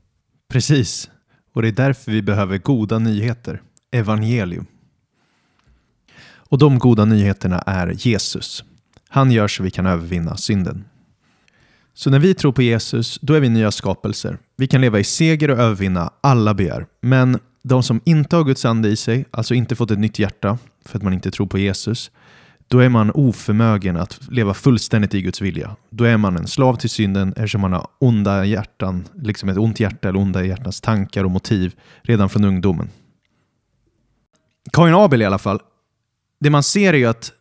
Precis. 0.49 1.09
Och 1.53 1.61
det 1.61 1.67
är 1.67 1.71
därför 1.71 2.11
vi 2.11 2.21
behöver 2.21 2.57
goda 2.57 2.99
nyheter. 2.99 3.61
Evangelium. 3.91 4.65
Och 6.49 6.57
de 6.57 6.79
goda 6.79 7.05
nyheterna 7.05 7.59
är 7.59 7.87
Jesus. 7.87 8.63
Han 9.09 9.31
gör 9.31 9.47
så 9.47 9.63
vi 9.63 9.71
kan 9.71 9.85
övervinna 9.85 10.37
synden. 10.37 10.85
Så 11.93 12.09
när 12.09 12.19
vi 12.19 12.33
tror 12.33 12.51
på 12.51 12.61
Jesus, 12.61 13.19
då 13.21 13.33
är 13.33 13.39
vi 13.39 13.49
nya 13.49 13.71
skapelser. 13.71 14.37
Vi 14.57 14.67
kan 14.67 14.81
leva 14.81 14.99
i 14.99 15.03
seger 15.03 15.51
och 15.51 15.59
övervinna 15.59 16.11
alla 16.21 16.53
begär. 16.53 16.85
Men 17.01 17.39
de 17.63 17.83
som 17.83 18.01
inte 18.05 18.35
har 18.35 18.43
Guds 18.43 18.65
ande 18.65 18.89
i 18.89 18.95
sig, 18.95 19.25
alltså 19.31 19.53
inte 19.53 19.75
fått 19.75 19.91
ett 19.91 19.99
nytt 19.99 20.19
hjärta 20.19 20.57
för 20.85 20.97
att 20.97 21.03
man 21.03 21.13
inte 21.13 21.31
tror 21.31 21.47
på 21.47 21.57
Jesus, 21.57 22.11
då 22.67 22.79
är 22.79 22.89
man 22.89 23.11
oförmögen 23.11 23.97
att 23.97 24.19
leva 24.31 24.53
fullständigt 24.53 25.13
i 25.13 25.21
Guds 25.21 25.41
vilja. 25.41 25.75
Då 25.89 26.03
är 26.03 26.17
man 26.17 26.37
en 26.37 26.47
slav 26.47 26.75
till 26.75 26.89
synden 26.89 27.33
eftersom 27.33 27.61
man 27.61 27.73
har 27.73 27.87
onda 27.99 28.45
hjärtan, 28.45 29.07
liksom 29.15 29.49
ett 29.49 29.57
ont 29.57 29.79
hjärta 29.79 30.09
eller 30.09 30.19
onda 30.19 30.43
hjärtans 30.43 30.81
tankar 30.81 31.23
och 31.23 31.31
motiv 31.31 31.75
redan 32.01 32.29
från 32.29 32.43
ungdomen. 32.43 32.89
Kain 34.73 34.93
Abel 34.93 35.21
i 35.21 35.25
alla 35.25 35.37
fall, 35.37 35.59
det 36.39 36.49
man 36.49 36.63
ser 36.63 36.93
är 36.93 36.97
ju 36.97 37.05
att 37.05 37.31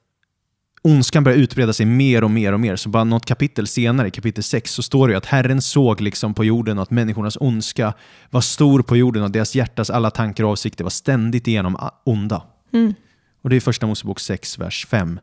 ondskan 0.87 1.25
börjar 1.25 1.39
utbreda 1.39 1.73
sig 1.73 1.87
mer 1.87 2.25
och 2.25 2.31
mer 2.31 2.53
och 2.53 2.61
mer. 2.61 2.77
Så 2.77 2.89
bara 2.89 3.05
något 3.05 3.27
kapitel 3.27 3.67
senare, 3.67 4.11
kapitel 4.11 4.45
6, 4.45 4.73
så 4.73 4.83
står 4.83 5.09
det 5.09 5.17
att 5.17 5.27
Herren 5.27 5.63
såg 5.63 6.01
liksom 6.01 6.35
på 6.35 6.45
jorden 6.45 6.79
och 6.79 6.83
att 6.83 6.91
människornas 6.91 7.37
ondska 7.41 7.95
var 8.31 8.41
stor 8.41 8.83
på 8.83 8.97
jorden 8.97 9.23
och 9.23 9.31
deras 9.31 9.55
hjärtas 9.55 9.91
alla 9.91 10.11
tankar 10.11 10.45
och 10.45 10.51
avsikter 10.51 10.85
var 10.85 10.91
ständigt 10.91 11.49
igenom 11.49 11.91
onda. 12.05 12.43
Mm. 12.73 12.95
Och 13.43 13.51
det 13.51 13.57
är 13.57 13.61
första 13.61 13.87
Mosebok 13.87 14.21
6, 14.21 14.59
vers 14.59 14.87
5. 14.87 15.21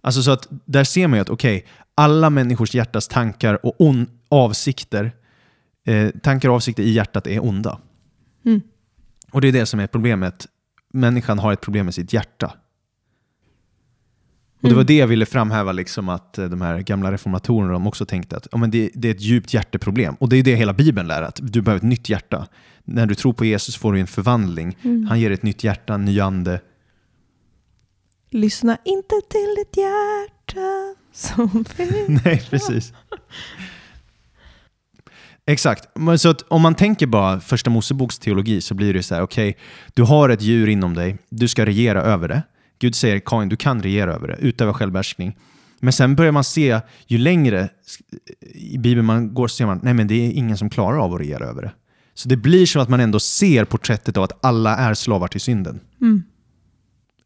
Alltså 0.00 0.22
så 0.22 0.30
att 0.30 0.48
där 0.64 0.84
ser 0.84 1.08
man 1.08 1.16
ju 1.16 1.20
att 1.20 1.30
okej, 1.30 1.66
alla 1.94 2.30
människors 2.30 2.74
hjärtas 2.74 3.08
tankar 3.08 3.66
och 3.66 3.80
on- 3.80 4.10
avsikter, 4.28 5.12
eh, 5.86 6.10
tankar 6.22 6.48
och 6.48 6.54
avsikter 6.54 6.82
i 6.82 6.90
hjärtat 6.90 7.26
är 7.26 7.44
onda. 7.44 7.78
Mm. 8.44 8.60
Och 9.30 9.40
det 9.40 9.48
är 9.48 9.52
det 9.52 9.66
som 9.66 9.80
är 9.80 9.86
problemet. 9.86 10.46
Människan 10.92 11.38
har 11.38 11.52
ett 11.52 11.60
problem 11.60 11.84
med 11.84 11.94
sitt 11.94 12.12
hjärta. 12.12 12.52
Och 14.66 14.70
det 14.70 14.74
var 14.74 14.82
Mm. 14.82 14.86
det 14.86 14.96
jag 14.96 15.06
ville 15.06 15.26
framhäva, 15.26 15.72
liksom 15.72 16.08
att 16.08 16.38
eh, 16.38 16.44
de 16.44 16.60
här 16.60 16.78
gamla 16.80 17.12
reformatorerna 17.12 17.72
de 17.72 17.86
också 17.86 18.06
tänkte 18.06 18.36
att 18.36 18.46
ja, 18.52 18.58
men 18.58 18.70
det, 18.70 18.90
det 18.94 19.08
är 19.08 19.12
ett 19.14 19.20
djupt 19.20 19.54
hjärteproblem. 19.54 20.14
Och 20.14 20.28
det 20.28 20.36
är 20.36 20.42
det 20.42 20.54
hela 20.56 20.72
Bibeln 20.72 21.08
lär, 21.08 21.22
att 21.22 21.38
du 21.42 21.62
behöver 21.62 21.76
ett 21.78 21.88
nytt 21.88 22.08
hjärta. 22.08 22.46
När 22.84 23.06
du 23.06 23.14
tror 23.14 23.32
på 23.32 23.44
Jesus 23.44 23.76
får 23.76 23.92
du 23.92 24.00
en 24.00 24.06
förvandling. 24.06 24.76
Mm. 24.82 25.06
Han 25.06 25.20
ger 25.20 25.30
ett 25.30 25.42
nytt 25.42 25.64
hjärta, 25.64 25.94
en 25.94 26.04
ny 26.04 26.20
ande. 26.20 26.60
Lyssna 28.30 28.76
inte 28.84 29.14
till 29.30 29.54
ditt 29.56 29.76
hjärta 29.76 30.94
som 31.12 31.64
vill. 31.76 32.20
Nej, 32.24 32.42
precis. 32.50 32.92
Exakt. 35.46 35.88
Så 36.18 36.34
om 36.48 36.62
man 36.62 36.74
tänker 36.74 37.06
bara 37.06 37.40
första 37.40 37.70
Moseboks 37.70 38.18
teologi 38.18 38.60
så 38.60 38.74
blir 38.74 38.94
det 38.94 39.02
så 39.02 39.14
här, 39.14 39.22
okej, 39.22 39.56
du 39.94 40.02
har 40.02 40.28
ett 40.28 40.42
djur 40.42 40.68
inom 40.68 40.94
dig, 40.94 41.18
du 41.28 41.48
ska 41.48 41.66
regera 41.66 42.02
över 42.02 42.28
det. 42.28 42.42
Gud 42.78 42.94
säger, 42.94 43.20
Kain, 43.20 43.48
du 43.48 43.56
kan 43.56 43.82
regera 43.82 44.14
över 44.14 44.28
det, 44.28 44.36
utöva 44.36 44.74
självbehärskning. 44.74 45.36
Men 45.80 45.92
sen 45.92 46.16
börjar 46.16 46.32
man 46.32 46.44
se, 46.44 46.80
ju 47.06 47.18
längre 47.18 47.68
i 48.54 48.78
Bibeln 48.78 49.06
man 49.06 49.34
går 49.34 49.48
så 49.48 49.56
ser 49.56 49.66
man, 49.66 49.80
nej 49.82 49.94
men 49.94 50.08
det 50.08 50.14
är 50.14 50.32
ingen 50.32 50.56
som 50.56 50.70
klarar 50.70 50.98
av 50.98 51.14
att 51.14 51.20
regera 51.20 51.44
över 51.44 51.62
det. 51.62 51.72
Så 52.14 52.28
det 52.28 52.36
blir 52.36 52.66
som 52.66 52.82
att 52.82 52.88
man 52.88 53.00
ändå 53.00 53.20
ser 53.20 53.64
porträttet 53.64 54.16
av 54.16 54.22
att 54.22 54.44
alla 54.44 54.76
är 54.76 54.94
slavar 54.94 55.28
till 55.28 55.40
synden. 55.40 55.80
Mm. 56.00 56.22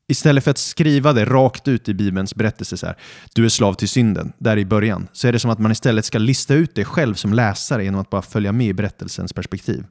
Istället 0.08 0.44
för 0.44 0.50
att 0.50 0.58
skriva 0.58 1.12
det 1.12 1.24
rakt 1.24 1.68
ut 1.68 1.88
i 1.88 1.94
Bibelns 1.94 2.34
berättelse, 2.34 2.76
så 2.76 2.86
här, 2.86 2.96
du 3.34 3.44
är 3.44 3.48
slav 3.48 3.74
till 3.74 3.88
synden, 3.88 4.32
där 4.38 4.56
i 4.56 4.64
början, 4.64 5.08
så 5.12 5.28
är 5.28 5.32
det 5.32 5.38
som 5.38 5.50
att 5.50 5.58
man 5.58 5.72
istället 5.72 6.04
ska 6.04 6.18
lista 6.18 6.54
ut 6.54 6.74
det 6.74 6.84
själv 6.84 7.14
som 7.14 7.32
läsare 7.32 7.84
genom 7.84 8.00
att 8.00 8.10
bara 8.10 8.22
följa 8.22 8.52
med 8.52 8.66
i 8.66 8.72
berättelsens 8.72 9.32
perspektiv. 9.32 9.84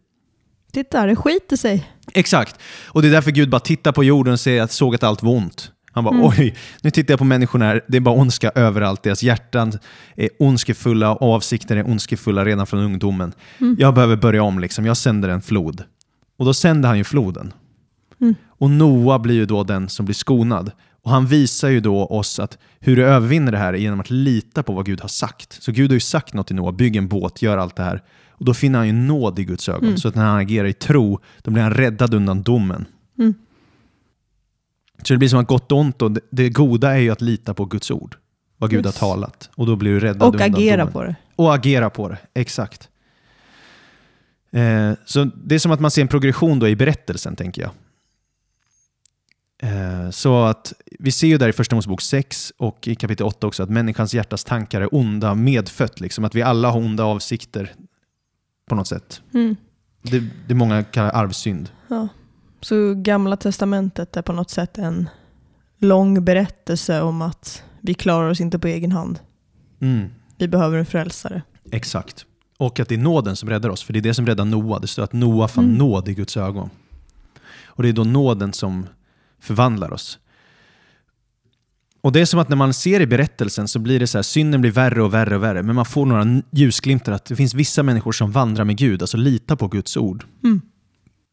Titta, 0.71 1.05
det 1.05 1.15
skiter 1.15 1.55
sig. 1.55 1.89
Exakt. 2.13 2.55
Och 2.88 3.01
det 3.01 3.08
är 3.08 3.12
därför 3.12 3.32
Gud 3.32 3.49
bara 3.49 3.60
tittar 3.60 3.91
på 3.91 4.03
jorden 4.03 4.34
och 4.34 4.39
ser 4.39 4.62
att, 4.62 4.71
såg 4.71 4.95
att 4.95 5.03
allt 5.03 5.23
var 5.23 5.32
ont. 5.32 5.71
Han 5.91 6.03
bara, 6.03 6.15
Mm. 6.15 6.25
oj, 6.27 6.55
nu 6.82 6.91
tittar 6.91 7.12
jag 7.12 7.19
på 7.19 7.25
människorna 7.25 7.65
här, 7.65 7.82
det 7.88 7.97
är 7.97 8.01
bara 8.01 8.15
ondska 8.15 8.51
överallt. 8.55 9.03
Deras 9.03 9.23
hjärtan 9.23 9.73
är 10.15 10.29
ondskefulla 10.39 11.12
och 11.15 11.34
avsikter 11.36 11.77
är 11.77 11.88
ondskefulla 11.89 12.45
redan 12.45 12.67
från 12.67 12.79
ungdomen. 12.79 13.34
Mm. 13.58 13.75
Jag 13.79 13.93
behöver 13.93 14.15
börja 14.15 14.43
om, 14.43 14.60
liksom. 14.60 14.86
jag 14.86 14.97
sänder 14.97 15.29
en 15.29 15.41
flod. 15.41 15.84
Och 16.38 16.45
då 16.45 16.53
sänder 16.53 16.89
han 16.89 16.97
ju 16.97 17.03
floden. 17.03 17.53
Mm. 18.21 18.36
Och 18.49 18.69
Noa 18.69 19.19
blir 19.19 19.36
ju 19.36 19.45
då 19.45 19.63
den 19.63 19.89
som 19.89 20.05
blir 20.05 20.15
skonad. 20.15 20.71
Och 21.03 21.12
han 21.12 21.27
visar 21.27 21.69
ju 21.69 21.79
då 21.79 22.05
oss 22.05 22.39
att 22.39 22.58
hur 22.79 22.95
du 22.95 23.05
övervinner 23.05 23.51
det 23.51 23.58
här 23.58 23.73
är 23.73 23.77
genom 23.77 23.99
att 23.99 24.10
lita 24.10 24.63
på 24.63 24.73
vad 24.73 24.86
Gud 24.86 25.01
har 25.01 25.08
sagt. 25.08 25.58
Så 25.63 25.71
Gud 25.71 25.89
har 25.91 25.93
ju 25.93 25.99
sagt 25.99 26.34
något 26.34 26.47
till 26.47 26.55
Noa, 26.55 26.71
bygg 26.71 26.95
en 26.95 27.08
båt, 27.08 27.41
gör 27.41 27.58
allt 27.58 27.75
det 27.75 27.84
här. 27.84 28.03
Och 28.39 28.45
då 28.45 28.54
finner 28.54 28.80
han 28.80 28.88
ju 28.88 28.93
nåd 28.93 29.39
i 29.39 29.43
Guds 29.43 29.69
ögon. 29.69 29.84
Mm. 29.86 29.97
Så 29.97 30.08
att 30.08 30.15
när 30.15 30.25
han 30.25 30.38
agerar 30.39 30.67
i 30.67 30.73
tro, 30.73 31.19
då 31.41 31.52
blir 31.52 31.63
han 31.63 31.73
räddad 31.73 32.13
undan 32.13 32.41
domen. 32.41 32.86
Mm. 33.19 33.34
Så 35.04 35.13
det 35.13 35.17
blir 35.17 35.30
som 35.30 35.39
att 35.39 35.47
gott 35.47 35.71
och 35.71 35.78
ont 35.78 36.02
och 36.02 36.12
det, 36.12 36.21
det 36.30 36.49
goda 36.49 36.91
är 36.91 36.97
ju 36.99 37.10
att 37.10 37.21
lita 37.21 37.54
på 37.54 37.65
Guds 37.65 37.91
ord. 37.91 38.17
Vad 38.58 38.69
Gud 38.69 38.86
Yes. 38.86 38.99
har 38.99 39.08
talat. 39.10 39.49
Och 39.56 39.65
då 39.65 39.75
blir 39.75 39.91
du 39.91 39.99
räddad 39.99 40.21
Och 40.28 40.34
undan 40.34 40.54
agera 40.54 40.78
domen. 40.78 40.93
på 40.93 41.04
det. 41.04 41.15
Och 41.36 41.56
agera 41.56 41.89
på 41.89 42.10
det, 42.10 42.17
exakt. 42.34 42.89
Eh, 44.52 44.91
så 45.06 45.23
det 45.23 45.56
är 45.56 45.60
som 45.60 45.71
att 45.71 45.80
man 45.80 45.91
ser 45.91 46.02
en 46.02 46.08
progression 46.08 46.60
då 46.60 46.67
i 46.67 46.75
berättelsen, 46.75 47.36
tänker 47.36 47.62
jag. 47.62 47.71
Eh, 49.62 50.10
så 50.10 50.43
att 50.43 50.73
vi 50.99 51.12
ser 51.12 51.28
ju 51.28 51.38
där 51.38 51.49
i 51.49 51.54
Första 51.54 51.75
Mosebok 51.75 52.02
6 52.02 52.54
och 52.58 52.88
i 52.88 52.95
kapitel 52.95 53.25
8 53.25 53.47
också 53.47 53.63
att 53.63 53.69
människans 53.69 54.13
hjärtas 54.13 54.43
tankar 54.43 54.82
är 54.82 54.95
onda 54.95 55.36
medfött. 55.36 55.99
Liksom, 55.99 56.25
att 56.25 56.36
vi 56.36 56.41
alla 56.41 56.69
har 56.71 56.80
onda 56.80 57.04
avsikter 57.04 57.73
på 58.69 58.75
något 58.75 58.87
sätt. 58.87 59.21
Mm. 59.33 59.55
Det, 60.01 60.23
det 60.47 60.53
många 60.55 60.83
kallar 60.83 61.11
arvsynd. 61.11 61.69
Ja. 61.87 62.07
Så 62.61 62.93
gamla 62.95 63.37
testamentet 63.37 64.17
är 64.17 64.21
på 64.21 64.33
något 64.33 64.49
sätt 64.49 64.77
en 64.77 65.09
lång 65.79 66.25
berättelse 66.25 67.01
om 67.01 67.21
att 67.21 67.63
vi 67.81 67.93
klarar 67.93 68.29
oss 68.29 68.41
inte 68.41 68.59
på 68.59 68.67
egen 68.67 68.91
hand. 68.91 69.19
Mm. 69.81 70.09
Vi 70.37 70.47
behöver 70.47 70.77
en 70.77 70.85
frälsare. 70.85 71.41
Exakt. 71.71 72.25
Och 72.57 72.79
att 72.79 72.87
det 72.89 72.95
är 72.95 72.99
nåden 72.99 73.35
som 73.35 73.49
räddar 73.49 73.69
oss, 73.69 73.83
för 73.83 73.93
det 73.93 73.99
är 73.99 74.01
det 74.01 74.13
som 74.13 74.25
räddar 74.25 74.45
Noa. 74.45 74.79
Det 74.79 74.87
står 74.87 75.03
att 75.03 75.13
Noa 75.13 75.47
fann 75.47 75.63
Mm. 75.65 75.77
nåd 75.77 76.07
i 76.07 76.13
Guds 76.13 76.37
ögon. 76.37 76.69
Och 77.65 77.83
det 77.83 77.89
är 77.89 77.93
då 77.93 78.03
nåden 78.03 78.53
som 78.53 78.87
förvandlar 79.39 79.93
oss. 79.93 80.19
Och 82.02 82.12
det 82.12 82.19
är 82.21 82.25
som 82.25 82.39
att 82.39 82.50
när 82.50 82.56
man 82.56 82.73
ser 82.73 83.00
i 83.00 83.08
berättelsen 83.08 83.67
så 83.67 83.79
blir 83.79 84.00
det 84.00 84.08
så 84.08 84.17
här, 84.17 84.23
synden 84.23 84.62
blir 84.62 84.71
värre 84.71 85.04
och 85.04 85.13
värre 85.13 85.35
och 85.35 85.43
värre, 85.43 85.63
men 85.63 85.75
man 85.75 85.85
får 85.85 86.06
några 86.06 86.41
ljusglimtar 86.52 87.12
att 87.12 87.25
det 87.25 87.35
finns 87.35 87.54
vissa 87.54 87.83
människor 87.83 88.12
som 88.12 88.31
vandrar 88.31 88.65
med 88.65 88.77
Gud, 88.77 89.02
alltså 89.02 89.17
litar 89.17 89.56
på 89.56 89.67
Guds 89.67 89.97
ord. 89.97 90.25
Mm. 90.43 90.62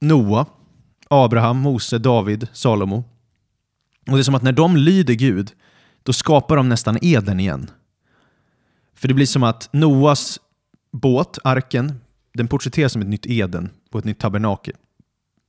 Noa, 0.00 0.46
Abraham, 1.08 1.58
Mose, 1.58 1.98
David, 1.98 2.48
Salomo. 2.52 3.04
Och 4.06 4.12
det 4.12 4.18
är 4.18 4.22
som 4.22 4.34
att 4.34 4.42
när 4.42 4.52
de 4.52 4.76
lyder 4.76 5.14
Gud, 5.14 5.52
då 6.02 6.12
skapar 6.12 6.56
de 6.56 6.68
nästan 6.68 6.98
Eden 7.02 7.40
igen. 7.40 7.70
För 8.94 9.08
det 9.08 9.14
blir 9.14 9.26
som 9.26 9.42
att 9.42 9.68
Noas 9.72 10.40
båt, 10.92 11.38
arken, 11.44 12.00
den 12.34 12.48
porträtteras 12.48 12.92
som 12.92 13.02
ett 13.02 13.08
nytt 13.08 13.26
Eden 13.26 13.70
på 13.90 13.98
ett 13.98 14.04
nytt 14.04 14.18
tabernakel. 14.18 14.74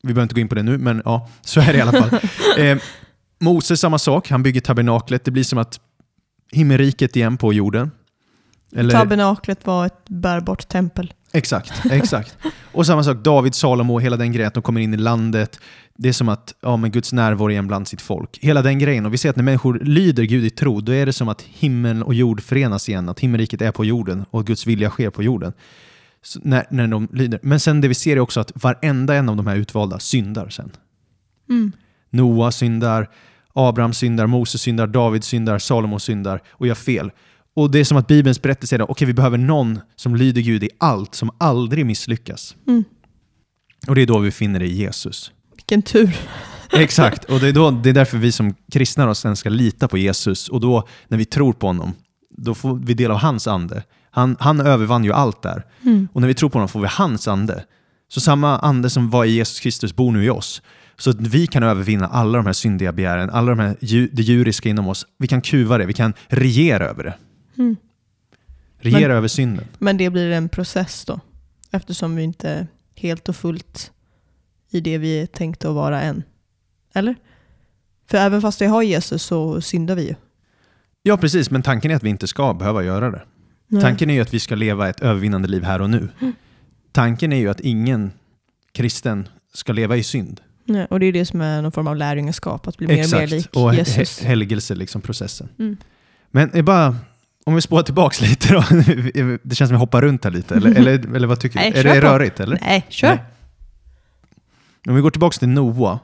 Vi 0.03 0.13
behöver 0.13 0.23
inte 0.23 0.35
gå 0.35 0.41
in 0.41 0.49
på 0.49 0.55
det 0.55 0.63
nu, 0.63 0.77
men 0.77 1.01
ja, 1.05 1.29
så 1.41 1.59
är 1.61 1.73
det 1.73 1.77
i 1.77 1.81
alla 1.81 1.91
fall. 1.91 2.19
Eh, 2.57 2.77
Moses 3.39 3.79
samma 3.79 3.99
sak, 3.99 4.29
han 4.29 4.43
bygger 4.43 4.61
tabernaklet. 4.61 5.25
Det 5.25 5.31
blir 5.31 5.43
som 5.43 5.59
att 5.59 5.79
himmelriket 6.51 7.15
igen 7.15 7.37
på 7.37 7.53
jorden. 7.53 7.91
Eller- 8.75 8.93
Tabernaklet 8.93 9.65
var 9.67 9.85
ett 9.85 10.09
bärbart 10.09 10.67
tempel. 10.67 11.13
Exakt, 11.31 11.85
exakt. 11.91 12.37
Och 12.71 12.85
samma 12.85 13.03
sak, 13.03 13.17
David, 13.17 13.55
Salomo, 13.55 13.99
hela 13.99 14.17
den 14.17 14.31
grejen 14.31 14.47
att 14.47 14.53
de 14.53 14.63
kommer 14.63 14.81
in 14.81 14.93
i 14.93 14.97
landet. 14.97 15.59
Det 15.97 16.09
är 16.09 16.13
som 16.13 16.29
att 16.29 16.55
ja, 16.61 16.77
men 16.77 16.91
Guds 16.91 17.13
närvaro 17.13 17.51
igen 17.51 17.67
bland 17.67 17.87
sitt 17.87 18.01
folk. 18.01 18.37
Hela 18.41 18.61
den 18.61 18.79
grejen. 18.79 19.05
Och 19.05 19.13
vi 19.13 19.17
ser 19.17 19.29
att 19.29 19.35
när 19.35 19.43
människor 19.43 19.79
lyder 19.79 20.23
Gud 20.23 20.45
i 20.45 20.49
tro, 20.49 20.81
då 20.81 20.91
är 20.91 21.05
det 21.05 21.13
som 21.13 21.29
att 21.29 21.41
himmel 21.41 22.03
och 22.03 22.13
jord 22.13 22.41
förenas 22.41 22.89
igen. 22.89 23.09
Att 23.09 23.19
himmelriket 23.19 23.61
är 23.61 23.71
på 23.71 23.85
jorden 23.85 24.25
och 24.29 24.45
Guds 24.45 24.67
vilja 24.67 24.89
sker 24.89 25.09
på 25.09 25.23
jorden. 25.23 25.53
Så 26.21 26.39
när, 26.43 26.65
när 26.69 26.87
de 26.87 27.07
lyder. 27.13 27.39
Men 27.43 27.59
sen 27.59 27.81
det 27.81 27.87
vi 27.87 27.93
ser 27.95 28.15
är 28.15 28.19
också 28.19 28.39
att 28.39 28.51
varenda 28.55 29.15
en 29.15 29.29
av 29.29 29.35
de 29.35 29.47
här 29.47 29.55
utvalda 29.55 29.99
syndar 29.99 30.49
sen. 30.49 30.71
Mm. 31.49 31.71
Noa 32.09 32.51
syndar, 32.51 33.09
Abraham 33.53 33.93
syndar, 33.93 34.27
Moses 34.27 34.61
syndar, 34.61 34.87
David 34.87 35.23
syndar, 35.23 35.59
Salomo 35.59 35.99
syndar 35.99 36.41
och 36.49 36.67
gör 36.67 36.75
fel. 36.75 37.11
Och 37.55 37.71
det 37.71 37.79
är 37.79 37.83
som 37.83 37.97
att 37.97 38.07
Bibelns 38.07 38.41
berättelse 38.41 38.75
är 38.75 38.79
att 38.79 38.89
okej, 38.89 39.07
vi 39.07 39.13
behöver 39.13 39.37
någon 39.37 39.79
som 39.95 40.15
lyder 40.15 40.41
Gud 40.41 40.63
i 40.63 40.69
allt, 40.77 41.15
som 41.15 41.31
aldrig 41.37 41.85
misslyckas. 41.85 42.55
Mm. 42.67 42.83
Och 43.87 43.95
det 43.95 44.01
är 44.01 44.05
då 44.05 44.19
vi 44.19 44.31
finner 44.31 44.59
det 44.59 44.65
i 44.65 44.73
Jesus. 44.73 45.31
Vilken 45.55 45.81
tur. 45.81 46.17
Exakt, 46.73 47.23
och 47.23 47.39
det 47.39 47.47
är, 47.47 47.53
då, 47.53 47.71
det 47.71 47.89
är 47.89 47.93
därför 47.93 48.17
vi 48.17 48.31
som 48.31 48.55
kristna 48.71 49.05
då 49.05 49.15
sen 49.15 49.35
ska 49.35 49.49
lita 49.49 49.87
på 49.87 49.97
Jesus. 49.97 50.49
Och 50.49 50.59
då, 50.59 50.87
när 51.07 51.17
vi 51.17 51.25
tror 51.25 51.53
på 51.53 51.67
honom, 51.67 51.93
då 52.37 52.55
får 52.55 52.75
vi 52.75 52.93
del 52.93 53.11
av 53.11 53.17
hans 53.17 53.47
ande. 53.47 53.83
Han, 54.11 54.37
han 54.39 54.59
övervann 54.59 55.03
ju 55.03 55.13
allt 55.13 55.41
där. 55.41 55.65
Mm. 55.83 56.07
Och 56.13 56.21
när 56.21 56.27
vi 56.27 56.33
tror 56.33 56.49
på 56.49 56.57
honom 56.57 56.69
får 56.69 56.79
vi 56.79 56.87
hans 56.87 57.27
ande. 57.27 57.63
Så 58.09 58.21
samma 58.21 58.59
ande 58.59 58.89
som 58.89 59.09
var 59.09 59.25
i 59.25 59.31
Jesus 59.31 59.59
Kristus 59.59 59.95
bor 59.95 60.11
nu 60.11 60.25
i 60.25 60.29
oss. 60.29 60.61
Så 60.99 61.09
att 61.09 61.21
vi 61.21 61.47
kan 61.47 61.63
övervinna 61.63 62.07
alla 62.07 62.37
de 62.37 62.45
här 62.45 62.53
syndiga 62.53 62.91
begären, 62.91 63.29
alla 63.29 63.49
de 63.55 63.59
här 63.59 63.75
det 64.11 64.21
djuriska 64.23 64.69
inom 64.69 64.87
oss. 64.87 65.05
Vi 65.17 65.27
kan 65.27 65.41
kuva 65.41 65.77
det, 65.77 65.85
vi 65.85 65.93
kan 65.93 66.13
regera 66.27 66.85
över 66.85 67.03
det. 67.03 67.13
Mm. 67.57 67.75
Regera 68.79 69.07
Men- 69.07 69.17
över 69.17 69.27
synden. 69.27 69.65
Men 69.79 69.97
det 69.97 70.09
blir 70.09 70.31
en 70.31 70.49
process 70.49 71.05
då. 71.05 71.19
Eftersom 71.71 72.15
vi 72.15 72.23
inte 72.23 72.49
är 72.49 72.67
helt 72.95 73.29
och 73.29 73.35
fullt 73.35 73.91
i 74.71 74.79
det 74.81 74.97
vi 74.97 75.21
är 75.21 75.25
tänkta 75.25 75.69
att 75.69 75.75
vara 75.75 76.01
än. 76.01 76.23
Eller? 76.93 77.15
För 78.09 78.17
även 78.17 78.41
fast 78.41 78.61
vi 78.61 78.65
har 78.65 78.81
Jesus 78.81 79.23
så 79.23 79.61
syndar 79.61 79.95
vi 79.95 80.07
ju. 80.07 80.15
Ja, 81.03 81.17
precis, 81.17 81.51
men 81.51 81.61
tanken 81.63 81.91
är 81.91 81.95
att 81.95 82.03
vi 82.03 82.09
inte 82.09 82.27
ska 82.27 82.53
behöva 82.53 82.83
göra 82.83 83.11
det. 83.11 83.21
Nej. 83.67 83.81
Tanken 83.81 84.09
är 84.09 84.13
ju 84.13 84.21
att 84.21 84.33
vi 84.33 84.39
ska 84.39 84.55
leva 84.55 84.89
ett 84.89 84.99
övervinnande 84.99 85.47
liv 85.47 85.63
här 85.63 85.81
och 85.81 85.89
nu. 85.89 86.09
Tanken 86.91 87.33
är 87.33 87.37
ju 87.37 87.49
att 87.49 87.59
ingen 87.59 88.11
kristen 88.71 89.27
ska 89.53 89.73
leva 89.73 89.97
i 89.97 90.03
synd. 90.03 90.41
Nej, 90.67 90.87
och 90.89 90.99
det 90.99 91.05
är 91.05 91.13
det 91.13 91.25
som 91.25 91.41
är 91.41 91.61
någon 91.61 91.71
form 91.71 91.87
av 91.87 91.95
lärjungaskap, 91.95 92.67
att 92.67 92.77
bli 92.77 92.87
mer 92.87 93.03
och 93.03 93.19
mer 93.19 93.27
lik 93.27 93.49
och 93.55 93.75
Jesus. 93.75 94.21
he- 94.21 94.25
helgelse, 94.25 94.75
liksom 94.75 95.01
processen. 95.01 95.49
Mm. 95.59 95.77
Men 96.31 96.49
det 96.53 96.59
är 96.59 96.63
bara, 96.63 96.95
om 97.45 97.55
vi 97.55 97.61
spårar 97.61 97.83
tillbaks 97.83 98.21
lite 98.29 98.53
då. 98.53 98.63
Det 99.43 99.55
känns 99.55 99.69
som 99.69 99.75
vi 99.75 99.79
hoppar 99.79 100.01
runt 100.01 100.23
här 100.23 100.31
lite, 100.31 100.55
eller, 100.55 100.75
eller, 100.75 101.15
eller 101.15 101.27
vad 101.27 101.39
tycker 101.39 101.55
Nej, 101.59 101.71
du? 101.71 101.79
Är 101.79 101.83
det 101.83 102.01
på. 102.01 102.07
rörigt 102.07 102.39
eller? 102.39 102.59
Nej, 102.61 102.85
kör! 102.89 103.07
Nej. 103.07 103.19
Om 104.87 104.95
vi 104.95 105.01
går 105.01 105.09
tillbaks 105.11 105.39
till 105.39 105.49
Noa. 105.49 105.99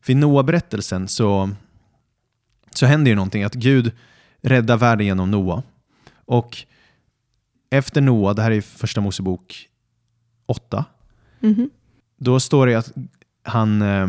För 0.00 0.12
i 0.12 0.14
Noa-berättelsen 0.14 1.08
så, 1.08 1.50
så 2.70 2.86
händer 2.86 3.10
ju 3.10 3.14
någonting, 3.14 3.42
att 3.44 3.54
Gud 3.54 3.92
räddar 4.42 4.76
världen 4.76 5.06
genom 5.06 5.30
Noa. 5.30 5.62
Och 6.24 6.58
efter 7.70 8.00
Noa, 8.00 8.34
det 8.34 8.42
här 8.42 8.50
är 8.50 8.60
första 8.60 9.00
Mosebok 9.00 9.68
8, 10.46 10.84
Mhm. 11.40 11.70
då 12.16 12.30
då 12.32 12.40
står 12.40 12.66
det 12.66 12.74
att 12.74 12.92
han, 13.44 13.82
eh, 13.82 14.08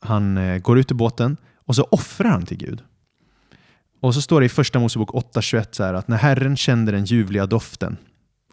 han 0.00 0.38
eh, 0.38 0.58
går 0.58 0.78
ut 0.78 0.90
ur 0.90 0.94
båten 0.94 1.36
och 1.56 1.76
så 1.76 1.82
offrar 1.82 2.30
han 2.30 2.46
till 2.46 2.56
Gud. 2.56 2.82
Och 4.00 4.14
så 4.14 4.22
står 4.22 4.40
det 4.40 4.46
i 4.46 4.48
första 4.48 4.78
Mosebok 4.78 5.10
8.21 5.10 5.66
så 5.70 5.84
här 5.84 5.94
att 5.94 6.08
när 6.08 6.16
Herren 6.16 6.56
kände 6.56 6.92
den 6.92 7.04
ljuvliga 7.04 7.46
doften 7.46 7.96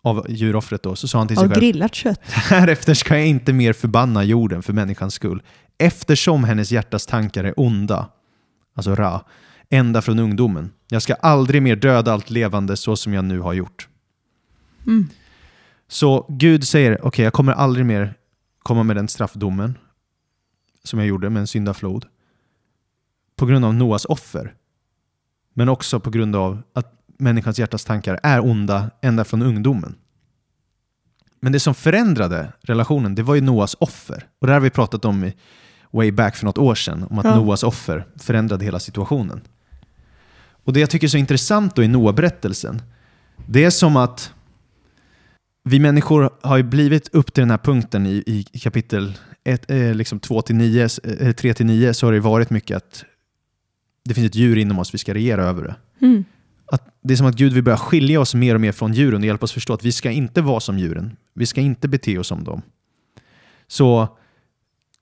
av 0.01 0.25
djuroffret 0.29 0.83
då, 0.83 0.95
så 0.95 1.07
sa 1.07 1.17
han 1.17 1.27
till 1.27 1.37
sig 1.37 1.49
själv 1.49 1.59
grillat 1.59 1.95
kött. 1.95 2.19
Härefter 2.29 2.93
ska 2.93 3.17
jag 3.17 3.27
inte 3.27 3.53
mer 3.53 3.73
förbanna 3.73 4.23
jorden 4.23 4.63
för 4.63 4.73
människans 4.73 5.13
skull, 5.13 5.41
eftersom 5.77 6.43
hennes 6.43 6.71
hjärtas 6.71 7.05
tankar 7.05 7.43
är 7.43 7.59
onda, 7.59 8.09
alltså 8.75 8.95
ra, 8.95 9.25
ända 9.69 10.01
från 10.01 10.19
ungdomen. 10.19 10.71
Jag 10.89 11.01
ska 11.01 11.13
aldrig 11.13 11.61
mer 11.61 11.75
döda 11.75 12.13
allt 12.13 12.29
levande 12.29 12.77
så 12.77 12.95
som 12.95 13.13
jag 13.13 13.25
nu 13.25 13.39
har 13.39 13.53
gjort. 13.53 13.87
Mm. 14.87 15.09
Så 15.87 16.25
Gud 16.29 16.67
säger, 16.67 17.05
okej 17.05 17.23
jag 17.23 17.33
kommer 17.33 17.53
aldrig 17.53 17.85
mer 17.85 18.13
komma 18.63 18.83
med 18.83 18.95
den 18.95 19.07
straffdomen 19.07 19.77
som 20.83 20.99
jag 20.99 21.07
gjorde 21.07 21.29
med 21.29 21.39
en 21.39 21.47
syndaflod. 21.47 22.05
På 23.35 23.45
grund 23.45 23.65
av 23.65 23.73
Noas 23.73 24.05
offer. 24.05 24.53
Men 25.53 25.69
också 25.69 25.99
på 25.99 26.09
grund 26.09 26.35
av 26.35 26.61
att 26.73 26.93
människans 27.17 27.59
hjärtas 27.59 27.85
tankar 27.85 28.19
är 28.23 28.45
onda 28.45 28.91
ända 29.01 29.23
från 29.23 29.41
ungdomen. 29.41 29.95
Men 31.39 31.51
det 31.51 31.59
som 31.59 31.75
förändrade 31.75 32.53
relationen, 32.61 33.15
det 33.15 33.23
var 33.23 33.35
ju 33.35 33.41
Noas 33.41 33.75
offer. 33.79 34.27
Och 34.39 34.47
det 34.47 34.53
här 34.53 34.59
har 34.59 34.63
vi 34.63 34.69
pratat 34.69 35.05
om 35.05 35.23
i 35.23 35.33
way 35.91 36.11
back 36.11 36.35
för 36.35 36.45
något 36.45 36.57
år 36.57 36.75
sedan, 36.75 37.07
om 37.09 37.19
att 37.19 37.25
Ja. 37.25 37.35
Noas 37.35 37.63
offer 37.63 38.05
förändrade 38.15 38.65
hela 38.65 38.79
situationen. 38.79 39.41
Och 40.63 40.73
det 40.73 40.79
jag 40.79 40.89
tycker 40.89 41.07
är 41.07 41.09
så 41.09 41.17
intressant 41.17 41.75
då 41.75 41.83
i 41.83 41.87
Noa-berättelsen, 41.87 42.81
det 43.47 43.63
är 43.63 43.69
som 43.69 43.97
att 43.97 44.33
vi 45.63 45.79
människor 45.79 46.29
har 46.41 46.57
ju 46.57 46.63
blivit 46.63 47.07
upp 47.13 47.33
till 47.33 47.41
den 47.41 47.51
här 47.51 47.57
punkten 47.57 48.05
i, 48.05 48.45
i 48.51 48.59
kapitel 48.59 49.17
1, 49.43 49.71
eh, 49.71 49.95
liksom 49.95 50.19
2 50.19 50.41
till 50.41 50.55
9, 50.55 50.89
eh, 51.03 51.31
3 51.31 51.53
till 51.53 51.65
9 51.65 51.93
så 51.93 52.07
har 52.07 52.13
det 52.13 52.19
varit 52.19 52.49
mycket 52.49 52.77
att 52.77 53.05
det 54.05 54.13
finns 54.13 54.27
ett 54.27 54.35
djur 54.35 54.57
inom 54.57 54.79
oss, 54.79 54.93
vi 54.93 54.97
ska 54.97 55.13
regera 55.13 55.43
över 55.43 55.63
det. 55.63 55.75
Mm. 56.05 56.25
Att 56.65 56.95
det 57.01 57.13
är 57.13 57.17
som 57.17 57.27
att 57.27 57.35
Gud 57.35 57.53
vill 57.53 57.63
börja 57.63 57.77
skilja 57.77 58.19
oss 58.19 58.35
mer 58.35 58.55
och 58.55 58.61
mer 58.61 58.71
från 58.71 58.93
djuren 58.93 59.21
och 59.21 59.25
hjälpa 59.25 59.43
oss 59.43 59.51
förstå 59.51 59.73
att 59.73 59.83
vi 59.83 59.91
ska 59.91 60.11
inte 60.11 60.41
vara 60.41 60.59
som 60.59 60.79
djuren. 60.79 61.17
Vi 61.33 61.45
ska 61.45 61.61
inte 61.61 61.87
bete 61.87 62.17
oss 62.17 62.27
som 62.27 62.43
dem. 62.43 62.61
Så 63.67 64.17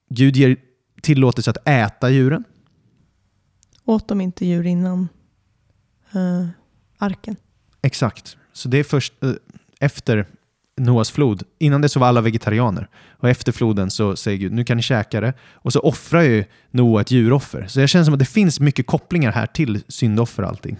Gud 0.08 0.36
ger 0.36 0.56
tillåtelse 1.02 1.50
att 1.50 1.68
äta 1.68 2.10
djuren. 2.10 2.44
Åt 3.84 4.08
de 4.08 4.20
inte 4.20 4.46
djur 4.46 4.66
innan 4.66 5.08
eh, 6.12 6.46
arken? 6.98 7.36
Exakt. 7.82 8.36
Så 8.52 8.68
det 8.68 8.78
är 8.78 8.84
först 8.84 9.22
eh, 9.22 9.32
efter 9.80 10.26
Noas 10.82 11.10
flod. 11.10 11.42
Innan 11.58 11.80
det 11.80 11.88
så 11.88 12.00
var 12.00 12.06
alla 12.06 12.20
vegetarianer. 12.20 12.88
Och 13.18 13.28
efter 13.28 13.52
floden 13.52 13.90
så 13.90 14.16
säger 14.16 14.38
Gud, 14.38 14.52
nu 14.52 14.64
kan 14.64 14.76
ni 14.76 14.82
käka 14.82 15.20
det. 15.20 15.34
Och 15.52 15.72
så 15.72 15.80
offrar 15.80 16.22
ju 16.22 16.44
Noa 16.70 17.00
ett 17.00 17.10
djuroffer. 17.10 17.66
Så 17.68 17.80
jag 17.80 17.88
känner 17.88 18.04
som 18.04 18.14
att 18.14 18.20
det 18.20 18.26
finns 18.26 18.60
mycket 18.60 18.86
kopplingar 18.86 19.32
här 19.32 19.46
till 19.46 19.82
syndoffer 19.88 20.42
och 20.42 20.48
allting. 20.48 20.76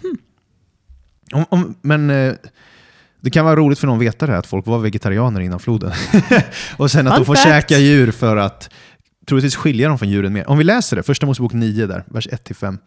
Om, 1.33 1.45
om, 1.49 1.75
men 1.83 2.11
eh, 2.11 2.35
det 3.21 3.31
kan 3.31 3.45
vara 3.45 3.57
roligt 3.57 3.79
för 3.79 3.87
någon 3.87 3.97
att 3.97 4.03
veta 4.03 4.27
det 4.27 4.33
här, 4.33 4.39
att 4.39 4.47
folk 4.47 4.67
var 4.67 4.79
vegetarianer 4.79 5.41
innan 5.41 5.61
floden. 5.61 5.93
och 6.77 6.91
sen 6.91 7.07
att 7.07 7.13
Fun 7.13 7.21
de 7.21 7.27
får 7.27 7.35
fact. 7.35 7.47
käka 7.47 7.79
djur 7.79 8.11
för 8.11 8.37
att 8.37 8.71
troligtvis 9.27 9.57
skilja 9.57 9.89
dem 9.89 9.99
från 9.99 10.09
djuren 10.09 10.33
mer. 10.33 10.51
Om 10.51 10.59
vi 10.59 10.65
läser 10.65 10.97
det, 10.97 11.03
första 11.03 11.27
Mosebok 11.27 11.53
9 11.53 11.87
där, 11.87 12.05
vers 12.07 12.29
1-5. 12.29 12.79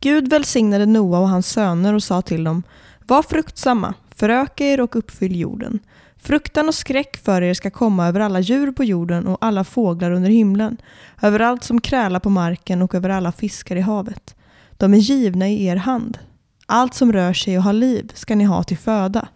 Gud 0.00 0.30
välsignade 0.30 0.86
Noa 0.86 1.18
och 1.18 1.28
hans 1.28 1.48
söner 1.48 1.94
och 1.94 2.02
sa 2.02 2.22
till 2.22 2.44
dem 2.44 2.62
Var 3.06 3.22
fruktsamma, 3.22 3.94
föröka 4.16 4.64
er 4.64 4.80
och 4.80 4.96
uppfyll 4.96 5.40
jorden. 5.40 5.78
Fruktan 6.22 6.68
och 6.68 6.74
skräck 6.74 7.16
för 7.16 7.42
er 7.42 7.54
ska 7.54 7.70
komma 7.70 8.06
över 8.06 8.20
alla 8.20 8.40
djur 8.40 8.72
på 8.72 8.84
jorden 8.84 9.26
och 9.26 9.38
alla 9.40 9.64
fåglar 9.64 10.10
under 10.10 10.30
himlen, 10.30 10.76
över 11.22 11.40
allt 11.40 11.64
som 11.64 11.80
krälar 11.80 12.20
på 12.20 12.30
marken 12.30 12.82
och 12.82 12.94
över 12.94 13.08
alla 13.08 13.32
fiskar 13.32 13.76
i 13.76 13.80
havet. 13.80 14.34
De 14.70 14.94
är 14.94 14.98
givna 14.98 15.48
i 15.48 15.66
er 15.66 15.76
hand. 15.76 16.18
Allt 16.66 16.94
som 16.94 17.12
rör 17.12 17.32
sig 17.32 17.58
och 17.58 17.64
har 17.64 17.72
liv 17.72 18.12
ska 18.14 18.36
ni 18.36 18.44
ha 18.44 18.62
till 18.62 18.78
föda. 18.78 19.28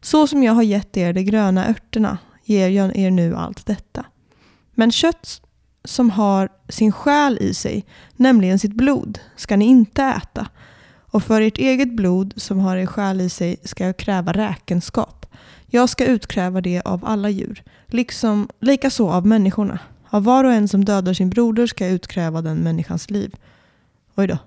Så 0.00 0.26
som 0.26 0.42
jag 0.42 0.52
har 0.52 0.62
gett 0.62 0.96
er 0.96 1.12
de 1.12 1.22
gröna 1.22 1.68
örterna 1.68 2.18
ger 2.44 2.68
jag 2.68 2.96
er 2.96 3.10
nu 3.10 3.36
allt 3.36 3.66
detta. 3.66 4.04
Men 4.74 4.92
kött 4.92 5.40
som 5.84 6.10
har 6.10 6.48
sin 6.68 6.92
själ 6.92 7.38
i 7.40 7.54
sig, 7.54 7.84
nämligen 8.16 8.58
sitt 8.58 8.74
blod, 8.74 9.18
ska 9.36 9.56
ni 9.56 9.64
inte 9.64 10.02
äta. 10.02 10.48
Och 11.10 11.22
för 11.22 11.40
ert 11.40 11.58
eget 11.58 11.92
blod 11.92 12.34
som 12.36 12.58
har 12.58 12.76
er 12.76 12.86
själ 12.86 13.20
i 13.20 13.28
sig 13.28 13.56
ska 13.64 13.86
jag 13.86 13.96
kräva 13.96 14.32
räkenskap. 14.32 15.26
Jag 15.70 15.88
ska 15.88 16.04
utkräva 16.04 16.60
det 16.60 16.80
av 16.80 17.04
alla 17.04 17.30
djur, 17.30 17.62
liksom 17.86 18.48
likaså 18.60 19.10
av 19.10 19.26
människorna. 19.26 19.78
Av 20.10 20.24
var 20.24 20.44
och 20.44 20.52
en 20.52 20.68
som 20.68 20.84
dödar 20.84 21.12
sin 21.14 21.30
broder 21.30 21.66
ska 21.66 21.84
jag 21.84 21.94
utkräva 21.94 22.42
den 22.42 22.58
människans 22.58 23.10
liv. 23.10 23.34
Oj 24.14 24.26
då. 24.26 24.38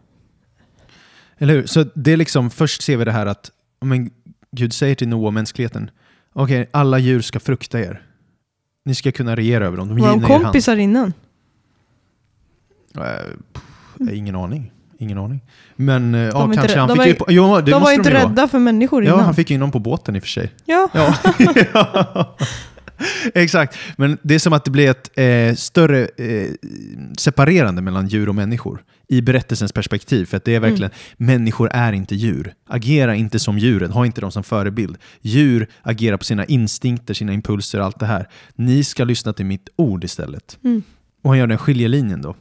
Eller 1.38 1.54
hur? 1.54 1.66
Så 1.66 1.84
det 1.96 2.12
är 2.12 2.18
liksom, 2.18 2.50
först 2.50 2.82
ser 2.82 2.98
vi 2.98 3.06
det 3.06 3.12
här 3.12 3.26
att 3.26 3.52
men 3.82 4.12
Gud 4.52 4.74
säger 4.74 4.96
till 4.96 5.08
Noa 5.08 5.28
och 5.28 5.34
mänskligheten, 5.34 5.92
okej, 6.34 6.70
alla 6.72 7.00
djur 7.00 7.22
ska 7.22 7.40
frukta 7.40 7.80
er. 7.80 8.02
Ni 8.86 8.96
ska 8.96 9.12
kunna 9.12 9.36
regera 9.36 9.66
över 9.66 9.78
dem. 9.78 9.88
De 9.88 9.98
Var 10.02 10.10
de 10.10 10.22
kompisar 10.22 10.78
innan? 10.78 11.14
Eh, 12.96 13.02
pff, 13.54 14.12
ingen 14.12 14.36
aning. 14.36 14.72
Ingen 15.02 15.18
aning. 15.18 15.42
Men 15.76 16.16
eh, 16.16 16.22
ja, 16.22 16.32
var 16.34 16.44
inte 16.44 16.56
kanske 16.58 16.80
han 16.80 16.88
de 16.88 16.94
fick 16.94 17.00
var 17.00 17.06
ju- 17.08 17.14
på- 17.14 17.26
Jo, 17.30 17.56
det 17.62 17.72
De 17.72 17.82
var 17.82 17.92
inte 17.92 18.10
de 18.10 18.16
rädda 18.16 18.48
för 18.48 18.60
människor 18.60 19.04
Ja, 19.04 19.14
innan. 19.14 19.26
han 19.26 19.36
fick 19.36 19.50
ju 19.50 19.54
in 19.54 19.60
dem 19.60 19.72
på 19.72 19.80
båten 19.80 20.16
i 20.16 20.20
och 20.20 20.24
för 20.24 20.30
sig. 20.30 20.52
Ja. 20.66 20.90
Ja, 20.94 21.16
exakt. 23.34 23.78
Men 23.98 24.18
det 24.22 24.36
är 24.36 24.40
som 24.40 24.54
att 24.54 24.66
det 24.66 24.72
blir 24.72 24.90
ett 24.92 25.10
eh, 25.20 25.56
större 25.56 26.00
eh, 26.18 26.48
separerande 27.18 27.82
mellan 27.82 28.08
djur 28.08 28.30
och 28.30 28.36
människor 28.36 28.84
i 29.08 29.22
berättelsens 29.22 29.72
perspektiv. 29.72 30.26
För 30.26 30.38
att 30.38 30.46
det 30.46 30.56
är 30.56 30.60
verkligen, 30.60 30.92
människor 31.18 31.70
är 31.74 31.94
inte 31.94 32.16
djur. 32.16 32.54
Agera 32.70 33.16
inte 33.16 33.40
som 33.40 33.60
djuren, 33.60 33.92
ha 33.92 34.06
inte 34.06 34.22
dem 34.22 34.32
som 34.32 34.44
förebild. 34.44 34.98
Djur 35.22 35.68
agerar 35.82 36.18
på 36.18 36.24
sina 36.24 36.46
instinkter, 36.46 37.14
sina 37.14 37.34
impulser 37.34 37.80
och 37.80 37.86
allt 37.86 38.00
det 38.00 38.06
här. 38.06 38.28
Ni 38.56 38.84
ska 38.84 39.04
lyssna 39.04 39.34
till 39.34 39.46
mitt 39.46 39.70
ord 39.76 40.04
istället. 40.04 40.58
Mm. 40.64 40.84
Och 41.24 41.30
han 41.30 41.38
gör 41.40 41.48
den 41.48 41.58
skiljelinjen 41.58 42.22
då. 42.22 42.36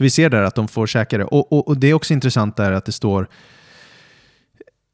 Så 0.00 0.04
vi 0.04 0.10
ser 0.10 0.30
där 0.30 0.42
att 0.42 0.54
de 0.54 0.68
får 0.68 0.86
käka 0.86 1.18
det. 1.18 1.24
Och, 1.24 1.52
och, 1.52 1.68
och 1.68 1.76
det 1.76 1.86
är 1.86 1.94
också 1.94 2.12
intressant 2.12 2.56
där 2.56 2.72
att 2.72 2.84
det 2.84 2.92
står 2.92 3.28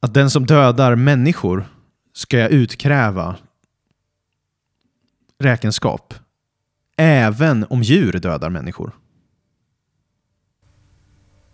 att 0.00 0.14
den 0.14 0.30
som 0.30 0.46
dödar 0.46 0.96
människor 0.96 1.68
ska 2.12 2.38
jag 2.38 2.50
utkräva 2.50 3.36
räkenskap. 5.38 6.14
Även 6.96 7.66
om 7.70 7.82
djur 7.82 8.12
dödar 8.12 8.50
människor. 8.50 8.96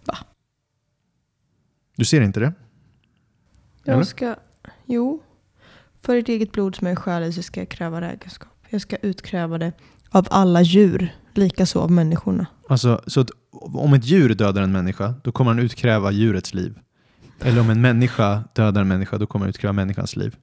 Va? 0.04 0.18
Du 1.96 2.04
ser 2.04 2.20
inte 2.20 2.40
det? 2.40 2.52
Eller? 3.84 3.96
Jag 3.96 4.06
ska... 4.06 4.36
Jo. 4.84 5.22
För 6.02 6.14
ditt 6.14 6.28
eget 6.28 6.52
blod 6.52 6.76
som 6.76 6.86
är 6.86 6.96
skälig 6.96 7.34
så 7.34 7.42
ska 7.42 7.60
jag 7.60 7.68
kräva 7.68 8.00
räkenskap. 8.00 8.48
Jag 8.68 8.80
ska 8.80 8.96
utkräva 8.96 9.58
det 9.58 9.72
av 10.10 10.26
alla 10.30 10.62
djur, 10.62 11.16
likaså 11.34 11.80
av 11.80 11.90
människorna. 11.90 12.46
Alltså, 12.72 13.02
så 13.06 13.20
att 13.20 13.30
om 13.74 13.94
ett 13.94 14.04
djur 14.04 14.34
dödar 14.34 14.62
en 14.62 14.72
människa, 14.72 15.14
då 15.24 15.32
kommer 15.32 15.50
han 15.50 15.58
utkräva 15.58 16.10
djurets 16.10 16.54
liv. 16.54 16.78
Eller 17.40 17.60
om 17.60 17.70
en 17.70 17.80
människa 17.80 18.44
dödar 18.54 18.80
en 18.80 18.88
människa, 18.88 19.18
då 19.18 19.26
kommer 19.26 19.44
han 19.44 19.50
utkräva 19.50 19.72
människans 19.72 20.16
liv. 20.16 20.36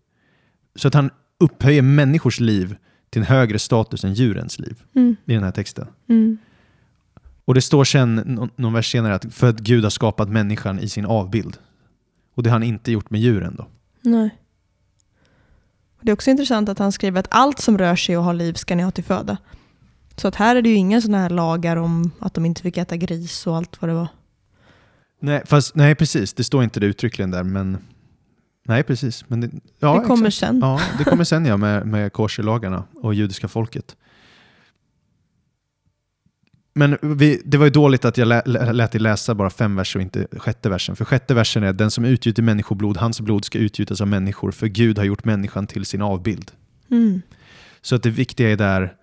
Så 0.76 0.88
att 0.88 0.94
han 0.94 1.10
upphöjer 1.40 1.82
människors 1.82 2.40
liv 2.40 2.76
till 3.10 3.22
en 3.22 3.28
högre 3.28 3.60
status 3.60 4.04
än 4.04 4.14
djurens 4.14 4.60
liv 4.60 4.84
Mm. 4.96 5.16
i 5.26 5.34
den 5.34 5.44
här 5.44 5.52
texten. 5.52 5.88
Mm. 6.10 6.38
Och 7.46 7.54
det 7.54 7.62
står 7.62 7.84
sen, 7.84 8.16
nå- 8.16 8.50
någon 8.56 8.74
vers 8.74 8.92
senare, 8.92 9.16
att 9.16 9.34
för 9.34 9.50
att 9.50 9.60
Gud 9.60 9.84
har 9.84 9.90
skapat 9.90 10.30
människan 10.30 10.80
i 10.80 10.90
sin 10.90 11.06
avbild. 11.06 11.58
Och 12.36 12.44
det 12.44 12.50
har 12.50 12.56
han 12.56 12.64
inte 12.64 12.92
gjort 12.92 13.10
med 13.10 13.22
djuren 13.22 13.56
då. 13.58 13.68
Nej. 14.02 14.30
Det 16.02 16.12
är 16.12 16.14
också 16.14 16.30
intressant 16.32 16.70
att 16.70 16.80
han 16.80 16.92
skriver 16.92 17.20
att 17.20 17.28
allt 17.32 17.60
som 17.60 17.78
rör 17.78 17.96
sig 17.96 18.18
och 18.18 18.24
har 18.24 18.34
liv 18.34 18.54
ska 18.54 18.76
ni 18.76 18.84
ha 18.84 18.92
till 18.92 19.04
föda. 19.04 19.38
Så 20.22 20.28
att 20.28 20.36
här 20.36 20.56
är 20.56 20.62
det 20.62 20.70
ju 20.70 20.76
inga 20.76 21.02
sådana 21.02 21.18
här 21.18 21.30
lagar 21.30 21.78
om 21.78 22.12
att 22.20 22.34
de 22.34 22.46
inte 22.46 22.62
fick 22.62 22.78
äta 22.78 22.98
gris 22.98 23.48
och 23.48 23.58
allt 23.58 23.82
vad 23.82 23.90
det 23.90 23.94
var. 23.94 24.08
Nej, 25.20 25.42
fast, 25.46 25.76
nej 25.76 25.96
precis, 25.96 26.34
det 26.34 26.44
står 26.44 26.64
inte 26.64 26.80
det 26.80 26.86
uttryckligen 26.86 27.32
där, 27.32 27.44
men 27.44 27.78
nej 28.66 28.84
precis. 28.84 29.30
Men 29.30 29.42
det, 29.42 29.50
ja, 29.80 30.00
det 30.00 30.06
kommer 30.08 30.28
exakt. 30.28 30.40
sen. 30.50 30.60
Ja, 30.62 30.82
det 30.98 31.04
kommer 31.04 31.24
sen 31.24 31.46
ja, 31.46 31.58
med, 31.58 31.88
med 31.88 32.14
korslagarna 32.14 32.84
och 32.96 33.14
judiska 33.14 33.48
folket. 33.48 33.96
Men 36.74 36.98
vi, 37.02 37.42
det 37.46 37.58
var 37.58 37.66
ju 37.66 37.72
dåligt 37.72 38.06
att 38.06 38.18
jag 38.18 38.28
lä- 38.28 38.72
lät 38.72 38.92
dig 38.92 39.02
läsa 39.02 39.36
bara 39.36 39.50
fem 39.50 39.76
verser 39.76 40.00
och 40.00 40.04
inte 40.04 40.28
sjätte 40.32 40.70
versen. 40.70 40.96
För 40.96 41.06
sjätte 41.06 41.34
versen 41.34 41.64
är 41.64 41.74
den 41.74 41.92
som 41.92 42.06
utgjuter 42.06 42.44
människoblod, 42.44 42.98
hans 42.98 43.22
blod 43.22 43.46
ska 43.46 43.58
utgjutas 43.58 44.02
av 44.02 44.08
människor, 44.08 44.52
för 44.52 44.68
Gud 44.68 44.98
har 44.98 45.06
gjort 45.06 45.26
människan 45.26 45.68
till 45.68 45.86
sin 45.86 46.02
avbild. 46.02 46.52
Mm. 46.92 47.22
Så 47.82 47.96
att 47.96 48.04
det 48.04 48.10
viktiga 48.10 48.52
är 48.52 48.58
där, 48.58 48.94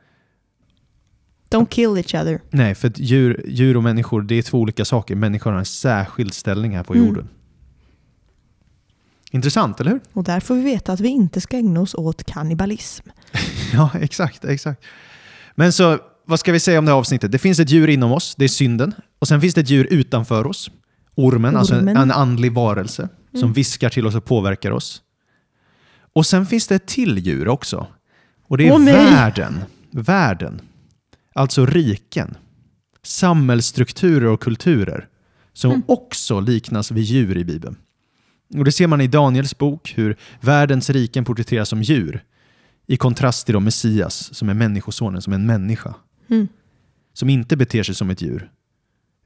Don't 1.51 1.69
kill 1.69 1.97
each 1.97 2.15
other. 2.15 2.41
nej, 2.51 2.75
för 2.75 2.89
att 2.89 2.99
djur, 2.99 3.45
djur 3.49 3.77
och 3.77 3.83
människor, 3.83 4.23
det 4.23 4.35
är 4.35 4.43
två 4.43 4.59
olika 4.59 4.85
saker. 4.85 5.15
Människor 5.15 5.51
har 5.53 5.59
en 5.59 5.65
särskild 5.65 6.35
ställning 6.35 6.77
här 6.77 6.83
på 6.85 6.95
Mm. 6.95 7.07
jorden. 7.07 7.29
Intressant, 9.31 9.81
eller 9.81 9.91
hur? 9.91 10.01
Och 10.13 10.25
där 10.25 10.41
får 10.41 10.55
vi 10.55 10.63
veta 10.63 10.93
att 10.93 11.01
vi 11.01 11.09
inte 11.09 11.41
ska 11.41 11.57
ägna 11.57 11.81
oss 11.81 11.95
åt 11.95 12.25
kannibalism. 12.25 13.09
Ja, 13.73 13.91
exakt, 14.01 14.45
exakt. 14.45 14.85
Men 15.55 15.73
så, 15.73 15.99
vad 16.25 16.41
ska 16.41 16.53
vi 16.53 16.61
säga 16.61 16.79
om 16.79 16.85
det 16.85 16.91
här 16.91 16.99
avsnittet? 16.99 17.33
Det 17.33 17.39
finns 17.39 17.59
ett 17.61 17.71
djur 17.71 17.89
inom 17.89 18.13
oss, 18.13 18.35
det 18.39 18.45
är 18.45 18.49
synden. 18.49 18.95
Och 19.19 19.29
sen 19.29 19.41
finns 19.41 19.55
det 19.55 19.61
ett 19.61 19.71
djur 19.71 19.87
utanför 19.91 20.47
oss, 20.47 20.71
ormen, 21.15 21.57
alltså 21.57 21.75
en, 21.75 21.81
Ormen. 21.81 21.97
en 21.97 22.11
andlig 22.11 22.53
varelse 22.53 23.09
som 23.33 23.43
Mm. 23.43 23.53
viskar 23.53 23.89
till 23.91 24.07
oss 24.07 24.15
och 24.15 24.25
påverkar 24.25 24.71
oss. 24.71 25.03
Och 26.13 26.27
sen 26.27 26.47
finns 26.47 26.67
det 26.69 26.75
ett 26.75 26.87
till 26.87 27.19
djur 27.19 27.49
också. 27.49 27.87
Och 28.49 28.59
det 28.59 28.69
är 28.69 28.73
Åh, 28.73 28.85
världen. 28.85 29.61
Världen. 29.91 30.61
Alltså 31.37 31.67
riken. 31.67 32.37
Samhällsstrukturer 33.03 34.27
och 34.27 34.43
kulturer 34.43 35.09
som 35.53 35.71
Mm. 35.71 35.83
också 35.89 36.41
liknas 36.41 36.91
vid 36.91 37.05
djur 37.05 37.37
i 37.39 37.45
Bibeln. 37.45 37.77
Och 38.57 38.65
det 38.65 38.73
ser 38.73 38.87
man 38.87 39.01
i 39.01 39.07
Daniels 39.07 39.59
bok, 39.59 39.93
hur 39.97 40.17
världens 40.41 40.91
riken 40.91 41.25
porträtteras 41.25 41.69
som 41.69 41.83
djur. 41.83 42.25
I 42.87 42.97
kontrast 42.97 43.47
till 43.47 43.53
då 43.53 43.61
Messias, 43.61 44.35
som 44.35 44.49
är 44.49 44.55
människosonen, 44.55 45.23
som 45.23 45.33
är 45.33 45.35
en 45.35 45.47
människa. 45.47 45.95
Mm. 46.31 46.49
Som 47.13 47.29
inte 47.31 47.57
beter 47.57 47.83
sig 47.83 47.95
som 47.95 48.11
ett 48.11 48.23
djur. 48.23 48.51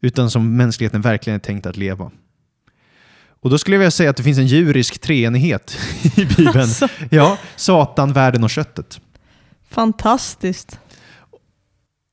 Utan 0.00 0.30
som 0.30 0.56
mänskligheten 0.56 1.00
verkligen 1.00 1.34
är 1.34 1.40
tänkt 1.40 1.66
att 1.66 1.76
leva. 1.76 2.10
Och 3.42 3.50
då 3.50 3.58
skulle 3.58 3.74
jag 3.74 3.78
vilja 3.78 3.90
säga 3.90 4.10
att 4.10 4.16
det 4.16 4.22
finns 4.22 4.38
en 4.38 4.46
djurisk 4.46 4.98
treenighet 4.98 5.78
i 6.16 6.24
Bibeln. 6.24 6.60
Alltså, 6.60 6.88
Ja, 7.10 7.38
Satan, 7.56 8.12
världen 8.12 8.44
och 8.44 8.50
köttet. 8.50 9.00
fantastiskt. 9.68 10.78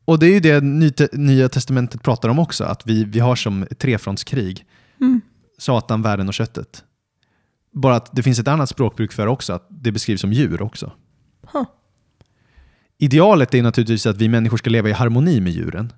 Och 0.08 0.20
det 0.20 0.28
är 0.28 0.32
ju 0.34 0.40
det 0.40 0.64
Ny- 0.64 0.92
Nya 1.14 1.50
Testamentet 1.50 2.04
pratar 2.04 2.30
om 2.30 2.40
också, 2.40 2.64
att 2.64 2.88
vi, 2.88 3.04
vi 3.04 3.20
har 3.20 3.36
som 3.36 3.66
trefrontskrig. 3.80 4.66
Mm. 5.02 5.22
Satan, 5.58 6.02
världen 6.02 6.28
och 6.28 6.34
köttet. 6.34 6.84
Bara 7.74 7.96
att 7.96 8.10
det 8.16 8.24
finns 8.24 8.40
ett 8.40 8.48
annat 8.48 8.70
språkbruk 8.70 9.12
för 9.14 9.28
också, 9.28 9.54
att 9.54 9.68
det 9.70 9.92
beskrivs 9.92 10.22
som 10.22 10.34
djur 10.34 10.62
också. 10.62 10.92
Huh. 11.54 11.64
Idealet 12.98 13.54
är 13.54 13.64
naturligtvis 13.64 14.06
att 14.06 14.18
vi 14.18 14.30
människor 14.30 14.58
ska 14.58 14.70
leva 14.70 14.90
i 14.90 14.92
harmoni 14.92 15.42
med 15.42 15.54
djuren. 15.54 15.94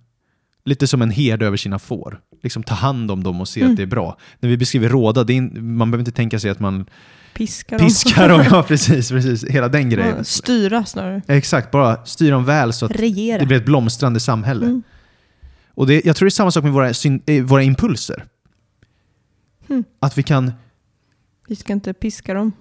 Lite 0.65 0.87
som 0.87 1.01
en 1.01 1.11
herde 1.11 1.45
över 1.45 1.57
sina 1.57 1.79
får. 1.79 2.21
Liksom 2.43 2.63
ta 2.63 2.75
hand 2.75 3.11
om 3.11 3.23
dem 3.23 3.41
och 3.41 3.47
se 3.47 3.59
Mm. 3.61 3.71
att 3.71 3.77
det 3.77 3.83
är 3.83 3.87
bra. 3.87 4.17
När 4.39 4.49
vi 4.49 4.57
beskriver 4.57 4.89
råda, 4.89 5.23
det 5.23 5.37
är 5.37 5.41
man 5.61 5.91
behöver 5.91 6.01
inte 6.01 6.11
tänka 6.11 6.39
sig 6.39 6.51
att 6.51 6.59
man 6.59 6.85
Piskar 7.33 7.77
dem. 7.77 7.87
piskar 7.87 8.29
dem. 8.29 8.43
Ja, 8.51 8.63
precis, 8.63 9.09
precis. 9.09 9.43
Hela 9.45 9.67
den 9.67 9.89
grejen. 9.89 10.15
Ja, 10.17 10.23
Styra 10.23 10.85
snarare. 10.85 11.21
Exakt, 11.27 11.71
bara 11.71 12.05
styr 12.05 12.31
dem 12.31 12.45
väl 12.45 12.73
så 12.73 12.85
att 12.85 12.91
Regera. 12.91 13.39
det 13.39 13.45
blir 13.45 13.57
ett 13.57 13.65
blomstrande 13.65 14.19
samhälle. 14.19 14.65
Mm. 14.65 14.83
Och 15.73 15.87
det, 15.87 16.05
jag 16.05 16.15
tror 16.15 16.25
det 16.25 16.29
är 16.29 16.31
samma 16.31 16.51
sak 16.51 16.63
med 16.63 16.73
våra, 16.73 16.89
eh, 17.25 17.43
våra 17.43 17.63
impulser. 17.63 18.25
Mm. 19.69 19.83
Att 19.99 20.17
vi 20.17 20.23
kan 20.23 20.51
Vi 21.47 21.55
ska 21.55 21.73
inte 21.73 21.93
piska 21.93 22.33
dem. 22.33 22.51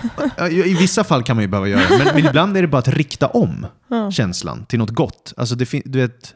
I 0.50 0.74
vissa 0.74 1.04
fall 1.04 1.22
kan 1.22 1.36
man 1.36 1.42
ju 1.42 1.48
behöva 1.48 1.68
göra 1.68 1.82
det, 1.88 2.04
men, 2.04 2.14
men 2.14 2.26
ibland 2.26 2.56
är 2.56 2.62
det 2.62 2.68
bara 2.68 2.78
att 2.78 2.88
rikta 2.88 3.26
om 3.26 3.66
Ja. 3.88 4.10
känslan 4.10 4.66
till 4.66 4.78
något 4.78 4.90
gott. 4.90 5.32
Alltså 5.36 5.54
det, 5.54 5.70
du 5.84 5.98
vet, 6.00 6.34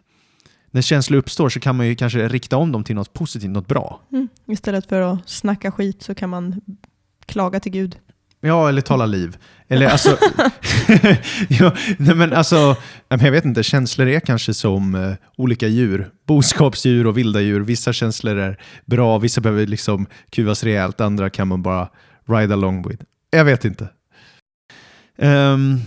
när 0.70 0.82
känslor 0.82 1.18
uppstår 1.18 1.49
så 1.49 1.61
kan 1.61 1.76
man 1.76 1.86
ju 1.86 1.95
kanske 1.95 2.28
rikta 2.28 2.57
om 2.57 2.72
dem 2.72 2.84
till 2.84 2.95
något 2.95 3.12
positivt, 3.12 3.51
något 3.51 3.66
bra. 3.68 4.01
Mm. 4.12 4.28
Istället 4.47 4.86
för 4.88 5.01
att 5.01 5.28
snacka 5.28 5.72
skit 5.72 6.03
så 6.03 6.14
kan 6.14 6.30
man 6.30 6.61
klaga 7.30 7.60
till 7.60 7.72
Gud. 7.72 7.96
Ja, 8.40 8.68
eller 8.68 8.80
tala 8.80 9.06
liv. 9.06 9.38
Eller 9.68 9.86
alltså, 9.86 10.08
ja, 11.48 11.74
nej, 11.98 12.14
men 12.14 12.32
alltså, 12.32 12.76
jag 13.08 13.30
vet 13.30 13.44
inte, 13.44 13.62
känslor 13.62 14.08
är 14.08 14.20
kanske 14.20 14.54
som 14.54 14.94
eh, 14.94 15.12
olika 15.36 15.66
djur. 15.66 16.10
Boskapsdjur 16.26 17.06
och 17.06 17.18
vilda 17.18 17.40
djur. 17.40 17.60
Vissa 17.60 17.92
känslor 17.92 18.36
är 18.38 18.60
bra, 18.86 19.18
vissa 19.18 19.40
behöver 19.40 19.66
liksom 19.66 20.06
kuvas 20.30 20.64
rejält, 20.64 21.00
andra 21.00 21.30
kan 21.30 21.48
man 21.48 21.62
bara 21.62 21.88
ride 22.28 22.54
along 22.54 22.88
with. 22.88 23.04
Jag 23.30 23.44
vet 23.44 23.64
inte. 23.64 23.88
Ehm, 25.18 25.80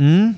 mm. 0.00 0.34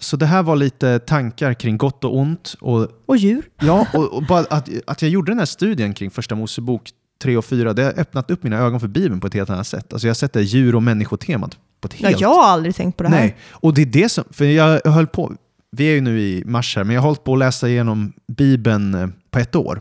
Så 0.00 0.16
det 0.16 0.26
här 0.26 0.42
var 0.42 0.56
lite 0.56 0.98
tankar 0.98 1.54
kring 1.54 1.76
gott 1.76 2.04
och 2.04 2.16
ont. 2.16 2.54
Och, 2.60 2.88
Och 3.06 3.16
djur. 3.16 3.44
ja, 3.60 3.86
och, 3.94 4.12
och 4.12 4.22
bara 4.22 4.40
att, 4.50 4.68
att 4.86 5.02
jag 5.02 5.10
gjorde 5.10 5.30
den 5.32 5.38
här 5.38 5.46
studien 5.46 5.94
kring 5.94 6.10
första 6.10 6.34
Mosebok 6.34 6.90
3 7.22 7.36
och 7.36 7.44
4, 7.44 7.72
det 7.72 7.82
har 7.82 8.00
öppnat 8.00 8.30
upp 8.30 8.42
mina 8.42 8.58
ögon 8.58 8.80
för 8.80 8.88
Bibeln 8.88 9.20
på 9.20 9.26
ett 9.26 9.34
helt 9.34 9.50
annat 9.50 9.66
sätt. 9.66 9.92
Alltså 9.92 10.06
jag 10.06 10.10
har 10.10 10.14
sett 10.14 10.32
det 10.32 10.42
djur 10.42 10.74
och 10.74 10.82
människotemat 10.82 11.58
på 11.80 11.86
ett 11.86 12.00
Ja, 12.00 12.08
helt... 12.08 12.20
jag 12.20 12.34
har 12.34 12.44
aldrig 12.44 12.74
tänkt 12.74 12.96
på 12.96 13.02
det 13.02 13.08
här. 13.08 13.20
Nej, 13.20 13.36
och 13.50 13.74
det 13.74 13.82
är 13.82 13.86
det 13.86 14.08
som... 14.08 14.24
För 14.30 14.44
jag, 14.44 14.80
höll 14.84 15.06
på... 15.06 15.32
Vi 15.76 15.84
är 15.84 15.92
ju 15.94 16.00
nu 16.00 16.20
i 16.20 16.42
mars 16.46 16.76
här, 16.76 16.84
men 16.84 16.94
jag 16.94 17.02
har 17.02 17.08
hållit 17.08 17.24
på 17.24 17.32
att 17.32 17.38
läsa 17.38 17.68
igenom 17.68 18.12
Bibeln 18.36 18.94
eh, 18.94 19.08
på 19.30 19.38
ett 19.38 19.56
år. 19.56 19.80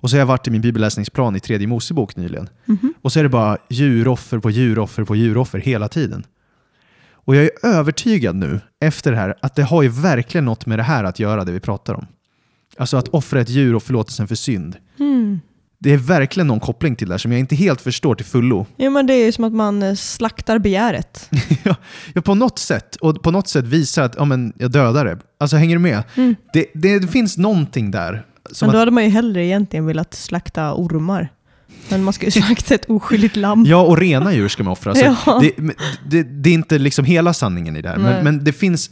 Och 0.00 0.10
så 0.10 0.16
har 0.16 0.18
jag 0.18 0.26
varit 0.26 0.48
i 0.48 0.50
min 0.50 0.60
bibelläsningsplan 0.60 1.36
i 1.36 1.40
tredje 1.40 1.66
Mosebok 1.66 2.16
nyligen. 2.16 2.48
Mhm. 2.64 2.94
Och 3.02 3.12
så 3.12 3.18
är 3.18 3.22
det 3.22 3.28
bara 3.28 3.58
djuroffer 3.70 4.38
på 4.38 4.50
djuroffer 4.50 5.04
på 5.04 5.16
djuroffer 5.16 5.58
hela 5.58 5.88
tiden. 5.88 6.24
Och 7.12 7.36
jag 7.36 7.44
är 7.44 7.50
övertygad 7.62 8.36
nu, 8.36 8.60
efter 8.80 9.10
det 9.10 9.16
här, 9.16 9.34
att 9.42 9.54
det 9.54 9.62
har 9.62 9.82
ju 9.82 9.88
verkligen 9.88 10.44
något 10.44 10.66
med 10.66 10.78
det 10.78 10.82
här 10.82 11.04
att 11.04 11.18
göra, 11.18 11.44
det 11.44 11.52
vi 11.52 11.60
pratar 11.60 11.94
om. 11.94 12.06
Alltså 12.76 12.96
att 12.96 13.08
offra 13.08 13.40
ett 13.40 13.48
djur 13.48 13.74
och 13.74 13.82
förlåtelsen 13.82 14.28
för 14.28 14.34
synd. 14.34 14.76
Mm. 14.98 15.40
Det 15.82 15.92
är 15.92 15.96
verkligen 15.96 16.46
någon 16.46 16.60
koppling 16.60 16.96
till 16.96 17.08
det 17.08 17.12
här 17.14 17.18
som 17.18 17.32
jag 17.32 17.38
inte 17.38 17.56
helt 17.56 17.80
förstår 17.80 18.14
till 18.14 18.26
fullo. 18.26 18.66
Ja, 18.76 18.90
men 18.90 19.06
det 19.06 19.14
är 19.14 19.32
som 19.32 19.44
att 19.44 19.52
man 19.52 19.82
eh, 19.82 19.94
slaktar 19.94 20.58
begäret. 20.58 21.30
ja, 21.62 21.76
ja, 22.14 22.20
på 22.20 22.34
något 22.34 22.58
sätt. 22.58 22.96
Och 22.96 23.22
på 23.22 23.30
något 23.30 23.48
sätt 23.48 23.64
visar 23.64 24.02
att 24.02 24.14
ja, 24.18 24.24
men 24.24 24.52
jag 24.58 24.70
dödar 24.70 25.04
det. 25.04 25.18
Alltså 25.40 25.56
hänger 25.56 25.76
du 25.76 25.80
med? 25.80 26.02
Mm. 26.14 26.36
Det, 26.52 26.66
det, 26.74 26.98
det 26.98 27.08
finns 27.08 27.38
någonting 27.38 27.90
där 27.90 28.12
Men 28.12 28.22
då 28.60 28.66
att, 28.66 28.74
hade 28.74 28.90
man 28.90 29.04
ju 29.04 29.10
hellre 29.10 29.44
egentligen 29.44 29.86
velat 29.86 30.14
slakta 30.14 30.74
ormar. 30.74 31.28
Men 31.88 32.04
man 32.04 32.12
ska 32.12 32.26
ju 32.26 32.30
slakta 32.42 32.74
ett 32.74 32.90
oskyldigt 32.90 33.36
lamm. 33.36 33.64
ja, 33.66 33.80
och 33.82 33.98
rena 33.98 34.34
djur 34.34 34.48
ska 34.48 34.62
man 34.62 34.72
offra. 34.72 34.94
Så 34.94 35.16
Ja. 35.26 35.40
det, 35.42 35.74
det, 36.10 36.22
det 36.22 36.50
är 36.50 36.54
inte 36.54 36.78
liksom 36.78 37.04
hela 37.04 37.34
sanningen 37.34 37.76
i 37.76 37.82
det 37.82 37.88
här, 37.88 37.96
men, 37.98 38.24
men 38.24 38.44
det 38.44 38.52
finns 38.52 38.90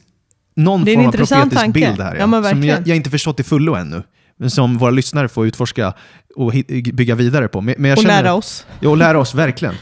någon 0.56 0.86
form 0.86 1.06
av 1.06 1.12
profetisk 1.12 1.56
tanke. 1.56 1.80
bild 1.80 2.00
här. 2.00 2.16
Ja, 2.16 2.26
men 2.26 2.44
som 2.44 2.64
jag, 2.64 2.88
jag 2.88 2.96
inte 2.96 3.10
förstått 3.10 3.36
till 3.36 3.44
fullo 3.44 3.74
ännu. 3.74 4.02
Som 4.48 4.78
våra 4.78 4.90
lyssnare 4.90 5.28
får 5.28 5.46
utforska 5.46 5.94
och 6.36 6.52
bygga 6.92 7.14
vidare 7.14 7.48
på. 7.48 7.60
Men, 7.60 7.74
men 7.78 7.92
Och 7.92 7.98
känner, 7.98 8.22
lära 8.22 8.34
oss. 8.34 8.66
Ja, 8.80 8.88
och 8.88 8.96
lära 8.96 9.18
oss, 9.18 9.34
verkligen. 9.34 9.74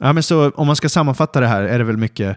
Ja, 0.00 0.12
men 0.12 0.22
så, 0.22 0.50
om 0.50 0.66
man 0.66 0.76
ska 0.76 0.88
sammanfatta 0.88 1.40
det 1.40 1.46
här 1.46 1.62
är 1.62 1.78
det 1.78 1.84
väl 1.84 1.96
mycket, 1.96 2.36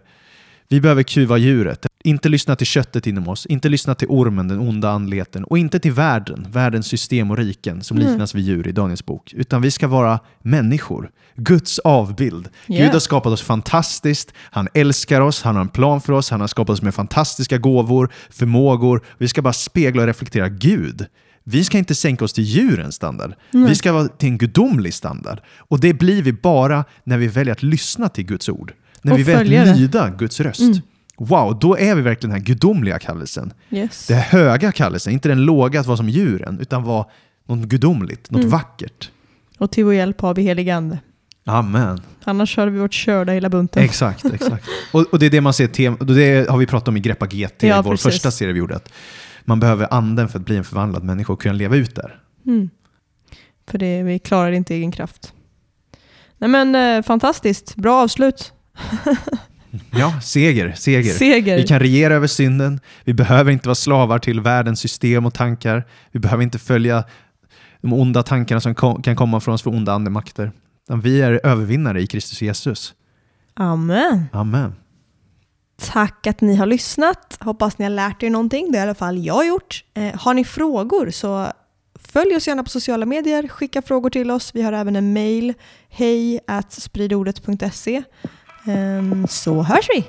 vi 0.74 0.82
behöver 0.82 1.04
kuva 1.04 1.38
djuret. 1.38 1.86
Inte 2.04 2.30
lyssna 2.30 2.56
till 2.56 2.68
köttet 2.68 3.08
inom 3.08 3.28
oss, 3.28 3.46
inte 3.46 3.70
lyssna 3.70 3.96
till 3.96 4.08
ormen, 4.08 4.48
den 4.48 4.60
onda 4.60 4.90
andligheten, 4.90 5.44
och 5.44 5.58
inte 5.58 5.80
till 5.80 5.92
världen, 5.92 6.48
världens 6.50 6.88
system 6.88 7.32
och 7.32 7.38
riken 7.38 7.82
som 7.82 7.98
Mm. 7.98 8.10
liknas 8.10 8.36
vid 8.36 8.44
djur 8.44 8.68
i 8.68 8.72
Daniels 8.72 9.06
bok. 9.06 9.34
Utan 9.34 9.62
vi 9.62 9.72
ska 9.72 9.88
vara 9.88 10.20
människor, 10.42 11.10
Guds 11.36 11.80
avbild. 11.80 12.50
Ja. 12.68 12.84
Gud 12.84 12.94
har 12.94 13.00
skapat 13.00 13.34
oss 13.34 13.42
fantastiskt, 13.42 14.34
han 14.38 14.68
älskar 14.74 15.22
oss, 15.22 15.42
han 15.42 15.56
har 15.56 15.62
en 15.62 15.70
plan 15.70 16.02
för 16.02 16.14
oss, 16.14 16.30
han 16.30 16.42
har 16.42 16.48
skapat 16.48 16.74
oss 16.74 16.82
med 16.82 16.96
fantastiska 16.96 17.58
gåvor, 17.58 18.10
förmågor. 18.30 19.02
Vi 19.18 19.28
ska 19.28 19.42
bara 19.42 19.54
spegla 19.54 20.02
och 20.02 20.08
reflektera 20.08 20.50
Gud. 20.50 21.06
Vi 21.44 21.64
ska 21.64 21.78
inte 21.78 21.96
sänka 21.96 22.26
oss 22.26 22.34
till 22.34 22.44
djurens 22.44 22.96
standard. 22.96 23.34
Vi 23.52 23.76
ska 23.76 23.94
vara 23.94 24.08
till 24.08 24.30
en 24.30 24.38
gudomlig 24.38 24.94
standard. 24.94 25.40
Och 25.58 25.80
det 25.80 25.94
blir 25.94 26.22
vi 26.24 26.34
bara 26.34 26.86
när 27.04 27.18
vi 27.18 27.28
väljer 27.28 27.52
att 27.52 27.64
lyssna 27.64 28.10
till 28.10 28.26
Guds 28.26 28.50
ord. 28.50 28.74
När 29.04 29.14
Och 29.14 29.20
vi. 29.20 29.34
Mm. 29.34 29.76
lyda 29.78 30.10
Guds 30.10 30.40
röst. 30.40 30.62
Wow, 31.18 31.60
då 31.60 31.78
är 31.78 31.96
vi 31.96 32.02
verkligen 32.02 32.32
den 32.32 32.40
här 32.42 32.46
gudomliga 32.46 33.00
kallelsen. 33.00 33.54
Yes. 33.70 34.08
Den 34.08 34.18
höga 34.20 34.72
kallelsen, 34.72 35.14
inte 35.14 35.30
den 35.30 35.42
låga 35.46 35.80
att 35.80 35.86
vara 35.86 35.98
som 35.98 36.10
djuren, 36.10 36.60
utan 36.62 36.84
vara 36.84 37.06
något 37.46 37.60
gudomligt, 37.68 38.30
Mm. 38.30 38.42
något 38.42 38.52
vackert. 38.52 39.12
Och 39.58 39.72
till 39.72 39.86
vår 39.86 39.94
hjälp 39.94 40.22
har 40.22 40.34
vi 40.36 40.42
helig 40.42 40.70
ande. 40.70 41.00
Amen. 41.46 42.02
Annars 42.24 42.58
hade 42.58 42.72
vi 42.72 42.80
varit 42.80 42.94
körda 42.94 43.34
hela 43.34 43.50
bunten. 43.50 43.84
Exakt, 43.84 44.26
exakt. 44.26 44.66
Och, 44.92 45.02
och 45.14 45.20
det 45.20 45.26
är 45.26 45.30
det 45.30 45.42
man 45.42 45.54
ser, 45.54 45.68
tem- 45.68 45.98
och 46.00 46.06
det 46.06 46.50
har 46.50 46.58
vi 46.58 46.66
pratat 46.68 46.88
om 46.88 46.98
i 46.98 47.00
Greppa 47.00 47.26
GT, 47.28 47.64
Ja, 47.68 47.82
vår 47.82 47.92
precis. 47.92 48.04
första 48.04 48.32
serie 48.32 48.54
vi 48.54 48.60
gjorde. 48.60 48.76
Att 48.76 48.90
man 49.46 49.60
behöver 49.60 49.94
anden 49.94 50.30
för 50.30 50.40
att 50.40 50.46
bli 50.46 50.58
en 50.58 50.64
förvandlad 50.64 51.04
människa 51.04 51.34
och 51.34 51.42
kunna 51.42 51.54
leva 51.54 51.76
ut 51.76 51.96
där. 51.96 52.20
Mm. 52.46 52.70
För 53.68 53.78
det, 53.78 54.04
vi 54.04 54.20
klarar 54.20 54.52
inte 54.52 54.76
egen 54.76 54.92
kraft. 54.92 55.34
Nej 56.38 56.50
men 56.50 56.76
eh, 56.76 57.04
fantastiskt, 57.04 57.76
bra 57.76 58.04
avslut. 58.04 58.54
Ja, 59.92 60.22
seger, 60.22 60.74
seger. 60.74 61.14
Seger. 61.14 61.58
Vi 61.58 61.68
kan 61.68 61.80
regera 61.80 62.14
över 62.14 62.28
synden. 62.28 62.80
Vi 63.04 63.14
behöver 63.14 63.52
inte 63.52 63.68
vara 63.68 63.76
slavar 63.76 64.20
till 64.20 64.42
världens 64.42 64.80
system 64.80 65.26
och 65.26 65.34
tankar. 65.34 65.84
Vi 66.12 66.20
behöver 66.20 66.44
inte 66.44 66.60
följa 66.60 67.04
de 67.82 67.94
onda 67.94 68.24
tankarna 68.24 68.62
som 68.62 68.76
kom, 68.76 69.02
kan 69.02 69.16
komma 69.16 69.40
från 69.40 69.54
oss 69.54 69.62
för 69.62 69.70
onda 69.70 69.94
andemakter. 69.94 70.52
Vi 71.04 71.22
är 71.22 71.42
övervinnare 71.44 72.02
i 72.02 72.08
Kristus 72.08 72.42
Jesus. 72.42 72.94
Amen. 73.54 74.26
Amen. 74.34 74.76
Tack 75.82 76.28
att 76.28 76.42
ni 76.42 76.56
har 76.56 76.66
lyssnat. 76.66 77.38
Hoppas 77.40 77.78
ni 77.78 77.86
har 77.86 77.90
lärt 77.90 78.24
er 78.24 78.30
någonting. 78.30 78.72
Det 78.72 78.78
har 78.78 78.86
i 78.86 78.90
alla 78.90 78.96
fall 78.96 79.26
jag 79.26 79.48
gjort. 79.48 79.84
Eh, 79.94 80.20
har 80.20 80.34
ni 80.34 80.46
frågor 80.46 81.12
så 81.12 81.52
följ 82.00 82.36
oss 82.36 82.48
gärna 82.48 82.64
på 82.64 82.70
sociala 82.70 83.06
medier. 83.06 83.48
Skicka 83.48 83.82
frågor 83.82 84.10
till 84.10 84.32
oss. 84.32 84.56
Vi 84.56 84.62
har 84.62 84.74
även 84.74 84.96
en 84.96 85.14
mail. 85.14 85.54
Hej 85.90 86.40
spridordet.se. 86.70 88.04
Ehm, 88.66 89.26
så 89.28 89.64
hörs 89.64 89.90
vi! 89.90 90.06